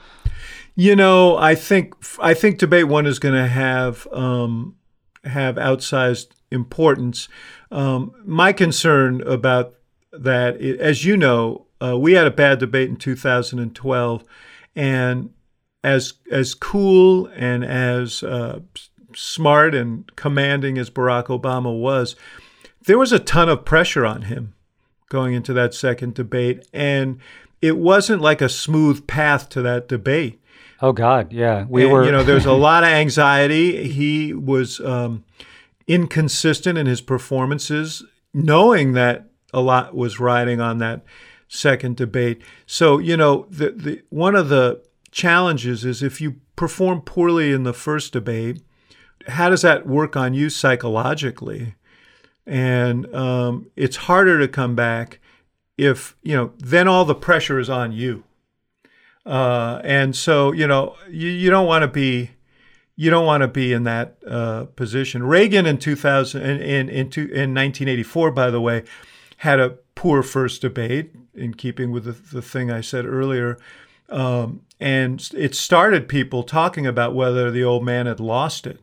You 0.75 0.97
know, 0.97 1.37
I 1.37 1.55
think 1.55 1.93
I 2.19 2.33
think 2.33 2.57
debate 2.57 2.87
one 2.87 3.05
is 3.05 3.19
going 3.19 3.35
to 3.35 3.47
have 3.47 4.05
um, 4.11 4.75
have 5.23 5.55
outsized 5.55 6.27
importance. 6.49 7.29
Um, 7.71 8.11
my 8.25 8.51
concern 8.51 9.21
about 9.21 9.75
that, 10.11 10.61
it, 10.61 10.79
as 10.79 11.05
you 11.05 11.17
know, 11.17 11.65
uh, 11.81 11.97
we 11.97 12.13
had 12.13 12.27
a 12.27 12.31
bad 12.31 12.59
debate 12.59 12.89
in 12.89 12.95
2012, 12.95 14.23
and 14.75 15.33
as 15.83 16.13
as 16.31 16.53
cool 16.53 17.27
and 17.35 17.65
as 17.65 18.23
uh, 18.23 18.59
smart 19.15 19.73
and 19.73 20.15
commanding 20.15 20.77
as 20.77 20.89
Barack 20.89 21.25
Obama 21.25 21.77
was, 21.77 22.15
there 22.85 22.97
was 22.97 23.11
a 23.11 23.19
ton 23.19 23.49
of 23.49 23.65
pressure 23.65 24.05
on 24.05 24.23
him 24.23 24.53
going 25.09 25.33
into 25.33 25.53
that 25.53 25.73
second 25.73 26.13
debate, 26.13 26.67
and 26.71 27.19
it 27.61 27.77
wasn't 27.77 28.21
like 28.21 28.41
a 28.41 28.49
smooth 28.49 29.07
path 29.07 29.49
to 29.49 29.61
that 29.61 29.87
debate. 29.87 30.39
Oh 30.81 30.93
God, 30.93 31.33
yeah, 31.33 31.65
we 31.67 31.83
and, 31.83 31.91
were. 31.91 32.05
You 32.05 32.11
know, 32.11 32.23
there's 32.23 32.45
a 32.45 32.53
lot 32.69 32.83
of 32.83 32.89
anxiety. 32.89 33.87
He 33.87 34.33
was 34.33 34.79
um, 34.79 35.23
inconsistent 35.87 36.77
in 36.77 36.85
his 36.85 37.01
performances, 37.01 38.03
knowing 38.33 38.93
that 38.93 39.30
a 39.53 39.61
lot 39.61 39.95
was 39.95 40.19
riding 40.19 40.61
on 40.61 40.77
that 40.79 41.03
second 41.47 41.97
debate. 41.97 42.41
So, 42.65 42.97
you 42.97 43.17
know, 43.17 43.45
the, 43.49 43.71
the 43.71 44.01
one 44.09 44.35
of 44.35 44.49
the 44.49 44.81
challenges 45.11 45.83
is 45.83 46.01
if 46.01 46.21
you 46.21 46.37
perform 46.55 47.01
poorly 47.01 47.51
in 47.51 47.63
the 47.63 47.73
first 47.73 48.13
debate, 48.13 48.61
how 49.27 49.49
does 49.49 49.61
that 49.61 49.85
work 49.85 50.15
on 50.15 50.33
you 50.33 50.49
psychologically? 50.49 51.75
And 52.45 53.13
um, 53.13 53.69
it's 53.75 53.97
harder 53.97 54.39
to 54.39 54.47
come 54.47 54.75
back 54.75 55.19
if, 55.77 56.15
you 56.23 56.35
know, 56.35 56.53
then 56.57 56.87
all 56.87 57.05
the 57.05 57.15
pressure 57.15 57.59
is 57.59 57.69
on 57.69 57.91
you. 57.91 58.23
Uh, 59.25 59.81
and 59.83 60.15
so, 60.15 60.51
you 60.51 60.65
know, 60.65 60.95
you, 61.09 61.29
you 61.29 61.49
don't 61.49 61.67
want 61.67 61.83
to 61.83 61.87
be 61.87 62.31
you 62.95 63.09
don't 63.09 63.25
want 63.25 63.41
to 63.41 63.47
be 63.47 63.73
in 63.73 63.83
that 63.83 64.17
uh, 64.27 64.65
position. 64.75 65.23
Reagan 65.23 65.65
in 65.65 65.79
2000 65.79 66.41
in 66.41 66.61
in 66.61 66.89
in, 66.89 67.09
two, 67.09 67.21
in 67.21 67.53
1984, 67.55 68.31
by 68.31 68.51
the 68.51 68.61
way, 68.61 68.83
had 69.41 69.59
a 69.59 69.77
poor 69.95 70.23
first 70.23 70.61
debate, 70.61 71.15
in 71.33 71.53
keeping 71.53 71.91
with 71.91 72.03
the, 72.03 72.11
the 72.11 72.41
thing 72.41 72.69
I 72.69 72.81
said 72.81 73.05
earlier. 73.05 73.57
Um, 74.09 74.61
and 74.79 75.29
it 75.33 75.55
started 75.55 76.09
people 76.09 76.43
talking 76.43 76.85
about 76.85 77.15
whether 77.15 77.49
the 77.49 77.63
old 77.63 77.85
man 77.85 78.05
had 78.05 78.19
lost 78.19 78.67
it. 78.67 78.79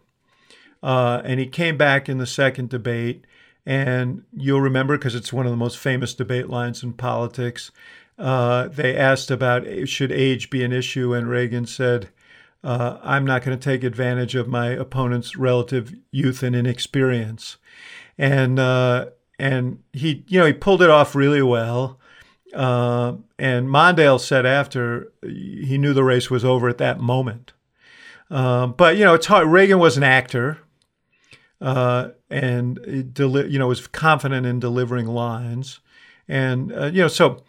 Uh, 0.83 1.21
and 1.25 1.39
he 1.39 1.47
came 1.47 1.77
back 1.77 2.09
in 2.09 2.19
the 2.19 2.27
second 2.27 2.71
debate 2.71 3.27
And 3.69 4.25
you'll 4.35 4.63
remember 4.63 4.97
because 4.97 5.15
it's 5.15 5.31
one 5.31 5.45
of 5.45 5.53
the 5.53 5.57
most 5.59 5.77
famous 5.77 6.15
debate 6.15 6.49
lines 6.49 6.83
in 6.83 6.95
politics. 6.95 7.71
Uh, 8.19 8.67
they 8.69 8.97
asked 8.97 9.31
about 9.31 9.67
should 9.87 10.11
age 10.11 10.49
be 10.49 10.65
an 10.65 10.73
issue, 10.73 11.13
and 11.13 11.29
Reagan 11.29 11.67
said, 11.67 12.09
uh, 12.65 12.97
I'm 13.03 13.27
not 13.27 13.43
going 13.43 13.57
to 13.57 13.63
take 13.63 13.85
advantage 13.85 14.35
of 14.35 14.49
my 14.49 14.69
opponent's 14.69 15.37
relative 15.37 15.95
youth 16.11 16.43
and 16.43 16.57
inexperience. 16.57 17.59
And 18.17 18.59
uh, 18.59 19.11
and 19.39 19.79
he, 19.93 20.25
you 20.29 20.39
know, 20.39 20.47
he 20.47 20.53
pulled 20.53 20.83
it 20.83 20.91
off 20.91 21.15
really 21.15 21.43
well. 21.43 21.99
Uh, 22.55 23.15
and 23.39 23.69
Mondale 23.69 24.21
said 24.21 24.47
after 24.47 25.13
he 25.23 25.77
knew 25.79 25.93
the 25.93 26.05
race 26.05 26.31
was 26.31 26.45
over 26.45 26.69
at 26.69 26.79
that 26.79 26.99
moment. 26.99 27.53
Um, 28.31 28.73
but 28.73 28.97
you 28.97 29.05
know, 29.05 29.15
it's 29.15 29.27
hard. 29.27 29.49
Reagan 29.49 29.79
was 29.79 29.97
an 29.97 30.03
actor, 30.03 30.59
uh, 31.61 32.11
and 32.31 33.15
deli- 33.15 33.51
you 33.51 33.59
know 33.59 33.69
was 33.69 33.87
confident 33.87 34.47
in 34.47 34.61
delivering 34.61 35.07
lines, 35.07 35.81
and 36.27 36.73
uh, 36.73 36.87
you 36.87 37.01
know 37.01 37.09
so 37.09 37.43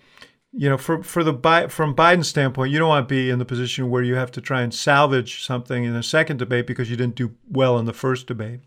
you 0.51 0.69
know, 0.69 0.77
for 0.77 1.03
for 1.03 1.23
the 1.23 1.67
from 1.69 1.95
Biden's 1.95 2.27
standpoint, 2.27 2.71
you 2.71 2.79
don't 2.79 2.89
want 2.89 3.07
to 3.07 3.13
be 3.13 3.29
in 3.29 3.39
the 3.39 3.45
position 3.45 3.89
where 3.89 4.01
you 4.01 4.15
have 4.15 4.31
to 4.31 4.41
try 4.41 4.61
and 4.61 4.73
salvage 4.73 5.43
something 5.43 5.83
in 5.83 5.95
a 5.95 6.03
second 6.03 6.37
debate 6.37 6.65
because 6.65 6.89
you 6.89 6.97
didn't 6.97 7.15
do 7.15 7.35
well 7.47 7.77
in 7.77 7.85
the 7.85 7.93
first 7.93 8.25
debate. 8.27 8.61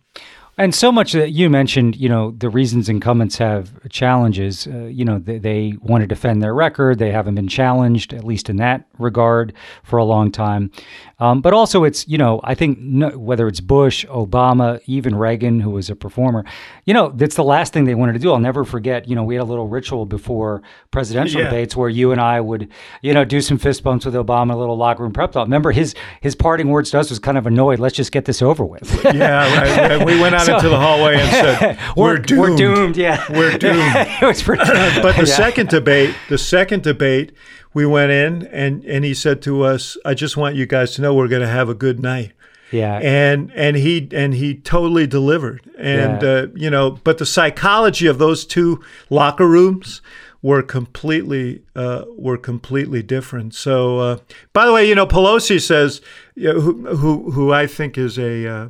And 0.59 0.75
so 0.75 0.93
much 0.93 1.13
that 1.13 1.31
you 1.31 1.49
mentioned, 1.49 1.97
you 1.97 2.11
know, 2.11 2.33
the 2.33 2.51
reasons 2.51 2.91
incumbents 2.91 3.39
have 3.39 3.89
challenges, 3.89 4.67
uh, 4.67 4.85
you 4.85 5.03
know, 5.03 5.19
they, 5.19 5.39
they, 5.39 5.75
want 5.81 6.03
to 6.03 6.07
defend 6.07 6.43
their 6.43 6.55
record. 6.55 6.99
They 6.99 7.11
haven't 7.11 7.37
been 7.37 7.49
challenged, 7.49 8.13
at 8.13 8.23
least 8.23 8.51
in 8.51 8.57
that 8.57 8.87
regard, 8.99 9.55
for 9.83 9.99
a 9.99 10.05
long 10.05 10.31
time. 10.31 10.71
Um, 11.19 11.41
but 11.41 11.55
also, 11.55 11.85
it's, 11.85 12.07
you 12.07 12.19
know, 12.19 12.41
I 12.45 12.55
think 12.55 12.79
no, 12.79 13.17
whether 13.17 13.49
it's 13.49 13.61
Bush, 13.61 14.05
Obama, 14.07 14.81
even 14.87 15.15
Reagan, 15.15 15.61
who 15.61 15.71
was 15.71 15.89
a 15.89 15.97
performer, 15.97 16.45
you 16.85 16.93
know, 16.93 17.11
that's 17.11 17.37
the 17.37 17.45
last 17.45 17.73
thing 17.73 17.85
they 17.85 17.95
wanted 17.95 18.15
to 18.15 18.19
do. 18.19 18.31
I'll 18.33 18.39
never 18.39 18.65
forget, 18.65 19.09
you 19.09 19.15
know, 19.15 19.25
we 19.25 19.37
had 19.37 19.43
a 19.43 19.45
little 19.45 19.69
ritual 19.69 20.05
before 20.05 20.63
presidential 20.91 21.41
yeah. 21.41 21.47
debates 21.47 21.75
where 21.75 21.89
you 21.89 22.13
and 22.13 22.21
I 22.21 22.41
would, 22.41 22.69
you 23.01 23.15
know, 23.15 23.25
do 23.25 23.41
some 23.41 23.57
fist 23.57 23.83
bumps 23.83 24.05
with 24.05 24.15
Obama, 24.15 24.53
a 24.53 24.57
little 24.57 24.77
locker 24.77 25.03
room 25.03 25.13
prep 25.13 25.33
talk. 25.33 25.47
Remember, 25.47 25.71
his 25.71 25.95
his 26.21 26.35
parting 26.35 26.69
words 26.69 26.91
to 26.91 26.99
us 26.99 27.09
was 27.09 27.19
kind 27.19 27.39
of 27.39 27.47
annoyed. 27.47 27.79
Let's 27.79 27.95
just 27.95 28.13
get 28.13 28.27
this 28.27 28.43
over 28.43 28.65
with. 28.65 29.03
yeah, 29.05 29.89
right. 29.89 30.05
We 30.05 30.21
went 30.21 30.35
out 30.35 30.42
so, 30.47 30.57
into 30.57 30.69
the 30.69 30.79
hallway 30.79 31.17
and 31.17 31.31
said, 31.31 31.79
"We're, 31.97 32.05
we're 32.05 32.19
doomed. 32.19 32.41
We're 32.51 32.57
doomed. 32.57 32.97
Yeah, 32.97 33.25
we're 33.31 33.59
doomed." 33.59 33.95
it 33.95 34.27
was 34.27 34.43
pretty. 34.43 34.65
but 35.03 35.17
the 35.17 35.27
yeah. 35.27 35.37
second 35.37 35.69
debate, 35.69 36.15
the 36.29 36.39
second 36.39 36.83
debate 36.83 37.33
we 37.75 37.87
went 37.87 38.13
in 38.13 38.47
and 38.49 38.85
and 38.85 39.05
he 39.05 39.15
said 39.15 39.43
to 39.43 39.63
us, 39.63 39.97
"I 40.05 40.15
just 40.15 40.37
want 40.37 40.55
you 40.57 40.67
guys 40.67 40.93
to 40.93 41.03
know 41.03 41.15
we're 41.15 41.29
going 41.29 41.43
to 41.43 41.49
have 41.49 41.69
a 41.69 41.75
good 41.75 42.01
night." 42.01 42.33
Yeah. 42.71 42.99
And 43.03 43.53
and 43.55 43.77
he 43.77 44.09
and 44.13 44.35
he 44.35 44.55
totally 44.55 45.07
delivered. 45.07 45.61
And 45.79 46.23
yeah. 46.23 46.29
uh, 46.29 46.47
you 46.55 46.71
know, 46.71 46.93
but 47.05 47.19
the 47.19 47.27
psychology 47.27 48.07
of 48.07 48.19
those 48.19 48.45
two 48.45 48.83
locker 49.11 49.47
rooms 49.47 50.01
were 50.43 50.63
completely 50.63 51.63
uh, 51.77 52.05
were 52.17 52.37
completely 52.37 53.03
different. 53.03 53.55
So, 53.55 53.99
uh, 53.99 54.19
by 54.53 54.67
the 54.67 54.73
way, 54.73 54.89
you 54.89 54.95
know, 54.95 55.07
Pelosi 55.07 55.61
says, 55.61 56.01
you 56.35 56.53
know, 56.53 56.61
who, 56.61 56.97
who 56.97 57.31
who 57.31 57.53
I 57.53 57.67
think 57.67 57.97
is 57.97 58.19
a 58.19 58.47
uh, 58.47 58.69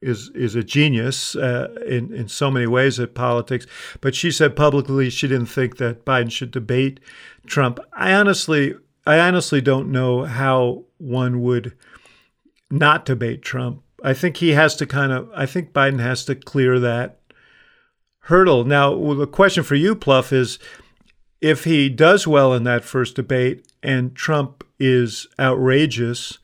is 0.00 0.30
is 0.34 0.54
a 0.54 0.62
genius 0.62 1.36
uh, 1.36 1.74
in 1.86 2.12
in 2.12 2.28
so 2.28 2.50
many 2.50 2.66
ways 2.66 3.00
at 3.00 3.14
politics. 3.14 3.66
But 4.00 4.14
she 4.14 4.30
said 4.30 4.56
publicly 4.56 5.10
she 5.10 5.28
didn't 5.28 5.46
think 5.46 5.76
that 5.78 6.04
Biden 6.04 6.30
should 6.30 6.50
debate 6.50 7.00
Trump. 7.46 7.78
I 7.92 8.12
honestly 8.12 8.74
I 9.06 9.18
honestly 9.20 9.60
don't 9.60 9.90
know 9.90 10.24
how 10.24 10.84
one 10.98 11.40
would 11.42 11.74
not 12.70 13.04
debate 13.04 13.42
Trump. 13.42 13.82
I 14.02 14.12
think 14.14 14.38
he 14.38 14.50
has 14.50 14.76
to 14.76 14.86
kind 14.86 15.12
of 15.12 15.30
I 15.34 15.46
think 15.46 15.72
Biden 15.72 16.00
has 16.00 16.24
to 16.26 16.34
clear 16.34 16.78
that 16.80 17.20
hurdle. 18.26 18.64
Now, 18.64 19.14
the 19.14 19.26
question 19.26 19.62
for 19.62 19.76
you, 19.76 19.94
Plouffe, 19.94 20.32
is 20.32 20.58
if 21.40 21.64
he 21.64 21.88
does 21.88 22.26
well 22.26 22.52
in 22.52 22.64
that 22.64 22.84
first 22.84 23.14
debate 23.14 23.66
and 23.82 24.14
Trump 24.14 24.64
is 24.80 25.28
outrageous, 25.38 26.38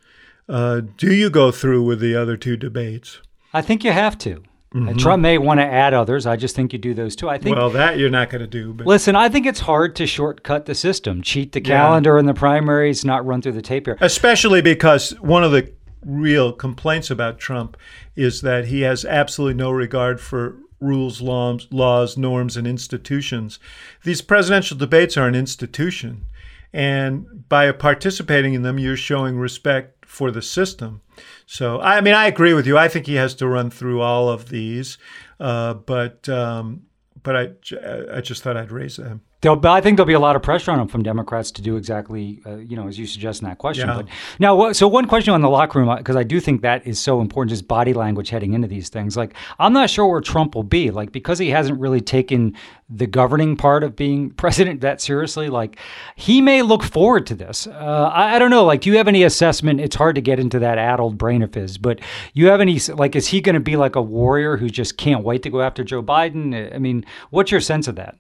uh, 0.49 0.83
do 0.97 1.13
you 1.13 1.29
go 1.29 1.51
through 1.51 1.83
with 1.83 2.01
the 2.01 2.15
other 2.15 2.37
two 2.37 2.57
debates? 2.57 3.21
I 3.53 3.63
think 3.63 3.85
you 3.85 3.93
have 3.93 4.17
to. 4.19 4.43
Mm-hmm. 4.75 4.97
Trump 4.97 5.21
may 5.21 5.37
want 5.37 5.61
to 5.61 5.67
add 5.67 5.93
others. 5.93 6.25
I 6.25 6.37
just 6.37 6.57
think 6.57 6.73
you 6.73 6.79
do 6.79 6.95
those 6.95 7.15
two. 7.15 7.29
I 7.29 7.37
think. 7.37 7.57
Well, 7.57 7.69
that 7.71 7.99
you're 7.99 8.09
not 8.09 8.31
going 8.31 8.41
to 8.41 8.47
do. 8.47 8.73
But. 8.73 8.87
Listen, 8.87 9.15
I 9.15 9.29
think 9.29 9.45
it's 9.45 9.61
hard 9.61 9.95
to 9.97 10.07
shortcut 10.07 10.65
the 10.65 10.75
system, 10.75 11.21
cheat 11.21 11.53
the 11.53 11.61
calendar 11.61 12.15
yeah. 12.15 12.21
in 12.21 12.27
the 12.27 12.35
primaries, 12.35 13.05
not 13.05 13.27
run 13.27 13.43
through 13.43 13.53
the 13.53 13.63
tape 13.63 13.87
here. 13.87 13.99
Especially 14.01 14.63
because 14.63 15.11
one 15.21 15.45
of 15.45 15.53
the 15.53 15.71
real 16.05 16.53
complaints 16.53 17.11
about 17.11 17.39
Trump 17.39 17.77
is 18.17 18.41
that 18.41 18.67
he 18.67 18.81
has 18.81 19.05
absolutely 19.05 19.55
no 19.55 19.71
regard 19.71 20.21
for 20.21 20.57
rules, 20.81 21.21
laws, 21.21 21.69
laws, 21.71 22.17
norms, 22.17 22.57
and 22.57 22.67
institutions. 22.67 23.59
These 24.05 24.23
presidential 24.23 24.77
debates 24.77 25.17
are 25.17 25.29
an 25.29 25.35
institution, 25.35 26.25
and 26.73 27.47
by 27.49 27.71
participating 27.73 28.55
in 28.55 28.63
them, 28.63 28.79
you're 28.79 28.97
showing 28.97 29.39
respect 29.39 30.02
for 30.13 30.31
the 30.31 30.43
system. 30.43 31.01
So, 31.47 31.81
I 31.81 32.03
mean, 32.03 32.13
I 32.13 32.27
agree 32.27 32.53
with 32.53 32.67
you. 32.67 32.77
I 32.77 32.87
think 32.87 33.07
he 33.07 33.15
has 33.15 33.35
to 33.37 33.49
run 33.49 33.71
through 33.71 34.03
all 34.03 34.29
of 34.29 34.51
these, 34.51 34.99
uh, 35.41 35.73
but 35.73 36.29
um, 36.29 36.83
but 37.23 37.35
I, 37.35 38.17
I 38.19 38.21
just 38.21 38.43
thought 38.43 38.59
I'd 38.59 38.71
raise 38.71 38.99
them. 38.99 39.23
There'll, 39.43 39.65
I 39.67 39.81
think 39.81 39.97
there'll 39.97 40.07
be 40.07 40.13
a 40.13 40.21
lot 40.21 40.37
of 40.37 40.43
pressure 40.43 40.71
on 40.71 40.79
him 40.79 40.87
from 40.87 41.03
Democrats 41.03 41.51
to 41.53 41.63
do 41.63 41.77
exactly, 41.77 42.41
uh, 42.47 42.57
you 42.57 42.77
know, 42.77 42.87
as 42.87 42.97
you 42.97 43.07
suggest 43.07 43.43
in 43.43 43.49
that 43.49 43.59
question. 43.59 43.89
Yeah. 43.89 43.97
But 43.97 44.07
now, 44.39 44.73
so 44.73 44.87
one 44.87 45.07
question 45.07 45.35
on 45.35 45.41
the 45.41 45.51
locker 45.51 45.81
room, 45.81 45.95
because 45.97 46.15
uh, 46.15 46.21
I 46.21 46.23
do 46.23 46.39
think 46.39 46.63
that 46.63 46.87
is 46.87 47.01
so 47.01 47.21
important, 47.21 47.51
just 47.51 47.67
body 47.67 47.93
language 47.93 48.31
heading 48.31 48.53
into 48.53 48.69
these 48.69 48.89
things. 48.89 49.17
Like, 49.17 49.35
I'm 49.59 49.73
not 49.73 49.91
sure 49.91 50.07
where 50.07 50.21
Trump 50.21 50.55
will 50.55 50.63
be, 50.63 50.93
like, 50.93 51.11
because 51.11 51.41
he 51.41 51.51
hasn't 51.51 51.81
really 51.81 52.01
taken 52.01 52.57
the 52.89 53.09
governing 53.09 53.57
part 53.57 53.83
of 53.83 53.97
being 53.97 54.31
president 54.43 54.81
that 54.83 55.01
seriously. 55.01 55.49
Like, 55.49 55.77
he 56.15 56.41
may 56.41 56.63
look 56.63 56.85
forward 56.85 57.27
to 57.27 57.35
this. 57.35 57.67
Uh, 57.67 58.11
I, 58.15 58.37
I, 58.37 58.39
don't 58.39 58.51
know. 58.51 58.65
Like, 58.65 58.83
do 58.83 58.91
you 58.91 58.97
have 58.99 59.09
any 59.09 59.25
assessment? 59.25 59.81
It's 59.81 59.97
hard 59.97 60.15
to 60.15 60.21
get 60.21 60.39
into 60.39 60.61
that 60.61 60.79
addled 60.79 61.19
brain 61.19 61.43
of 61.43 61.53
his, 61.53 61.79
but 61.79 62.01
you 62.33 62.47
have 62.47 62.61
any, 62.61 62.79
like, 62.95 63.17
is 63.17 63.27
he 63.27 63.41
going 63.41 63.55
to 63.55 63.61
be 63.61 63.77
like 63.77 63.97
a 63.97 64.03
warrior 64.03 64.57
who 64.57 64.71
just 64.71 64.97
can't 64.99 65.25
wait 65.25 65.43
to 65.43 65.51
go 65.51 65.63
after 65.63 65.83
Joe 65.83 66.03
Biden? 66.03 66.73
I 66.73 66.79
mean, 66.79 67.05
what's 67.31 67.51
your 67.51 67.61
sense 67.61 67.89
of 67.89 67.97
that? 67.97 68.17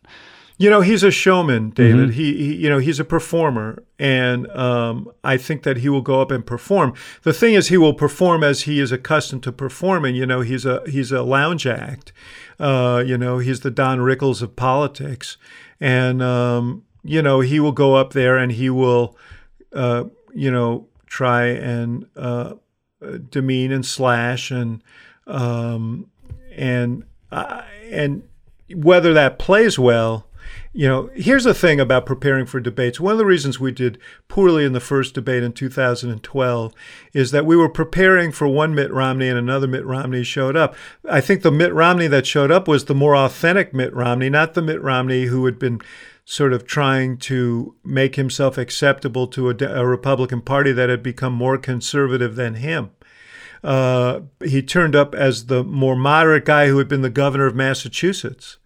You 0.62 0.70
know, 0.70 0.80
he's 0.80 1.02
a 1.02 1.10
showman, 1.10 1.70
David. 1.70 2.10
Mm-hmm. 2.10 2.12
He, 2.12 2.36
he, 2.36 2.54
you 2.54 2.70
know, 2.70 2.78
he's 2.78 3.00
a 3.00 3.04
performer, 3.04 3.82
and 3.98 4.48
um, 4.52 5.10
I 5.24 5.36
think 5.36 5.64
that 5.64 5.78
he 5.78 5.88
will 5.88 6.02
go 6.02 6.22
up 6.22 6.30
and 6.30 6.46
perform. 6.46 6.94
The 7.24 7.32
thing 7.32 7.54
is, 7.54 7.66
he 7.66 7.76
will 7.76 7.94
perform 7.94 8.44
as 8.44 8.62
he 8.62 8.78
is 8.78 8.92
accustomed 8.92 9.42
to 9.42 9.50
performing. 9.50 10.14
You 10.14 10.24
know, 10.24 10.40
he's 10.40 10.64
a 10.64 10.80
he's 10.88 11.10
a 11.10 11.22
lounge 11.22 11.66
act. 11.66 12.12
Uh, 12.60 13.02
you 13.04 13.18
know, 13.18 13.38
he's 13.38 13.58
the 13.60 13.72
Don 13.72 13.98
Rickles 13.98 14.40
of 14.40 14.54
politics, 14.54 15.36
and 15.80 16.22
um, 16.22 16.84
you 17.02 17.22
know, 17.22 17.40
he 17.40 17.58
will 17.58 17.72
go 17.72 17.96
up 17.96 18.12
there 18.12 18.38
and 18.38 18.52
he 18.52 18.70
will, 18.70 19.16
uh, 19.72 20.04
you 20.32 20.52
know, 20.52 20.86
try 21.06 21.46
and 21.46 22.06
uh, 22.14 22.54
demean 23.30 23.72
and 23.72 23.84
slash 23.84 24.52
and 24.52 24.80
um, 25.26 26.08
and 26.54 27.02
uh, 27.32 27.62
and 27.90 28.22
whether 28.72 29.12
that 29.12 29.40
plays 29.40 29.76
well 29.76 30.28
you 30.74 30.88
know, 30.88 31.10
here's 31.14 31.44
the 31.44 31.52
thing 31.52 31.80
about 31.80 32.06
preparing 32.06 32.46
for 32.46 32.58
debates. 32.58 32.98
One 32.98 33.12
of 33.12 33.18
the 33.18 33.26
reasons 33.26 33.60
we 33.60 33.72
did 33.72 33.98
poorly 34.28 34.64
in 34.64 34.72
the 34.72 34.80
first 34.80 35.14
debate 35.14 35.42
in 35.42 35.52
2012 35.52 36.74
is 37.12 37.30
that 37.30 37.44
we 37.44 37.56
were 37.56 37.68
preparing 37.68 38.32
for 38.32 38.48
one 38.48 38.74
Mitt 38.74 38.90
Romney 38.90 39.28
and 39.28 39.38
another 39.38 39.66
Mitt 39.66 39.84
Romney 39.84 40.24
showed 40.24 40.56
up. 40.56 40.74
I 41.08 41.20
think 41.20 41.42
the 41.42 41.50
Mitt 41.50 41.74
Romney 41.74 42.06
that 42.06 42.26
showed 42.26 42.50
up 42.50 42.66
was 42.66 42.86
the 42.86 42.94
more 42.94 43.14
authentic 43.14 43.74
Mitt 43.74 43.94
Romney, 43.94 44.30
not 44.30 44.54
the 44.54 44.62
Mitt 44.62 44.80
Romney 44.80 45.26
who 45.26 45.44
had 45.44 45.58
been 45.58 45.82
sort 46.24 46.54
of 46.54 46.66
trying 46.66 47.18
to 47.18 47.74
make 47.84 48.16
himself 48.16 48.56
acceptable 48.56 49.26
to 49.26 49.50
a, 49.50 49.56
a 49.60 49.86
Republican 49.86 50.40
Party 50.40 50.72
that 50.72 50.88
had 50.88 51.02
become 51.02 51.34
more 51.34 51.58
conservative 51.58 52.34
than 52.36 52.54
him. 52.54 52.92
Uh, 53.62 54.20
he 54.42 54.62
turned 54.62 54.96
up 54.96 55.14
as 55.14 55.46
the 55.46 55.62
more 55.62 55.96
moderate 55.96 56.46
guy 56.46 56.68
who 56.68 56.78
had 56.78 56.88
been 56.88 57.02
the 57.02 57.10
governor 57.10 57.46
of 57.46 57.54
Massachusetts. 57.54 58.56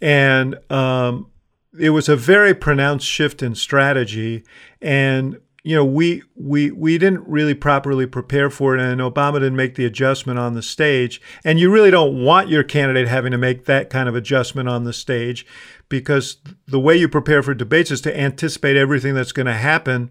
And 0.00 0.58
um, 0.70 1.31
it 1.78 1.90
was 1.90 2.08
a 2.08 2.16
very 2.16 2.54
pronounced 2.54 3.06
shift 3.06 3.42
in 3.42 3.54
strategy. 3.54 4.44
And 4.80 5.40
you 5.64 5.76
know, 5.76 5.84
we 5.84 6.22
we 6.34 6.72
we 6.72 6.98
didn't 6.98 7.26
really 7.28 7.54
properly 7.54 8.04
prepare 8.04 8.50
for 8.50 8.76
it, 8.76 8.80
and 8.80 9.00
Obama 9.00 9.34
didn't 9.34 9.54
make 9.54 9.76
the 9.76 9.84
adjustment 9.84 10.38
on 10.38 10.54
the 10.54 10.62
stage. 10.62 11.20
And 11.44 11.60
you 11.60 11.70
really 11.70 11.92
don't 11.92 12.24
want 12.24 12.48
your 12.48 12.64
candidate 12.64 13.06
having 13.06 13.30
to 13.30 13.38
make 13.38 13.66
that 13.66 13.88
kind 13.88 14.08
of 14.08 14.16
adjustment 14.16 14.68
on 14.68 14.82
the 14.82 14.92
stage, 14.92 15.46
because 15.88 16.38
the 16.66 16.80
way 16.80 16.96
you 16.96 17.08
prepare 17.08 17.44
for 17.44 17.54
debates 17.54 17.92
is 17.92 18.00
to 18.00 18.20
anticipate 18.20 18.76
everything 18.76 19.14
that's 19.14 19.30
going 19.30 19.46
to 19.46 19.52
happen, 19.52 20.10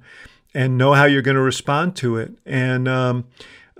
and 0.53 0.77
know 0.77 0.93
how 0.93 1.03
you're 1.03 1.21
going 1.21 1.35
to 1.35 1.41
respond 1.41 1.97
to 1.97 2.15
it. 2.15 2.31
And 2.45 2.87
um, 2.87 3.25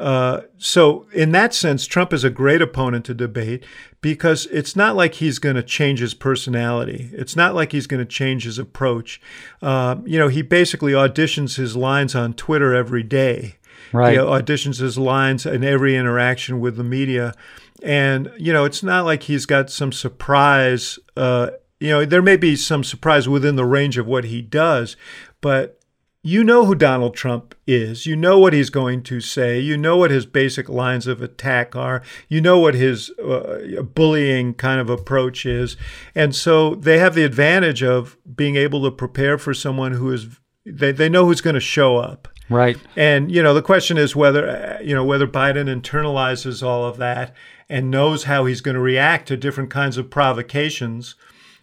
uh, 0.02 0.42
so, 0.58 1.06
in 1.14 1.32
that 1.32 1.54
sense, 1.54 1.86
Trump 1.86 2.12
is 2.12 2.24
a 2.24 2.32
great 2.32 2.60
opponent 2.60 3.06
to 3.06 3.14
debate 3.14 3.64
because 4.02 4.48
it's 4.48 4.76
not 4.76 4.96
like 4.96 5.16
he's 5.16 5.38
going 5.38 5.56
to 5.56 5.62
change 5.62 6.00
his 6.00 6.16
personality. 6.16 7.12
It's 7.14 7.36
not 7.36 7.54
like 7.54 7.72
he's 7.72 7.86
going 7.86 8.00
to 8.00 8.12
change 8.12 8.44
his 8.44 8.58
approach. 8.58 9.22
Uh, 9.62 9.98
you 10.04 10.18
know, 10.18 10.28
he 10.28 10.42
basically 10.42 10.94
auditions 10.94 11.58
his 11.58 11.76
lines 11.76 12.16
on 12.16 12.34
Twitter 12.34 12.74
every 12.74 13.04
day. 13.04 13.58
Right. 13.94 14.14
He 14.14 14.18
auditions 14.18 14.80
his 14.80 14.98
lines 14.98 15.46
in 15.46 15.64
every 15.64 15.96
interaction 15.96 16.60
with 16.60 16.78
the 16.78 16.84
media. 16.84 17.36
And, 17.84 18.32
you 18.38 18.52
know, 18.52 18.66
it's 18.66 18.82
not 18.82 19.06
like 19.06 19.24
he's 19.24 19.46
got 19.46 19.70
some 19.70 19.92
surprise. 19.92 20.98
Uh, 21.16 21.52
you 21.80 21.90
know, 21.90 22.06
there 22.06 22.24
may 22.24 22.38
be 22.38 22.56
some 22.56 22.84
surprise 22.84 23.30
within 23.30 23.56
the 23.56 23.66
range 23.66 24.00
of 24.00 24.08
what 24.08 24.24
he 24.24 24.42
does, 24.42 24.96
but 25.42 25.81
you 26.24 26.44
know 26.44 26.66
who 26.66 26.76
Donald 26.76 27.16
Trump 27.16 27.56
is. 27.66 28.06
You 28.06 28.16
know 28.16 28.38
what 28.38 28.54
he's 28.54 28.70
going 28.70 29.02
to 29.04 29.20
say. 29.20 29.60
You 29.60 29.76
know 29.76 29.98
what 29.98 30.12
his 30.12 30.28
basic 30.28 30.70
lines 30.70 31.08
of 31.08 31.22
attack 31.22 31.76
are. 31.76 32.04
You 32.30 32.42
know 32.42 32.60
what 32.60 32.76
his 32.76 33.10
uh, 33.20 33.82
bullying 33.82 34.54
kind 34.54 34.80
of 34.80 34.90
approach 34.90 35.46
is. 35.46 35.78
And 36.14 36.36
so 36.36 36.76
they 36.76 37.00
have 37.00 37.16
the 37.16 37.24
advantage 37.24 37.82
of 37.82 38.18
being 38.36 38.56
able 38.56 38.84
to 38.84 38.92
prepare 38.92 39.40
for 39.40 39.54
someone 39.54 39.94
who 39.94 40.12
is, 40.12 40.28
they, 40.64 40.92
they 40.92 41.10
know 41.10 41.26
who's 41.26 41.42
going 41.42 41.56
to 41.56 41.60
show 41.60 41.98
up. 41.98 42.28
Right. 42.50 42.78
And, 42.96 43.32
you 43.32 43.42
know, 43.42 43.54
the 43.54 43.62
question 43.62 43.98
is 43.98 44.16
whether, 44.16 44.48
uh, 44.48 44.80
you 44.82 44.94
know, 44.94 45.06
whether 45.06 45.26
Biden 45.26 45.74
internalizes 45.74 46.62
all 46.62 46.86
of 46.86 46.98
that 46.98 47.34
and 47.68 47.90
knows 47.90 48.26
how 48.26 48.46
he's 48.46 48.62
going 48.62 48.76
to 48.76 48.82
react 48.82 49.28
to 49.30 49.38
different 49.38 49.72
kinds 49.72 49.98
of 49.98 50.10
provocations 50.12 51.16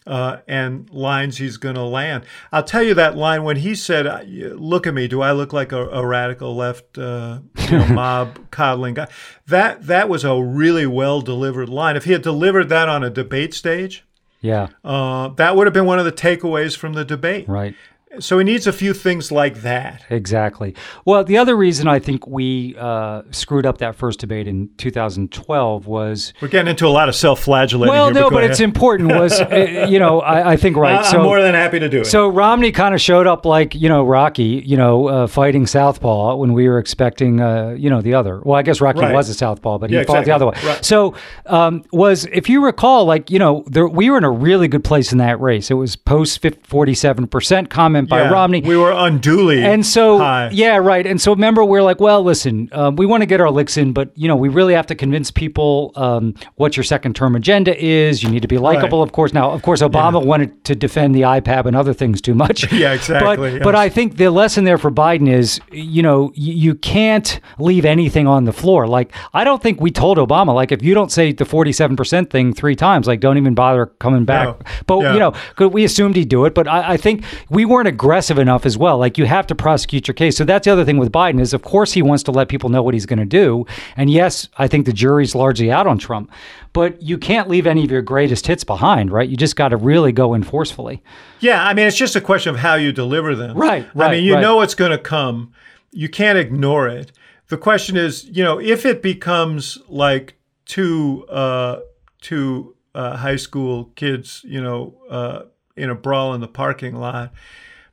uh, 0.08 0.40
and 0.48 0.90
lines 0.90 1.36
he's 1.36 1.58
going 1.58 1.74
to 1.74 1.82
land. 1.82 2.24
I'll 2.50 2.64
tell 2.64 2.82
you 2.82 2.94
that 2.94 3.16
line 3.16 3.44
when 3.44 3.56
he 3.56 3.74
said, 3.74 4.28
"Look 4.58 4.86
at 4.86 4.94
me, 4.94 5.06
do 5.06 5.20
I 5.20 5.32
look 5.32 5.52
like 5.52 5.70
a, 5.70 5.86
a 5.88 6.04
radical 6.04 6.56
left 6.56 6.96
uh, 6.96 7.40
you 7.70 7.78
know, 7.78 7.86
mob 7.90 8.50
coddling 8.50 8.94
guy?" 8.94 9.08
That 9.46 9.86
that 9.86 10.08
was 10.08 10.24
a 10.24 10.42
really 10.42 10.86
well 10.86 11.20
delivered 11.20 11.68
line. 11.68 11.96
If 11.96 12.04
he 12.04 12.12
had 12.12 12.22
delivered 12.22 12.70
that 12.70 12.88
on 12.88 13.04
a 13.04 13.10
debate 13.10 13.52
stage, 13.52 14.04
yeah, 14.40 14.68
uh, 14.82 15.28
that 15.28 15.54
would 15.54 15.66
have 15.66 15.74
been 15.74 15.86
one 15.86 15.98
of 15.98 16.06
the 16.06 16.12
takeaways 16.12 16.76
from 16.76 16.94
the 16.94 17.04
debate. 17.04 17.46
Right. 17.46 17.74
So 18.20 18.38
he 18.38 18.44
needs 18.44 18.66
a 18.66 18.72
few 18.72 18.94
things 18.94 19.30
like 19.30 19.62
that. 19.62 20.04
Exactly. 20.10 20.74
Well, 21.04 21.24
the 21.24 21.36
other 21.36 21.56
reason 21.56 21.86
I 21.88 21.98
think 21.98 22.26
we 22.26 22.74
uh, 22.78 23.22
screwed 23.30 23.66
up 23.66 23.78
that 23.78 23.94
first 23.94 24.20
debate 24.20 24.48
in 24.48 24.70
2012 24.78 25.86
was 25.86 26.32
we're 26.40 26.48
getting 26.48 26.70
into 26.70 26.86
a 26.86 26.88
lot 26.88 27.08
of 27.08 27.14
self-flagellating. 27.14 27.90
Well, 27.90 28.06
here, 28.06 28.14
no, 28.14 28.30
but, 28.30 28.36
but 28.36 28.44
it's 28.44 28.60
important. 28.60 29.12
Was 29.12 29.40
uh, 29.40 29.86
you 29.88 29.98
know 29.98 30.20
I, 30.20 30.52
I 30.52 30.56
think 30.56 30.76
right. 30.76 31.04
I'm 31.04 31.22
more 31.22 31.40
than 31.40 31.54
happy 31.54 31.78
to 31.78 31.88
do 31.88 32.00
it. 32.00 32.06
So 32.06 32.28
Romney 32.28 32.72
kind 32.72 32.94
of 32.94 33.00
showed 33.00 33.26
up 33.26 33.44
like 33.44 33.74
you 33.74 33.88
know 33.88 34.04
Rocky, 34.04 34.62
you 34.64 34.76
know, 34.76 35.08
uh, 35.08 35.26
fighting 35.26 35.66
southpaw 35.66 36.36
when 36.36 36.52
we 36.52 36.68
were 36.68 36.78
expecting 36.78 37.40
uh, 37.40 37.70
you 37.78 37.90
know 37.90 38.00
the 38.00 38.14
other. 38.14 38.40
Well, 38.40 38.58
I 38.58 38.62
guess 38.62 38.80
Rocky 38.80 39.00
right. 39.00 39.14
was 39.14 39.28
a 39.28 39.34
southpaw, 39.34 39.78
but 39.78 39.90
he 39.90 39.96
yeah, 39.96 40.04
fought 40.04 40.20
exactly. 40.20 40.30
the 40.30 40.34
other 40.34 40.46
way. 40.46 40.68
Right. 40.68 40.84
So 40.84 41.14
um, 41.46 41.84
was 41.92 42.26
if 42.32 42.48
you 42.48 42.64
recall, 42.64 43.04
like 43.04 43.30
you 43.30 43.38
know, 43.38 43.64
there, 43.66 43.86
we 43.86 44.10
were 44.10 44.18
in 44.18 44.24
a 44.24 44.30
really 44.30 44.68
good 44.68 44.84
place 44.84 45.12
in 45.12 45.18
that 45.18 45.40
race. 45.40 45.70
It 45.70 45.74
was 45.74 45.94
post 45.94 46.44
47 46.62 47.26
percent 47.28 47.70
comment 47.70 48.07
by 48.08 48.22
yeah, 48.22 48.30
Romney. 48.30 48.60
We 48.62 48.76
were 48.76 48.92
unduly 48.92 49.62
and 49.62 49.84
so 49.84 50.18
high. 50.18 50.50
yeah 50.52 50.76
right 50.76 51.06
and 51.06 51.20
so 51.20 51.32
remember 51.32 51.64
we're 51.64 51.82
like 51.82 52.00
well 52.00 52.22
listen 52.22 52.68
um, 52.72 52.96
we 52.96 53.06
want 53.06 53.22
to 53.22 53.26
get 53.26 53.40
our 53.40 53.50
licks 53.50 53.76
in 53.76 53.92
but 53.92 54.10
you 54.16 54.26
know 54.28 54.36
we 54.36 54.48
really 54.48 54.74
have 54.74 54.86
to 54.86 54.94
convince 54.94 55.30
people 55.30 55.92
um, 55.96 56.34
what 56.56 56.76
your 56.76 56.84
second 56.84 57.14
term 57.14 57.36
agenda 57.36 57.76
is 57.82 58.22
you 58.22 58.30
need 58.30 58.42
to 58.42 58.48
be 58.48 58.58
likable 58.58 59.00
Right. 59.00 59.04
of 59.08 59.12
course 59.12 59.32
now 59.32 59.50
of 59.50 59.62
course 59.62 59.82
obama 59.82 60.24
wanted 60.24 60.64
to 60.64 60.74
defend 60.74 61.14
the 61.14 61.22
ipad 61.22 61.66
and 61.66 61.76
other 61.76 61.92
things 61.94 62.20
too 62.20 62.34
much 62.34 62.70
Yeah, 62.78 62.92
exactly, 62.92 63.36
but, 63.36 63.52
yes. 63.52 63.62
but 63.62 63.74
i 63.74 63.88
think 63.88 64.16
the 64.16 64.30
lesson 64.30 64.64
there 64.64 64.78
for 64.78 64.90
biden 64.90 65.28
is 65.30 65.60
you 65.72 66.02
know 66.02 66.24
y- 66.24 66.32
you 66.36 66.74
can't 66.74 67.40
leave 67.58 67.84
anything 67.84 68.26
on 68.26 68.44
the 68.44 68.52
floor 68.52 68.86
like 68.86 69.12
i 69.34 69.44
don't 69.44 69.62
think 69.62 69.80
we 69.80 69.90
told 69.90 70.18
obama 70.18 70.54
like 70.54 70.72
if 70.72 70.82
you 70.82 70.94
don't 70.94 71.10
say 71.12 71.32
the 71.32 71.44
47% 71.44 72.30
thing 72.30 72.52
three 72.52 72.76
times 72.76 73.06
like 73.06 73.20
don't 73.20 73.36
even 73.38 73.54
bother 73.54 73.86
coming 73.98 74.24
back 74.24 74.46
No. 74.46 74.56
but 74.86 74.98
Yeah. 75.00 75.12
you 75.14 75.18
know, 75.20 75.68
we 75.68 75.84
assumed 75.84 76.16
he'd 76.16 76.28
do 76.28 76.44
it 76.44 76.54
but 76.54 76.66
I, 76.68 76.92
I 76.94 76.96
think 76.96 77.24
we 77.50 77.64
weren't 77.64 77.87
aggressive 77.88 78.38
enough 78.38 78.64
as 78.64 78.78
well 78.78 78.98
like 78.98 79.18
you 79.18 79.26
have 79.26 79.46
to 79.46 79.54
prosecute 79.54 80.06
your 80.06 80.14
case 80.14 80.36
so 80.36 80.44
that's 80.44 80.64
the 80.64 80.70
other 80.70 80.84
thing 80.84 80.98
with 80.98 81.10
biden 81.10 81.40
is 81.40 81.52
of 81.52 81.62
course 81.62 81.92
he 81.92 82.02
wants 82.02 82.22
to 82.22 82.30
let 82.30 82.48
people 82.48 82.70
know 82.70 82.82
what 82.82 82.94
he's 82.94 83.06
going 83.06 83.18
to 83.18 83.24
do 83.24 83.66
and 83.96 84.10
yes 84.10 84.48
i 84.58 84.68
think 84.68 84.86
the 84.86 84.92
jury's 84.92 85.34
largely 85.34 85.70
out 85.70 85.86
on 85.86 85.98
trump 85.98 86.30
but 86.72 87.00
you 87.02 87.18
can't 87.18 87.48
leave 87.48 87.66
any 87.66 87.82
of 87.82 87.90
your 87.90 88.02
greatest 88.02 88.46
hits 88.46 88.62
behind 88.62 89.10
right 89.10 89.28
you 89.28 89.36
just 89.36 89.56
got 89.56 89.68
to 89.68 89.76
really 89.76 90.12
go 90.12 90.34
in 90.34 90.42
forcefully 90.42 91.02
Yeah, 91.40 91.64
I 91.64 91.74
mean, 91.74 91.86
it's 91.86 91.96
just 91.96 92.16
a 92.16 92.20
question 92.20 92.54
of 92.54 92.60
how 92.60 92.74
you 92.74 92.92
deliver 92.92 93.34
them. 93.34 93.56
Right, 93.56 93.86
I 93.96 94.10
mean, 94.10 94.24
you 94.24 94.34
right. 94.34 94.40
know 94.40 94.60
it's 94.60 94.74
going 94.74 94.90
to 94.90 94.98
come. 94.98 95.52
You 95.92 96.08
can't 96.08 96.38
ignore 96.38 96.88
it. 96.88 97.12
The 97.48 97.56
question 97.56 97.96
is, 97.96 98.24
you 98.24 98.42
know, 98.44 98.60
if 98.60 98.84
it 98.84 99.02
becomes 99.02 99.78
like 99.88 100.34
two 100.64 101.26
uh, 101.28 101.80
two 102.20 102.76
uh, 102.94 103.16
high 103.16 103.36
school 103.36 103.92
kids, 103.96 104.42
you 104.44 104.60
know, 104.60 104.94
uh, 105.08 105.42
in 105.76 105.90
a 105.90 105.94
brawl 105.94 106.34
in 106.34 106.40
the 106.40 106.48
parking 106.48 106.96
lot, 106.96 107.32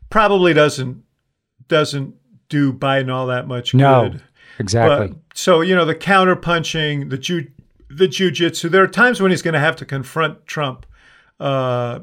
probably 0.09 0.53
doesn't 0.53 1.03
doesn't 1.67 2.15
do 2.49 2.71
Biden 2.71 3.11
all 3.11 3.27
that 3.27 3.47
much 3.47 3.73
no 3.73 4.09
good. 4.09 4.23
exactly 4.59 5.07
But 5.07 5.17
so 5.33 5.61
you 5.61 5.75
know 5.75 5.85
the 5.85 5.95
counterpunching, 5.95 7.09
the 7.09 7.17
ju 7.17 7.47
the 7.89 8.07
jujitsu. 8.07 8.69
There 8.69 8.83
are 8.83 8.87
times 8.87 9.21
when 9.21 9.31
he's 9.31 9.41
going 9.41 9.53
to 9.53 9.59
have 9.59 9.75
to 9.77 9.85
confront 9.85 10.45
Trump, 10.45 10.85
uh, 11.39 11.99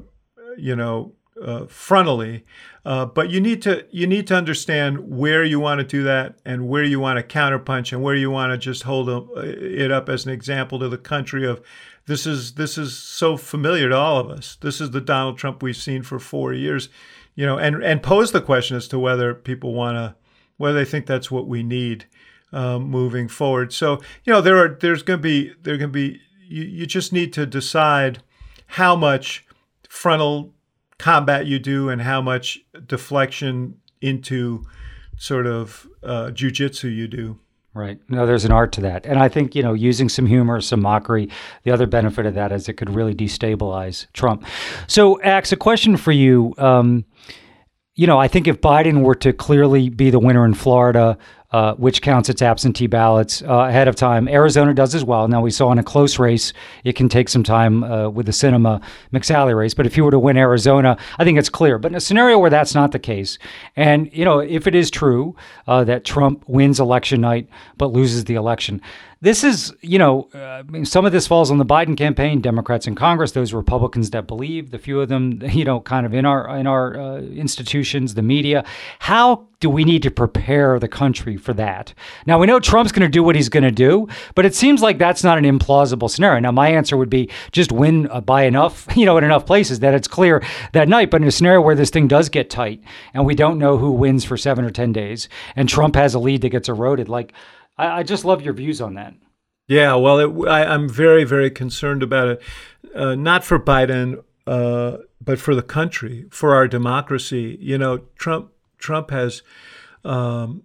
you 0.57 0.77
know, 0.77 1.13
uh, 1.41 1.63
frontally. 1.63 2.43
Uh, 2.85 3.07
but 3.07 3.31
you 3.31 3.41
need 3.41 3.63
to 3.63 3.87
you 3.91 4.07
need 4.07 4.27
to 4.27 4.35
understand 4.35 5.09
where 5.09 5.45
you 5.45 5.61
want 5.61 5.79
to 5.79 5.85
do 5.85 6.03
that 6.03 6.37
and 6.45 6.69
where 6.69 6.83
you 6.83 6.99
want 6.99 7.19
to 7.19 7.39
counterpunch 7.39 7.93
and 7.93 8.03
where 8.03 8.15
you 8.15 8.31
want 8.31 8.53
to 8.53 8.59
just 8.59 8.83
hold 8.83 9.09
a, 9.09 9.83
it 9.85 9.93
up 9.93 10.09
as 10.09 10.27
an 10.27 10.33
example 10.33 10.79
to 10.81 10.89
the 10.89 10.99
country 10.99 11.47
of 11.47 11.61
this 12.07 12.27
is 12.27 12.55
this 12.55 12.77
is 12.77 12.97
so 12.97 13.37
familiar 13.37 13.89
to 13.89 13.97
all 13.97 14.19
of 14.19 14.31
us. 14.31 14.57
This 14.61 14.81
is 14.81 14.91
the 14.91 15.01
Donald 15.01 15.39
Trump 15.39 15.63
we've 15.63 15.77
seen 15.77 16.03
for 16.03 16.19
four 16.19 16.53
years, 16.53 16.89
you 17.35 17.47
know, 17.47 17.59
and 17.59 17.83
and 17.83 18.03
pose 18.03 18.33
the 18.33 18.41
question 18.41 18.77
as 18.77 18.89
to 18.89 18.99
whether 18.99 19.35
people 19.35 19.73
want 19.73 19.97
to 19.97 20.15
whether 20.57 20.79
they 20.79 20.85
think 20.85 21.07
that's 21.07 21.31
what 21.31 21.49
we 21.49 21.63
need 21.63 22.07
um, 22.53 22.85
moving 22.85 23.29
forward. 23.29 23.73
So 23.73 24.01
you 24.25 24.33
know 24.33 24.41
there 24.41 24.57
are 24.59 24.77
there's 24.81 25.03
going 25.03 25.19
to 25.19 25.23
be 25.23 25.53
there 25.63 25.77
going 25.77 25.91
to 25.91 25.93
be 25.93 26.21
you, 26.49 26.65
you 26.65 26.87
just 26.87 27.13
need 27.13 27.33
to 27.35 27.47
decide 27.47 28.23
how 28.67 28.97
much 28.97 29.45
frontal 29.89 30.55
combat 30.99 31.47
you 31.47 31.59
do 31.59 31.89
and 31.89 32.03
how 32.03 32.23
much 32.23 32.61
deflection 32.87 33.79
into 34.01 34.65
sort 35.17 35.47
of 35.47 35.87
uh, 36.03 36.27
jujitsu 36.27 36.95
you 36.95 37.07
do. 37.07 37.39
Right. 37.75 37.99
No, 38.11 38.27
there's 38.27 38.45
an 38.45 38.53
art 38.53 38.71
to 38.73 38.83
that. 38.83 39.07
And 39.07 39.19
I 39.19 39.29
think, 39.29 39.55
you 39.55 39.63
know, 39.63 39.73
using 39.73 40.11
some 40.11 40.27
humor, 40.27 40.61
some 40.61 40.83
mockery, 40.83 41.31
the 41.63 41.71
other 41.71 41.87
benefit 41.87 42.27
of 42.27 42.35
that 42.35 42.53
is 42.53 42.69
it 42.69 42.75
could 42.75 42.91
really 42.91 43.15
destabilize 43.15 44.07
Trump. 44.13 44.45
So, 44.89 45.21
Axe, 45.23 45.53
a 45.53 45.57
question 45.57 45.97
for 45.97 46.13
you. 46.13 46.55
Um, 46.59 47.07
you 47.95 48.07
know, 48.07 48.19
I 48.19 48.27
think 48.27 48.49
if 48.49 48.61
Biden 48.61 49.03
were 49.03 49.15
to 49.17 49.33
clearly 49.33 49.91
be 49.91 50.09
the 50.09 50.19
winner 50.19 50.47
in 50.47 50.55
Florida, 50.55 51.19
uh, 51.51 51.75
which 51.75 52.01
counts 52.01 52.31
its 52.31 52.41
absentee 52.41 52.87
ballots 52.87 53.43
uh, 53.43 53.67
ahead 53.69 53.87
of 53.87 53.95
time, 53.95 54.27
Arizona 54.29 54.73
does 54.73 54.95
as 54.95 55.05
well. 55.05 55.29
Now, 55.29 55.43
we 55.43 55.51
saw 55.51 55.71
in 55.71 55.79
a 55.79 55.83
close 55.83 56.19
race, 56.19 56.55
it 56.85 56.97
can 56.97 57.11
take 57.11 57.29
some 57.29 57.43
time 57.43 57.85
uh, 57.85 58.09
with 58.09 58.25
the 58.25 58.33
Sinema 58.33 58.83
McSally 59.13 59.55
race. 59.55 59.75
But 59.75 59.85
if 59.85 59.99
you 59.99 60.05
were 60.05 60.11
to 60.11 60.19
win 60.19 60.39
Arizona, 60.39 60.97
I 61.19 61.25
think 61.25 61.39
it's 61.39 61.51
clear. 61.51 61.79
But 61.79 61.93
in 61.93 61.97
a 61.97 62.01
scenario 62.01 62.39
where 62.39 62.49
that's 62.49 62.75
not 62.75 62.93
the 62.93 62.99
case, 62.99 63.39
and, 63.77 64.11
you 64.15 64.25
know, 64.25 64.39
if 64.39 64.67
it 64.67 64.75
is 64.75 64.91
true 64.91 65.37
uh, 65.67 65.85
that 65.85 66.07
Trump 66.07 66.45
wins 66.49 66.81
election 66.81 67.21
night 67.21 67.47
but 67.77 67.93
loses 67.93 68.25
the 68.25 68.37
election, 68.37 68.81
this 69.23 69.45
is, 69.45 69.73
you 69.83 70.01
know, 70.01 70.29
uh, 70.35 70.39
I 70.39 70.63
mean, 70.63 70.85
some 70.85 71.07
of 71.07 71.13
this 71.13 71.29
falls 71.29 71.53
on 71.53 71.59
the 71.59 71.65
Biden 71.65 71.97
campaign, 71.97 72.41
Democrats 72.41 72.89
in 72.89 72.97
Congress, 72.97 73.31
those 73.31 73.55
Republicans 73.55 74.11
that 74.11 74.27
believe, 74.27 74.73
the 74.73 74.81
few 74.81 75.01
of 75.01 75.09
them, 75.09 75.41
you 75.49 75.65
know, 75.65 75.79
kind 75.79 76.05
of 76.05 76.13
in 76.13 76.27
our 76.27 76.59
in 76.59 76.67
our 76.67 76.99
uh, 76.99 77.19
institutions, 77.21 78.15
the 78.15 78.23
media. 78.23 78.65
How 78.99 79.47
do 79.61 79.71
we 79.71 79.85
need 79.85 80.03
to 80.03 80.11
prepare 80.11 80.81
the 80.81 80.89
country 80.89 81.37
for 81.37 81.55
that? 81.55 81.95
Now 82.27 82.41
we 82.41 82.49
know 82.49 82.59
Trump's 82.59 82.91
going 82.91 83.07
to 83.07 83.09
do 83.09 83.23
what 83.23 83.37
he's 83.37 83.49
going 83.49 83.63
to 83.63 83.71
do, 83.71 84.09
but 84.35 84.45
it 84.45 84.57
seems 84.57 84.83
like 84.83 84.99
that's 84.99 85.23
not 85.23 85.39
an 85.39 85.45
implausible 85.45 86.11
scenario. 86.11 86.41
Now 86.41 86.51
my 86.51 86.71
answer 86.71 86.97
would 86.97 87.11
be 87.11 87.31
just 87.53 87.71
win 87.71 88.09
uh, 88.11 88.21
by 88.21 88.43
enough, 88.43 88.89
you 88.97 89.07
know, 89.07 89.19
in 89.19 89.25
enough 89.25 89.47
places 89.47 89.79
that 89.81 89.95
it's 89.95 90.09
clear 90.09 90.43
that 90.73 90.89
night. 90.89 91.13
But 91.13 91.23
in 91.23 91.29
a 91.29 91.33
scenario 91.33 91.61
where 91.61 91.77
this 91.77 91.91
thing 91.91 92.09
does 92.09 92.29
get 92.29 92.51
tight 92.51 92.83
and 93.15 93.25
we 93.25 93.37
don't 93.37 93.61
know 93.61 93.79
who 93.79 93.93
wins 93.93 94.25
for 94.25 94.37
seven 94.37 94.65
or 94.65 94.71
ten 94.71 94.93
days, 94.93 95.29
and 95.55 95.69
Trump 95.69 95.95
has 95.95 96.15
a 96.15 96.19
lead 96.19 96.41
that 96.41 96.49
gets 96.49 96.69
eroded, 96.69 97.09
like. 97.09 97.33
I, 97.77 98.01
I 98.01 98.03
just 98.03 98.25
love 98.25 98.43
your 98.43 98.55
views 98.55 98.81
on 98.81 98.95
that. 98.95 99.15
Yeah, 99.69 99.95
well, 99.95 100.19
it, 100.19 100.49
I, 100.49 100.65
I'm 100.65 100.89
very, 100.89 101.25
very 101.25 101.51
concerned 101.51 102.03
about 102.03 102.29
it. 102.29 102.43
Uh, 102.95 103.15
not 103.15 103.45
for 103.45 103.59
Biden, 103.59 104.23
uh, 104.47 104.99
but 105.21 105.39
for 105.39 105.55
the 105.55 105.63
country, 105.63 106.27
for 106.31 106.55
our 106.55 106.69
democracy. 106.69 107.57
You 107.61 107.79
know, 107.79 107.99
Trump 108.17 108.51
Trump 108.79 109.11
has 109.11 109.43
um, 110.05 110.65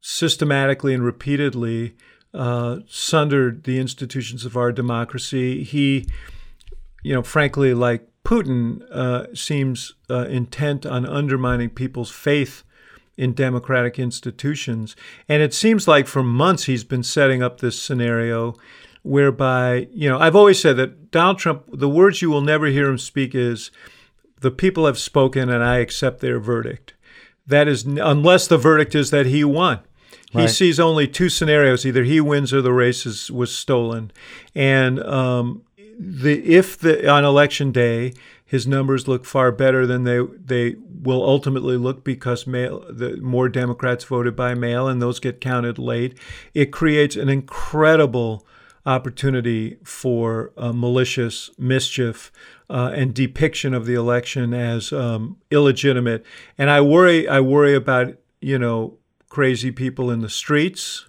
systematically 0.00 0.94
and 0.94 1.04
repeatedly 1.04 1.94
uh, 2.34 2.78
sundered 2.88 3.64
the 3.64 3.78
institutions 3.78 4.44
of 4.44 4.56
our 4.56 4.72
democracy. 4.72 5.62
He, 5.62 6.06
you 7.02 7.14
know, 7.14 7.22
frankly, 7.22 7.74
like 7.74 8.08
Putin, 8.24 8.82
uh, 8.90 9.34
seems 9.34 9.94
uh, 10.10 10.26
intent 10.26 10.84
on 10.84 11.06
undermining 11.06 11.70
people's 11.70 12.10
faith 12.10 12.62
in 13.18 13.34
democratic 13.34 13.98
institutions. 13.98 14.96
And 15.28 15.42
it 15.42 15.52
seems 15.52 15.86
like 15.86 16.06
for 16.06 16.22
months 16.22 16.64
he's 16.64 16.84
been 16.84 17.02
setting 17.02 17.42
up 17.42 17.60
this 17.60 17.80
scenario 17.80 18.54
whereby, 19.02 19.88
you 19.92 20.08
know, 20.08 20.18
I've 20.18 20.36
always 20.36 20.60
said 20.60 20.76
that 20.76 21.10
Donald 21.10 21.38
Trump, 21.38 21.64
the 21.72 21.88
words 21.88 22.22
you 22.22 22.30
will 22.30 22.40
never 22.40 22.66
hear 22.66 22.88
him 22.88 22.98
speak 22.98 23.34
is, 23.34 23.70
the 24.40 24.52
people 24.52 24.86
have 24.86 24.98
spoken 24.98 25.50
and 25.50 25.64
I 25.64 25.78
accept 25.78 26.20
their 26.20 26.38
verdict. 26.38 26.94
That 27.44 27.66
is, 27.66 27.84
unless 27.84 28.46
the 28.46 28.58
verdict 28.58 28.94
is 28.94 29.10
that 29.10 29.26
he 29.26 29.42
won. 29.42 29.80
He 30.30 30.40
right. 30.40 30.50
sees 30.50 30.78
only 30.78 31.08
two 31.08 31.30
scenarios: 31.30 31.86
either 31.86 32.04
he 32.04 32.20
wins 32.20 32.52
or 32.52 32.60
the 32.60 32.72
race 32.72 33.06
is, 33.06 33.30
was 33.30 33.56
stolen. 33.56 34.12
And 34.54 35.02
um, 35.02 35.62
the 35.98 36.44
if 36.44 36.78
the 36.78 37.10
on 37.10 37.24
election 37.24 37.72
day 37.72 38.12
his 38.48 38.66
numbers 38.66 39.06
look 39.06 39.26
far 39.26 39.52
better 39.52 39.86
than 39.86 40.04
they 40.04 40.20
they 40.42 40.74
will 41.02 41.22
ultimately 41.22 41.76
look 41.76 42.02
because 42.02 42.46
mail 42.46 42.82
the 42.88 43.18
more 43.18 43.46
Democrats 43.46 44.04
voted 44.04 44.34
by 44.34 44.54
mail 44.54 44.88
and 44.88 45.02
those 45.02 45.20
get 45.20 45.38
counted 45.38 45.78
late. 45.78 46.18
It 46.54 46.72
creates 46.72 47.14
an 47.14 47.28
incredible 47.28 48.46
opportunity 48.86 49.76
for 49.84 50.52
uh, 50.56 50.72
malicious 50.72 51.50
mischief 51.58 52.32
uh, 52.70 52.90
and 52.94 53.12
depiction 53.12 53.74
of 53.74 53.84
the 53.84 53.92
election 53.92 54.54
as 54.54 54.94
um, 54.94 55.36
illegitimate. 55.50 56.24
And 56.56 56.70
I 56.70 56.80
worry 56.80 57.28
I 57.28 57.40
worry 57.40 57.74
about 57.74 58.14
you 58.40 58.58
know 58.58 58.96
crazy 59.28 59.70
people 59.70 60.10
in 60.10 60.22
the 60.22 60.30
streets. 60.30 61.04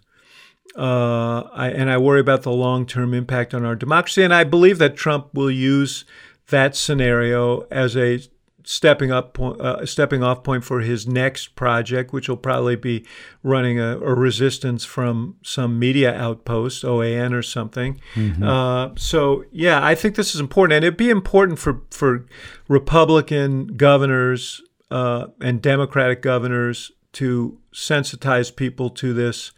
Uh, 0.75 1.43
I, 1.53 1.69
and 1.69 1.89
I 1.89 1.97
worry 1.97 2.19
about 2.19 2.43
the 2.43 2.51
long 2.51 2.85
term 2.85 3.13
impact 3.13 3.53
on 3.53 3.63
our 3.65 3.77
democracy. 3.77 4.23
And 4.23 4.33
I 4.33 4.43
believe 4.43 4.77
that 4.79 4.97
Trump 4.97 5.33
will 5.33 5.49
use 5.49 6.03
that 6.49 6.75
scenario 6.75 7.61
as 7.71 7.95
a 7.95 8.19
stepping 8.63 9.11
up 9.11 9.33
point, 9.33 9.59
uh, 9.59 9.83
stepping 9.85 10.21
off 10.21 10.43
point 10.43 10.63
for 10.63 10.81
his 10.81 11.07
next 11.07 11.55
project, 11.55 12.13
which 12.13 12.29
will 12.29 12.37
probably 12.37 12.75
be 12.75 13.05
running 13.41 13.79
a, 13.79 13.97
a 13.97 14.13
resistance 14.13 14.85
from 14.85 15.35
some 15.41 15.79
media 15.79 16.13
outpost, 16.13 16.83
OAN 16.83 17.33
or 17.33 17.41
something. 17.41 17.99
Mm-hmm. 18.13 18.43
Uh, 18.43 18.89
so 18.95 19.43
yeah, 19.51 19.83
I 19.83 19.95
think 19.95 20.15
this 20.15 20.35
is 20.35 20.41
important, 20.41 20.75
and 20.77 20.85
it'd 20.85 20.97
be 20.97 21.09
important 21.09 21.57
for 21.57 21.81
for 21.89 22.25
Republican 22.67 23.67
governors 23.75 24.61
uh, 24.91 25.27
and 25.41 25.61
Democratic 25.61 26.21
governors 26.21 26.91
to 27.13 27.57
sensitize 27.73 28.55
people 28.55 28.91
to 28.91 29.13
this, 29.13 29.51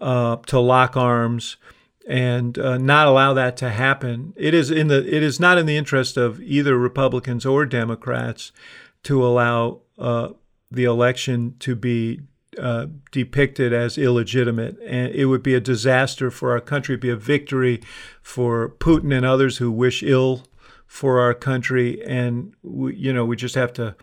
uh, 0.00 0.36
to 0.46 0.60
lock 0.60 0.96
arms 0.96 1.56
and 2.06 2.58
uh, 2.58 2.78
not 2.78 3.06
allow 3.06 3.32
that 3.34 3.56
to 3.58 3.70
happen. 3.70 4.34
It 4.36 4.54
is 4.54 4.70
in 4.70 4.88
the 4.88 4.98
it 4.98 5.22
is 5.22 5.40
not 5.40 5.58
in 5.58 5.66
the 5.66 5.76
interest 5.76 6.16
of 6.16 6.40
either 6.40 6.76
Republicans 6.76 7.46
or 7.46 7.64
Democrats 7.66 8.52
to 9.04 9.24
allow 9.24 9.80
uh, 9.98 10.30
the 10.70 10.84
election 10.84 11.56
to 11.60 11.74
be 11.74 12.20
uh, 12.58 12.86
depicted 13.10 13.72
as 13.72 13.98
illegitimate, 13.98 14.76
and 14.86 15.12
it 15.14 15.26
would 15.26 15.42
be 15.42 15.54
a 15.54 15.60
disaster 15.60 16.30
for 16.30 16.52
our 16.52 16.60
country. 16.60 16.94
It'd 16.94 17.00
be 17.00 17.10
a 17.10 17.16
victory 17.16 17.82
for 18.22 18.68
Putin 18.68 19.14
and 19.16 19.24
others 19.24 19.58
who 19.58 19.70
wish 19.72 20.02
ill 20.02 20.46
for 20.86 21.20
our 21.20 21.34
country, 21.34 22.04
and 22.04 22.54
we, 22.62 22.94
you 22.96 23.12
know 23.12 23.24
we 23.24 23.36
just 23.36 23.54
have 23.54 23.72
to 23.74 23.96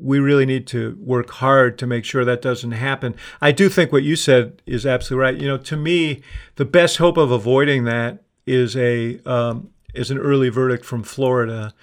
we 0.00 0.18
really 0.18 0.46
need 0.46 0.66
to 0.68 0.96
work 1.00 1.30
hard 1.30 1.78
to 1.78 1.86
make 1.86 2.04
sure 2.04 2.24
that 2.24 2.42
doesn't 2.42 2.72
happen. 2.72 3.14
I 3.40 3.52
do 3.52 3.68
think 3.68 3.92
what 3.92 4.02
you 4.02 4.16
said 4.16 4.62
is 4.66 4.86
absolutely 4.86 5.22
right. 5.22 5.36
You 5.36 5.48
know, 5.48 5.58
to 5.58 5.76
me, 5.76 6.22
the 6.56 6.64
best 6.64 6.96
hope 6.96 7.16
of 7.16 7.30
avoiding 7.30 7.84
that 7.84 8.22
is 8.46 8.76
a 8.76 9.20
um, 9.24 9.70
is 9.94 10.10
an 10.10 10.18
early 10.18 10.48
verdict 10.48 10.84
from 10.84 11.02
Florida, 11.02 11.74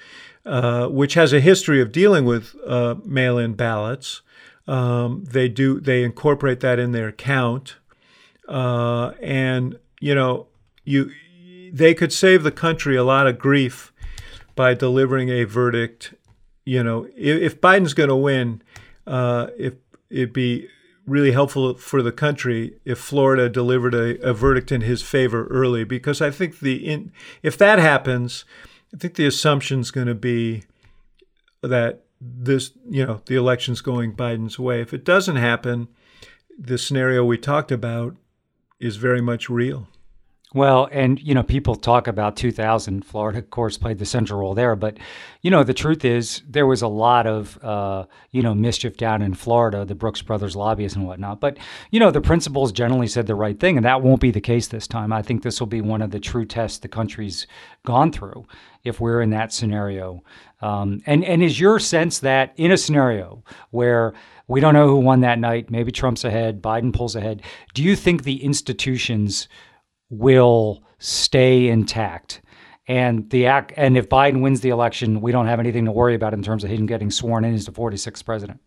uh, 0.45 0.88
which 0.88 1.13
has 1.13 1.34
a 1.34 1.39
history 1.39 1.82
of 1.82 1.91
dealing 1.91 2.26
with 2.26 2.55
uh, 2.65 2.95
mail-in 3.05 3.53
ballots. 3.53 4.22
Um, 4.68 5.24
they 5.26 5.47
do 5.47 5.80
they 5.80 6.03
incorporate 6.03 6.59
that 6.61 6.80
in 6.80 6.91
their 6.91 7.11
count, 7.11 7.76
uh, 8.47 9.11
and 9.22 9.78
you 9.99 10.15
know 10.15 10.47
you 10.84 11.11
they 11.72 11.93
could 11.93 12.11
save 12.11 12.43
the 12.43 12.51
country 12.51 12.95
a 12.95 13.03
lot 13.03 13.28
of 13.28 13.39
grief 13.39 13.93
by 14.55 14.74
delivering 14.74 15.30
a 15.30 15.43
verdict 15.43 16.13
you 16.68 16.84
know, 16.84 17.05
if, 17.15 17.41
if 17.53 17.61
Biden's 17.61 17.93
going 17.93 18.09
to 18.09 18.15
win, 18.15 18.61
uh, 19.07 19.47
if 19.57 19.76
it'd 20.09 20.34
be 20.34 20.68
really 21.05 21.32
helpful 21.32 21.76
for 21.76 22.01
the 22.01 22.11
country 22.11 22.78
if 22.84 22.99
Florida 22.99 23.47
delivered 23.47 23.95
a, 23.95 24.22
a 24.22 24.34
verdict 24.34 24.74
in 24.74 24.82
his 24.82 25.01
favor 25.01 25.47
early, 25.47 25.86
because 25.86 26.22
I 26.22 26.30
think 26.30 26.59
the 26.59 26.76
in, 26.86 27.13
if 27.41 27.57
that 27.59 27.80
happens, 27.80 28.43
I 28.93 28.97
think 28.97 29.15
the 29.15 29.26
assumption 29.26 29.80
is 29.80 29.91
going 29.91 30.07
to 30.07 30.13
be 30.13 30.63
that 31.63 32.03
this, 32.20 32.72
you 32.89 33.05
know, 33.05 33.22
the 33.28 33.36
election's 33.36 33.80
going 33.80 34.13
Biden's 34.13 34.59
way. 34.59 34.82
If 34.82 34.93
it 34.93 35.05
doesn't 35.05 35.38
happen, 35.38 35.88
the 36.59 36.78
scenario 36.78 37.24
we 37.24 37.38
talked 37.38 37.72
about 37.72 38.18
is 38.78 38.97
very 38.97 39.22
much 39.22 39.49
real. 39.49 39.88
Well, 40.53 40.87
and 40.93 41.19
you 41.19 41.33
know, 41.33 41.43
people 41.43 41.75
talk 41.75 42.07
about 42.07 42.37
2000. 42.37 43.03
Florida, 43.03 43.39
of 43.39 43.49
course, 43.49 43.77
played 43.77 43.99
the 43.99 44.05
central 44.05 44.39
role 44.39 44.53
there, 44.53 44.77
but 44.77 44.97
you 45.41 45.51
know, 45.51 45.61
the 45.63 45.73
truth 45.73 46.05
is 46.05 46.41
there 46.47 46.65
was 46.65 46.81
a 46.81 46.87
lot 46.87 47.27
of 47.27 47.61
uh, 47.61 48.05
you 48.31 48.41
know 48.41 48.55
mischief 48.55 48.95
down 48.95 49.21
in 49.21 49.33
Florida, 49.33 49.83
the 49.83 49.93
Brooks 49.93 50.21
Brothers 50.21 50.55
lobbyists 50.55 50.95
and 50.95 51.05
whatnot. 51.05 51.41
But 51.41 51.57
you 51.91 51.99
know, 51.99 52.11
the 52.11 52.21
principals 52.21 52.71
generally 52.71 53.07
said 53.07 53.27
the 53.27 53.35
right 53.35 53.59
thing, 53.59 53.75
and 53.75 53.85
that 53.85 54.01
won't 54.01 54.21
be 54.21 54.31
the 54.31 54.39
case 54.39 54.67
this 54.67 54.87
time. 54.87 55.11
I 55.11 55.21
think 55.21 55.43
this 55.43 55.59
will 55.59 55.67
be 55.67 55.81
one 55.81 56.01
of 56.01 56.11
the 56.11 56.19
true 56.19 56.45
tests 56.45 56.79
the 56.79 56.87
country's 56.87 57.45
gone 57.85 58.13
through 58.13 58.47
if 58.85 59.01
we're 59.01 59.21
in 59.21 59.31
that 59.31 59.51
scenario. 59.51 60.23
Um, 60.61 61.01
and 61.05 61.25
and 61.25 61.43
is 61.43 61.59
your 61.59 61.77
sense 61.77 62.19
that 62.19 62.53
in 62.55 62.71
a 62.71 62.77
scenario 62.77 63.43
where 63.71 64.13
we 64.47 64.61
don't 64.61 64.73
know 64.73 64.87
who 64.87 64.95
won 64.95 65.19
that 65.21 65.39
night, 65.39 65.69
maybe 65.69 65.91
Trump's 65.91 66.23
ahead, 66.23 66.61
Biden 66.61 66.93
pulls 66.93 67.17
ahead, 67.17 67.41
do 67.73 67.83
you 67.83 67.97
think 67.97 68.23
the 68.23 68.41
institutions 68.41 69.49
will 70.10 70.84
stay 70.99 71.68
intact. 71.68 72.41
And 72.88 73.30
the 73.30 73.47
act, 73.47 73.74
and 73.76 73.97
if 73.97 74.08
Biden 74.08 74.41
wins 74.41 74.62
the 74.62 74.70
election, 74.70 75.20
we 75.20 75.32
don't 75.32 75.47
have 75.47 75.60
anything 75.60 75.86
to 75.86 75.91
worry 75.91 76.16
about 76.16 76.34
in 76.34 76.41
terms 76.41 76.64
of 76.64 76.70
him 76.70 76.86
getting 76.86 77.12
sworn 77.12 77.43
in 77.43 77.53
as 77.53 77.66
the 77.66 77.72
46th 77.74 78.24
president. 78.24 78.62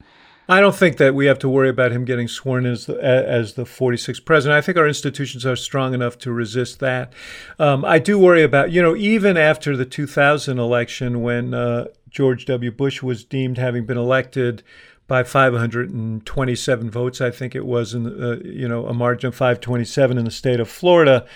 I 0.51 0.61
don't 0.61 0.75
think 0.75 0.97
that 0.97 1.15
we 1.15 1.27
have 1.27 1.39
to 1.41 1.49
worry 1.49 1.69
about 1.69 1.93
him 1.93 2.05
getting 2.05 2.27
sworn 2.27 2.67
in 2.67 2.73
as 2.73 2.87
the, 2.87 3.03
as 3.03 3.55
the 3.55 3.63
46th 3.63 4.25
president. 4.25 4.59
I 4.59 4.61
think 4.61 4.77
our 4.77 4.89
institutions 4.89 5.47
are 5.47 5.55
strong 5.55 5.95
enough 5.95 6.19
to 6.19 6.33
resist 6.33 6.81
that. 6.81 7.13
Um, 7.59 7.85
I 7.85 8.01
do 8.01 8.19
worry 8.19 8.43
about, 8.43 8.73
you 8.73 8.83
know, 8.83 8.97
even 8.97 9.37
after 9.37 9.77
the 9.77 9.85
2000 9.85 10.59
election 10.59 11.23
when 11.23 11.55
uh, 11.55 11.87
George 12.09 12.47
W. 12.47 12.73
Bush 12.73 13.01
was 13.01 13.25
deemed 13.25 13.59
having 13.59 13.87
been 13.87 13.97
elected 13.97 14.65
by 15.11 15.25
527 15.25 16.89
votes, 16.89 17.21
I 17.21 17.33
think 17.33 17.57
it 17.57 17.67
was, 17.67 17.95
in 17.95 18.07
uh, 18.07 18.39
you 18.45 18.69
know 18.69 18.87
a 18.87 18.95
margin 18.95 19.27
of 19.27 19.35
527 19.35 20.17
in 20.17 20.25
the 20.25 20.31
state 20.31 20.61
of 20.61 20.71
Florida, 20.71 21.27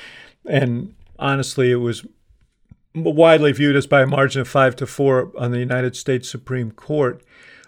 and 0.47 0.95
honestly, 1.19 1.73
it 1.73 1.81
was 1.83 2.07
widely 2.95 3.51
viewed 3.51 3.75
as 3.75 3.89
by 3.89 4.03
a 4.03 4.07
margin 4.07 4.41
of 4.41 4.47
five 4.47 4.77
to 4.77 4.87
four 4.87 5.33
on 5.37 5.51
the 5.51 5.59
United 5.59 5.97
States 5.97 6.31
Supreme 6.31 6.71
Court. 6.71 7.21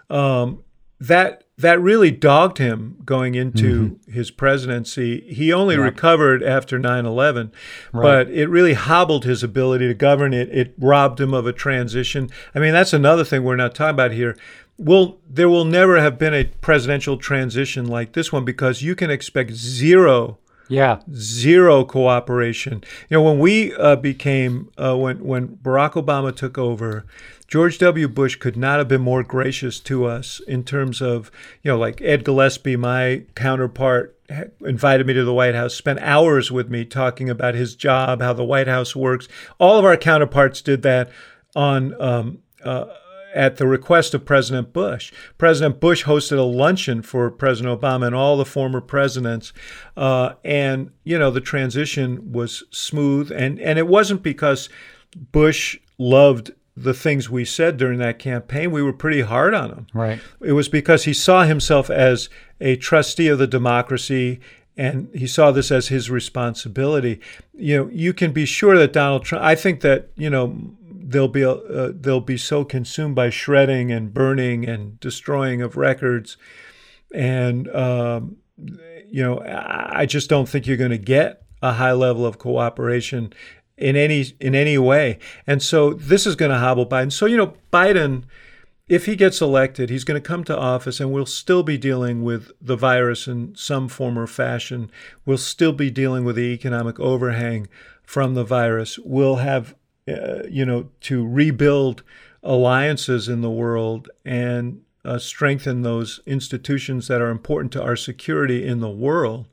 Um, 0.09 0.63
that 1.01 1.43
that 1.57 1.81
really 1.81 2.09
dogged 2.09 2.57
him 2.57 2.97
going 3.03 3.35
into 3.35 3.89
mm-hmm. 3.89 4.11
his 4.11 4.31
presidency. 4.31 5.21
He 5.29 5.51
only 5.51 5.75
yeah. 5.75 5.81
recovered 5.81 6.41
after 6.41 6.79
9/11, 6.79 7.51
right. 7.91 8.01
but 8.01 8.29
it 8.29 8.47
really 8.47 8.75
hobbled 8.75 9.25
his 9.25 9.43
ability 9.43 9.89
to 9.89 9.93
govern. 9.93 10.33
It 10.33 10.47
it 10.53 10.73
robbed 10.77 11.19
him 11.19 11.33
of 11.33 11.45
a 11.45 11.51
transition. 11.51 12.29
I 12.55 12.59
mean, 12.59 12.71
that's 12.71 12.93
another 12.93 13.25
thing 13.25 13.43
we're 13.43 13.57
not 13.57 13.75
talking 13.75 13.89
about 13.89 14.13
here 14.13 14.37
will 14.77 15.19
there 15.27 15.49
will 15.49 15.65
never 15.65 15.99
have 15.99 16.17
been 16.17 16.33
a 16.33 16.45
presidential 16.45 17.17
transition 17.17 17.85
like 17.85 18.13
this 18.13 18.31
one 18.31 18.45
because 18.45 18.81
you 18.81 18.95
can 18.95 19.09
expect 19.09 19.51
zero 19.51 20.37
yeah. 20.69 20.99
zero 21.13 21.83
cooperation. 21.85 22.83
You 23.09 23.17
know 23.17 23.23
when 23.23 23.39
we 23.39 23.73
uh, 23.75 23.95
became 23.95 24.69
uh, 24.77 24.95
when 24.97 25.23
when 25.23 25.47
barack 25.57 25.93
obama 25.93 26.35
took 26.35 26.57
over 26.57 27.05
george 27.47 27.77
w. 27.79 28.07
Bush 28.07 28.35
could 28.35 28.57
not 28.57 28.77
have 28.77 28.87
been 28.87 29.01
more 29.01 29.23
gracious 29.23 29.79
to 29.81 30.05
us 30.05 30.41
in 30.47 30.63
terms 30.63 31.01
of 31.01 31.31
you 31.63 31.71
know 31.71 31.77
like 31.77 32.01
ed 32.01 32.23
gillespie 32.23 32.75
my 32.75 33.23
counterpart 33.35 34.17
invited 34.65 35.07
me 35.07 35.13
to 35.13 35.23
the 35.23 35.33
white 35.33 35.55
house 35.55 35.73
spent 35.73 35.99
hours 36.01 36.51
with 36.51 36.69
me 36.69 36.83
talking 36.83 37.29
about 37.29 37.55
his 37.55 37.75
job 37.75 38.21
how 38.21 38.33
the 38.33 38.43
white 38.43 38.67
house 38.67 38.95
works. 38.95 39.27
All 39.59 39.79
of 39.79 39.85
our 39.85 39.97
counterparts 39.97 40.61
did 40.61 40.81
that 40.81 41.09
on 41.55 41.99
um, 42.01 42.39
uh, 42.63 42.85
at 43.33 43.57
the 43.57 43.67
request 43.67 44.13
of 44.13 44.25
President 44.25 44.73
Bush. 44.73 45.11
President 45.37 45.79
Bush 45.79 46.05
hosted 46.05 46.37
a 46.37 46.41
luncheon 46.41 47.01
for 47.01 47.29
President 47.29 47.79
Obama 47.79 48.07
and 48.07 48.15
all 48.15 48.37
the 48.37 48.45
former 48.45 48.81
presidents. 48.81 49.53
Uh, 49.95 50.33
and, 50.43 50.91
you 51.03 51.17
know, 51.17 51.31
the 51.31 51.41
transition 51.41 52.31
was 52.31 52.63
smooth. 52.71 53.31
And, 53.31 53.59
and 53.59 53.77
it 53.77 53.87
wasn't 53.87 54.23
because 54.23 54.69
Bush 55.31 55.79
loved 55.97 56.51
the 56.75 56.93
things 56.93 57.29
we 57.29 57.43
said 57.43 57.77
during 57.77 57.99
that 57.99 58.19
campaign. 58.19 58.71
We 58.71 58.83
were 58.83 58.93
pretty 58.93 59.21
hard 59.21 59.53
on 59.53 59.69
him. 59.71 59.87
Right. 59.93 60.19
It 60.41 60.53
was 60.53 60.69
because 60.69 61.05
he 61.05 61.13
saw 61.13 61.43
himself 61.43 61.89
as 61.89 62.29
a 62.61 62.75
trustee 62.75 63.27
of 63.27 63.39
the 63.39 63.47
democracy 63.47 64.39
and 64.77 65.09
he 65.13 65.25
saw 65.25 65.51
this 65.51 65.71
as 65.71 65.87
his 65.87 66.09
responsibility. 66.11 67.19
You 67.53 67.77
know, 67.77 67.89
you 67.91 68.13
can 68.13 68.31
be 68.31 68.45
sure 68.45 68.77
that 68.77 68.93
Donald 68.93 69.25
Trump. 69.25 69.43
I 69.43 69.55
think 69.55 69.81
that 69.81 70.11
you 70.15 70.29
know 70.29 70.55
they'll 71.07 71.27
be 71.27 71.43
uh, 71.43 71.57
they'll 71.93 72.19
be 72.19 72.37
so 72.37 72.63
consumed 72.63 73.15
by 73.15 73.29
shredding 73.29 73.91
and 73.91 74.13
burning 74.13 74.67
and 74.67 74.99
destroying 74.99 75.61
of 75.61 75.77
records, 75.77 76.37
and 77.13 77.73
um, 77.73 78.37
you 78.57 79.23
know 79.23 79.39
I 79.39 80.05
just 80.05 80.29
don't 80.29 80.47
think 80.47 80.67
you're 80.67 80.77
going 80.77 80.91
to 80.91 80.97
get 80.97 81.43
a 81.61 81.73
high 81.73 81.93
level 81.93 82.25
of 82.25 82.37
cooperation 82.37 83.33
in 83.77 83.95
any 83.95 84.25
in 84.39 84.53
any 84.53 84.77
way. 84.77 85.19
And 85.47 85.63
so 85.63 85.93
this 85.93 86.27
is 86.27 86.35
going 86.35 86.51
to 86.51 86.59
hobble 86.59 86.85
Biden. 86.85 87.11
So 87.11 87.25
you 87.25 87.37
know 87.37 87.53
Biden 87.71 88.25
if 88.87 89.05
he 89.05 89.15
gets 89.17 89.41
elected, 89.41 89.89
he's 89.89 90.05
going 90.05 90.21
to 90.21 90.25
come 90.25 90.43
to 90.45 90.57
office 90.57 90.99
and 90.99 91.11
we'll 91.11 91.25
still 91.25 91.61
be 91.61 91.77
dealing 91.77 92.23
with 92.23 92.51
the 92.61 92.77
virus 92.77 93.27
in 93.27 93.53
some 93.55 93.89
form 93.89 94.17
or 94.17 94.27
fashion. 94.27 94.89
We'll 95.25 95.37
still 95.37 95.73
be 95.73 95.91
dealing 95.91 96.23
with 96.23 96.37
the 96.37 96.53
economic 96.53 96.99
overhang 96.99 97.67
from 98.03 98.33
the 98.33 98.45
virus. 98.45 98.97
We'll 98.99 99.37
have, 99.37 99.75
uh, 100.07 100.43
you 100.49 100.65
know, 100.65 100.89
to 101.01 101.27
rebuild 101.27 102.03
alliances 102.43 103.27
in 103.27 103.41
the 103.41 103.49
world 103.49 104.09
and 104.23 104.81
uh, 105.03 105.17
strengthen 105.17 105.81
those 105.83 106.19
institutions 106.25 107.07
that 107.07 107.21
are 107.21 107.29
important 107.29 107.71
to 107.71 107.81
our 107.81 107.95
security 107.95 108.65
in 108.65 108.79
the 108.79 108.89
world. 108.89 109.47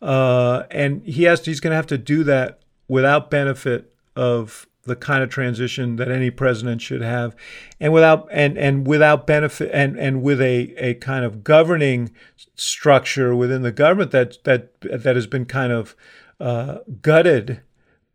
Uh, 0.00 0.64
and 0.70 1.02
he 1.02 1.24
has 1.24 1.44
he's 1.44 1.60
going 1.60 1.72
to 1.72 1.76
have 1.76 1.86
to 1.86 1.98
do 1.98 2.24
that 2.24 2.60
without 2.88 3.30
benefit 3.30 3.94
of 4.16 4.66
the 4.84 4.96
kind 4.96 5.22
of 5.22 5.30
transition 5.30 5.96
that 5.96 6.10
any 6.10 6.30
president 6.30 6.80
should 6.80 7.00
have, 7.00 7.34
and 7.80 7.92
without 7.92 8.28
and 8.30 8.56
and 8.58 8.86
without 8.86 9.26
benefit 9.26 9.70
and 9.72 9.98
and 9.98 10.22
with 10.22 10.40
a 10.40 10.74
a 10.78 10.94
kind 10.94 11.24
of 11.24 11.44
governing 11.44 12.10
structure 12.54 13.34
within 13.34 13.62
the 13.62 13.72
government 13.72 14.10
that 14.10 14.42
that 14.44 14.78
that 14.80 15.16
has 15.16 15.26
been 15.26 15.44
kind 15.46 15.72
of 15.72 15.96
uh, 16.40 16.78
gutted 17.02 17.60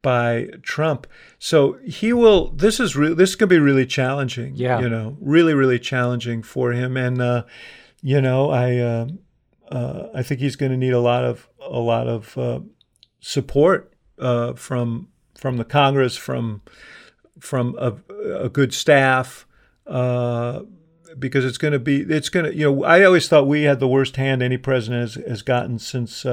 by 0.02 0.48
Trump. 0.62 1.08
So 1.38 1.74
he 1.86 2.14
will. 2.14 2.52
This 2.52 2.80
is 2.80 2.96
re- 2.96 3.14
this 3.14 3.36
could 3.36 3.50
be 3.50 3.60
really 3.60 3.86
challenging. 3.86 4.56
Yeah, 4.56 4.80
you 4.80 4.90
know, 4.90 5.18
really 5.20 5.54
really 5.54 5.80
challenging 5.80 6.44
for 6.44 6.72
him. 6.72 6.98
And 6.98 7.22
uh, 7.22 7.44
you 8.02 8.22
know, 8.22 8.50
I 8.50 8.78
uh, 8.78 9.08
uh, 9.72 10.10
I 10.14 10.24
think 10.24 10.40
he's 10.40 10.56
going 10.56 10.72
to 10.72 10.78
need 10.78 10.94
a 10.94 11.00
lot 11.00 11.24
of 11.24 11.50
a 11.62 11.80
lot 11.80 12.08
of 12.08 12.38
uh, 12.38 12.60
support 13.20 13.94
uh, 14.18 14.54
from 14.54 15.10
from 15.38 15.58
the 15.58 15.66
Congress, 15.66 16.16
from 16.18 16.62
from 17.40 17.76
a, 17.80 17.96
a 18.44 18.50
good 18.50 18.74
staff, 18.74 19.46
uh, 19.88 20.62
because 21.18 21.46
it's 21.46 21.58
going 21.58 21.74
to 21.74 21.80
be 21.80 22.02
it's 22.02 22.30
going 22.30 22.46
to 22.46 22.56
you 22.56 22.72
know 22.72 22.84
I 22.84 23.04
always 23.04 23.28
thought 23.28 23.48
we 23.48 23.64
had 23.64 23.80
the 23.80 23.88
worst 23.88 24.16
hand 24.16 24.42
any 24.42 24.58
president 24.58 25.02
has, 25.02 25.28
has 25.28 25.42
gotten 25.42 25.80
since 25.80 26.26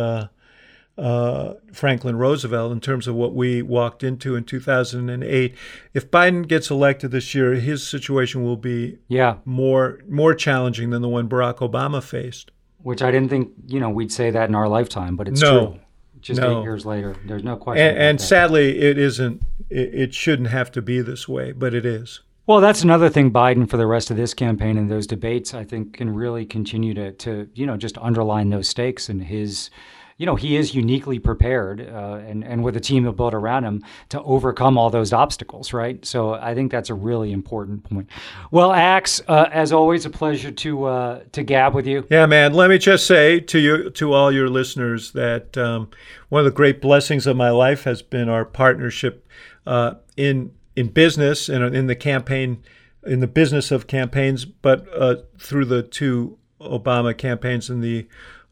uh, 0.99 1.55
Franklin 1.73 2.17
Roosevelt 2.17 2.73
in 2.73 2.81
terms 2.81 3.07
of 3.07 3.15
what 3.15 3.35
we 3.35 3.63
walked 3.63 4.03
into 4.03 4.35
in 4.35 4.45
2008. 4.45 5.55
If 5.93 6.11
Biden 6.11 6.49
gets 6.49 6.71
elected 6.71 7.11
this 7.11 7.35
year, 7.35 7.55
his 7.55 7.87
situation 7.87 8.43
will 8.43 8.57
be 8.57 8.99
yeah 9.09 9.37
more 9.45 10.01
more 10.09 10.35
challenging 10.35 10.91
than 10.91 11.03
the 11.03 11.09
one 11.09 11.29
Barack 11.29 11.57
Obama 11.57 12.03
faced. 12.03 12.51
Which 12.83 13.03
I 13.03 13.11
didn't 13.11 13.29
think 13.29 13.53
you 13.67 13.81
know 13.81 13.91
we'd 13.91 14.13
say 14.13 14.31
that 14.31 14.49
in 14.49 14.55
our 14.55 14.69
lifetime, 14.69 15.17
but 15.17 15.29
it's 15.29 15.41
no. 15.41 15.67
true 15.67 15.81
just 16.21 16.41
no. 16.41 16.61
eight 16.61 16.63
years 16.65 16.85
later. 16.85 17.15
There's 17.25 17.45
no 17.45 17.57
question. 17.57 17.87
And, 17.87 17.99
and 17.99 18.21
sadly, 18.21 18.79
it 18.79 18.99
isn't. 18.99 19.43
It, 19.71 19.95
it 19.95 20.15
shouldn't 20.15 20.49
have 20.49 20.71
to 20.73 20.83
be 20.83 21.01
this 21.01 21.29
way, 21.29 21.53
but 21.53 21.75
it 21.75 21.87
is. 21.87 22.21
Well, 22.47 22.61
that's 22.61 22.83
another 22.83 23.09
thing 23.09 23.33
Biden 23.33 23.69
for 23.69 23.77
the 23.77 23.87
rest 23.87 24.11
of 24.11 24.17
this 24.17 24.33
campaign 24.33 24.79
and 24.79 24.89
those 24.89 25.07
debates, 25.07 25.53
I 25.53 25.65
think, 25.65 25.95
can 25.95 26.15
really 26.15 26.47
continue 26.47 26.95
to, 26.95 27.13
to 27.13 27.49
you 27.55 27.67
know, 27.67 27.77
just 27.77 27.99
underline 27.99 28.51
those 28.51 28.69
stakes 28.69 29.09
and 29.09 29.23
his 29.23 29.71
you 30.19 30.25
know, 30.25 30.35
he 30.35 30.57
is 30.57 30.75
uniquely 30.75 31.19
prepared 31.19 31.81
uh, 31.81 32.21
and, 32.27 32.43
and 32.43 32.65
with 32.65 32.77
a 32.77 32.81
team 32.81 33.11
built 33.13 33.35
around 33.35 33.65
him 33.65 33.85
to 34.09 34.23
overcome 34.23 34.79
all 34.79 34.89
those 34.89 35.13
obstacles, 35.13 35.75
right? 35.75 36.05
So 36.07 36.35
I 36.35 36.55
think 36.55 36.73
that's 36.73 36.89
a 36.89 36.95
really 36.95 37.33
important 37.33 37.85
point. 37.85 38.09
Well, 38.51 38.73
Axe, 38.73 39.21
uh, 39.29 39.49
as 39.53 39.73
always, 39.73 40.07
a 40.07 40.11
pleasure 40.11 40.51
to 40.51 40.85
uh, 40.85 41.21
to 41.33 41.43
gab 41.43 41.75
with 41.75 41.87
you. 41.87 42.07
Yeah, 42.11 42.25
man. 42.27 42.55
Let 42.55 42.71
me 42.71 42.79
just 42.79 43.07
say 43.07 43.41
to 43.41 43.59
you, 43.59 43.91
to 43.91 44.13
all 44.15 44.33
your 44.33 44.49
listeners, 44.49 45.13
that 45.13 45.59
um, 45.59 45.91
one 46.31 46.41
of 46.41 46.47
the 46.47 46.51
great 46.51 46.81
blessings 46.81 47.27
of 47.27 47.37
my 47.37 47.51
life 47.51 47.85
has 47.85 48.01
been 48.01 48.29
our 48.31 48.47
partnership 48.47 49.29
uh, 49.67 49.95
in 50.17 50.53
in 50.77 50.89
business 50.89 51.49
and 51.51 51.75
in 51.75 51.89
the 51.89 51.97
campaign, 51.97 52.63
in 53.05 53.21
the 53.21 53.27
business 53.27 53.71
of 53.71 53.87
campaigns, 53.87 54.47
but 54.47 54.87
uh, 54.95 55.17
through 55.39 55.67
the 55.67 55.83
two 55.83 56.39
Obama 56.61 57.17
campaigns 57.17 57.69
and 57.69 57.83
the 57.83 58.07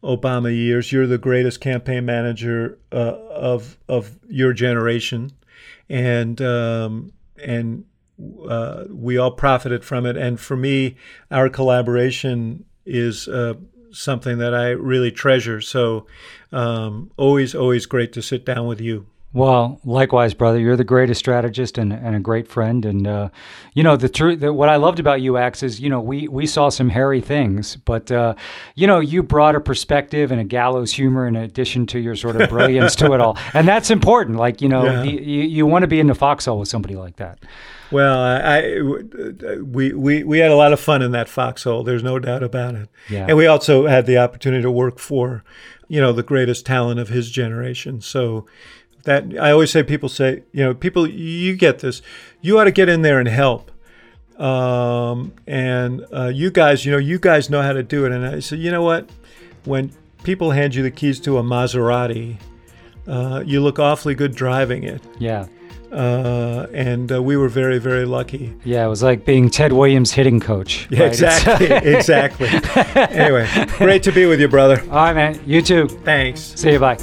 Obama 0.04 0.54
years. 0.54 0.92
You're 0.92 1.06
the 1.06 1.18
greatest 1.18 1.60
campaign 1.60 2.04
manager 2.04 2.78
uh, 2.92 3.16
of 3.30 3.78
of 3.88 4.18
your 4.28 4.52
generation, 4.52 5.32
and 5.88 6.40
um, 6.42 7.12
and 7.42 7.84
uh, 8.48 8.84
we 8.90 9.16
all 9.16 9.32
profited 9.32 9.84
from 9.84 10.06
it. 10.06 10.16
And 10.16 10.38
for 10.38 10.56
me, 10.56 10.96
our 11.30 11.48
collaboration 11.48 12.64
is 12.86 13.28
uh, 13.28 13.54
something 13.90 14.38
that 14.38 14.54
I 14.54 14.70
really 14.70 15.10
treasure. 15.10 15.60
So, 15.60 16.06
um, 16.52 17.10
always, 17.16 17.54
always 17.54 17.86
great 17.86 18.12
to 18.12 18.22
sit 18.22 18.44
down 18.44 18.66
with 18.66 18.80
you. 18.80 19.06
Well, 19.34 19.80
likewise, 19.84 20.32
brother. 20.32 20.60
You're 20.60 20.76
the 20.76 20.84
greatest 20.84 21.18
strategist 21.18 21.76
and, 21.76 21.92
and 21.92 22.14
a 22.14 22.20
great 22.20 22.46
friend. 22.46 22.84
And 22.84 23.04
uh, 23.04 23.28
you 23.72 23.82
know 23.82 23.96
the 23.96 24.08
truth. 24.08 24.40
What 24.40 24.68
I 24.68 24.76
loved 24.76 25.00
about 25.00 25.20
you, 25.20 25.36
Axe, 25.36 25.64
is 25.64 25.80
you 25.80 25.90
know 25.90 26.00
we 26.00 26.28
we 26.28 26.46
saw 26.46 26.68
some 26.68 26.88
hairy 26.88 27.20
things, 27.20 27.74
but 27.74 28.12
uh, 28.12 28.36
you 28.76 28.86
know 28.86 29.00
you 29.00 29.24
brought 29.24 29.56
a 29.56 29.60
perspective 29.60 30.30
and 30.30 30.40
a 30.40 30.44
gallows 30.44 30.92
humor 30.92 31.26
in 31.26 31.34
addition 31.34 31.84
to 31.88 31.98
your 31.98 32.14
sort 32.14 32.40
of 32.40 32.48
brilliance 32.56 32.94
to 32.94 33.12
it 33.12 33.20
all, 33.20 33.36
and 33.54 33.66
that's 33.66 33.90
important. 33.90 34.38
Like 34.38 34.62
you 34.62 34.68
know, 34.68 34.84
yeah. 34.84 35.02
you, 35.02 35.42
you 35.42 35.66
want 35.66 35.82
to 35.82 35.88
be 35.88 35.98
in 35.98 36.06
the 36.06 36.14
foxhole 36.14 36.60
with 36.60 36.68
somebody 36.68 36.94
like 36.94 37.16
that. 37.16 37.40
Well, 37.90 38.18
I, 38.18 38.58
I, 38.58 39.56
we, 39.58 39.92
we, 39.92 40.24
we 40.24 40.38
had 40.38 40.50
a 40.50 40.56
lot 40.56 40.72
of 40.72 40.80
fun 40.80 41.02
in 41.02 41.12
that 41.12 41.28
foxhole. 41.28 41.84
There's 41.84 42.02
no 42.02 42.18
doubt 42.18 42.42
about 42.42 42.74
it. 42.74 42.88
Yeah. 43.08 43.26
And 43.28 43.36
we 43.36 43.46
also 43.46 43.86
had 43.86 44.06
the 44.06 44.18
opportunity 44.18 44.62
to 44.62 44.70
work 44.70 44.98
for, 44.98 45.44
you 45.86 46.00
know, 46.00 46.12
the 46.12 46.24
greatest 46.24 46.66
talent 46.66 46.98
of 46.98 47.08
his 47.08 47.30
generation. 47.30 48.00
So 48.00 48.46
that 49.04 49.24
I 49.40 49.50
always 49.50 49.70
say 49.70 49.82
people 49.82 50.08
say, 50.08 50.42
you 50.52 50.64
know, 50.64 50.74
people 50.74 51.08
you 51.08 51.56
get 51.56 51.78
this. 51.80 52.02
You 52.40 52.58
ought 52.58 52.64
to 52.64 52.72
get 52.72 52.88
in 52.88 53.02
there 53.02 53.18
and 53.18 53.28
help. 53.28 53.70
Um, 54.38 55.32
and 55.46 56.04
uh, 56.12 56.26
you 56.26 56.50
guys, 56.50 56.84
you 56.84 56.92
know, 56.92 56.98
you 56.98 57.18
guys 57.18 57.48
know 57.48 57.62
how 57.62 57.72
to 57.72 57.82
do 57.82 58.04
it. 58.04 58.12
And 58.12 58.26
I 58.26 58.40
said, 58.40 58.58
you 58.58 58.70
know 58.70 58.82
what? 58.82 59.08
When 59.64 59.92
people 60.24 60.50
hand 60.50 60.74
you 60.74 60.82
the 60.82 60.90
keys 60.90 61.20
to 61.20 61.38
a 61.38 61.42
Maserati, 61.42 62.38
uh, 63.06 63.42
you 63.46 63.60
look 63.60 63.78
awfully 63.78 64.14
good 64.14 64.34
driving 64.34 64.82
it. 64.84 65.02
Yeah. 65.18 65.46
Uh, 65.92 66.66
and 66.72 67.12
uh, 67.12 67.22
we 67.22 67.36
were 67.36 67.48
very, 67.48 67.78
very 67.78 68.04
lucky. 68.04 68.52
Yeah, 68.64 68.84
it 68.84 68.88
was 68.88 69.02
like 69.02 69.24
being 69.24 69.48
Ted 69.48 69.72
Williams' 69.72 70.10
hitting 70.10 70.40
coach. 70.40 70.88
Yeah, 70.90 71.04
exactly, 71.04 71.66
exactly. 71.70 72.48
anyway, 72.96 73.48
great 73.78 74.02
to 74.02 74.10
be 74.10 74.26
with 74.26 74.40
you, 74.40 74.48
brother. 74.48 74.80
All 74.90 74.96
right, 74.96 75.14
man. 75.14 75.40
You 75.46 75.62
too. 75.62 75.86
Thanks. 75.86 76.40
See 76.56 76.72
you. 76.72 76.80
Bye. 76.80 76.98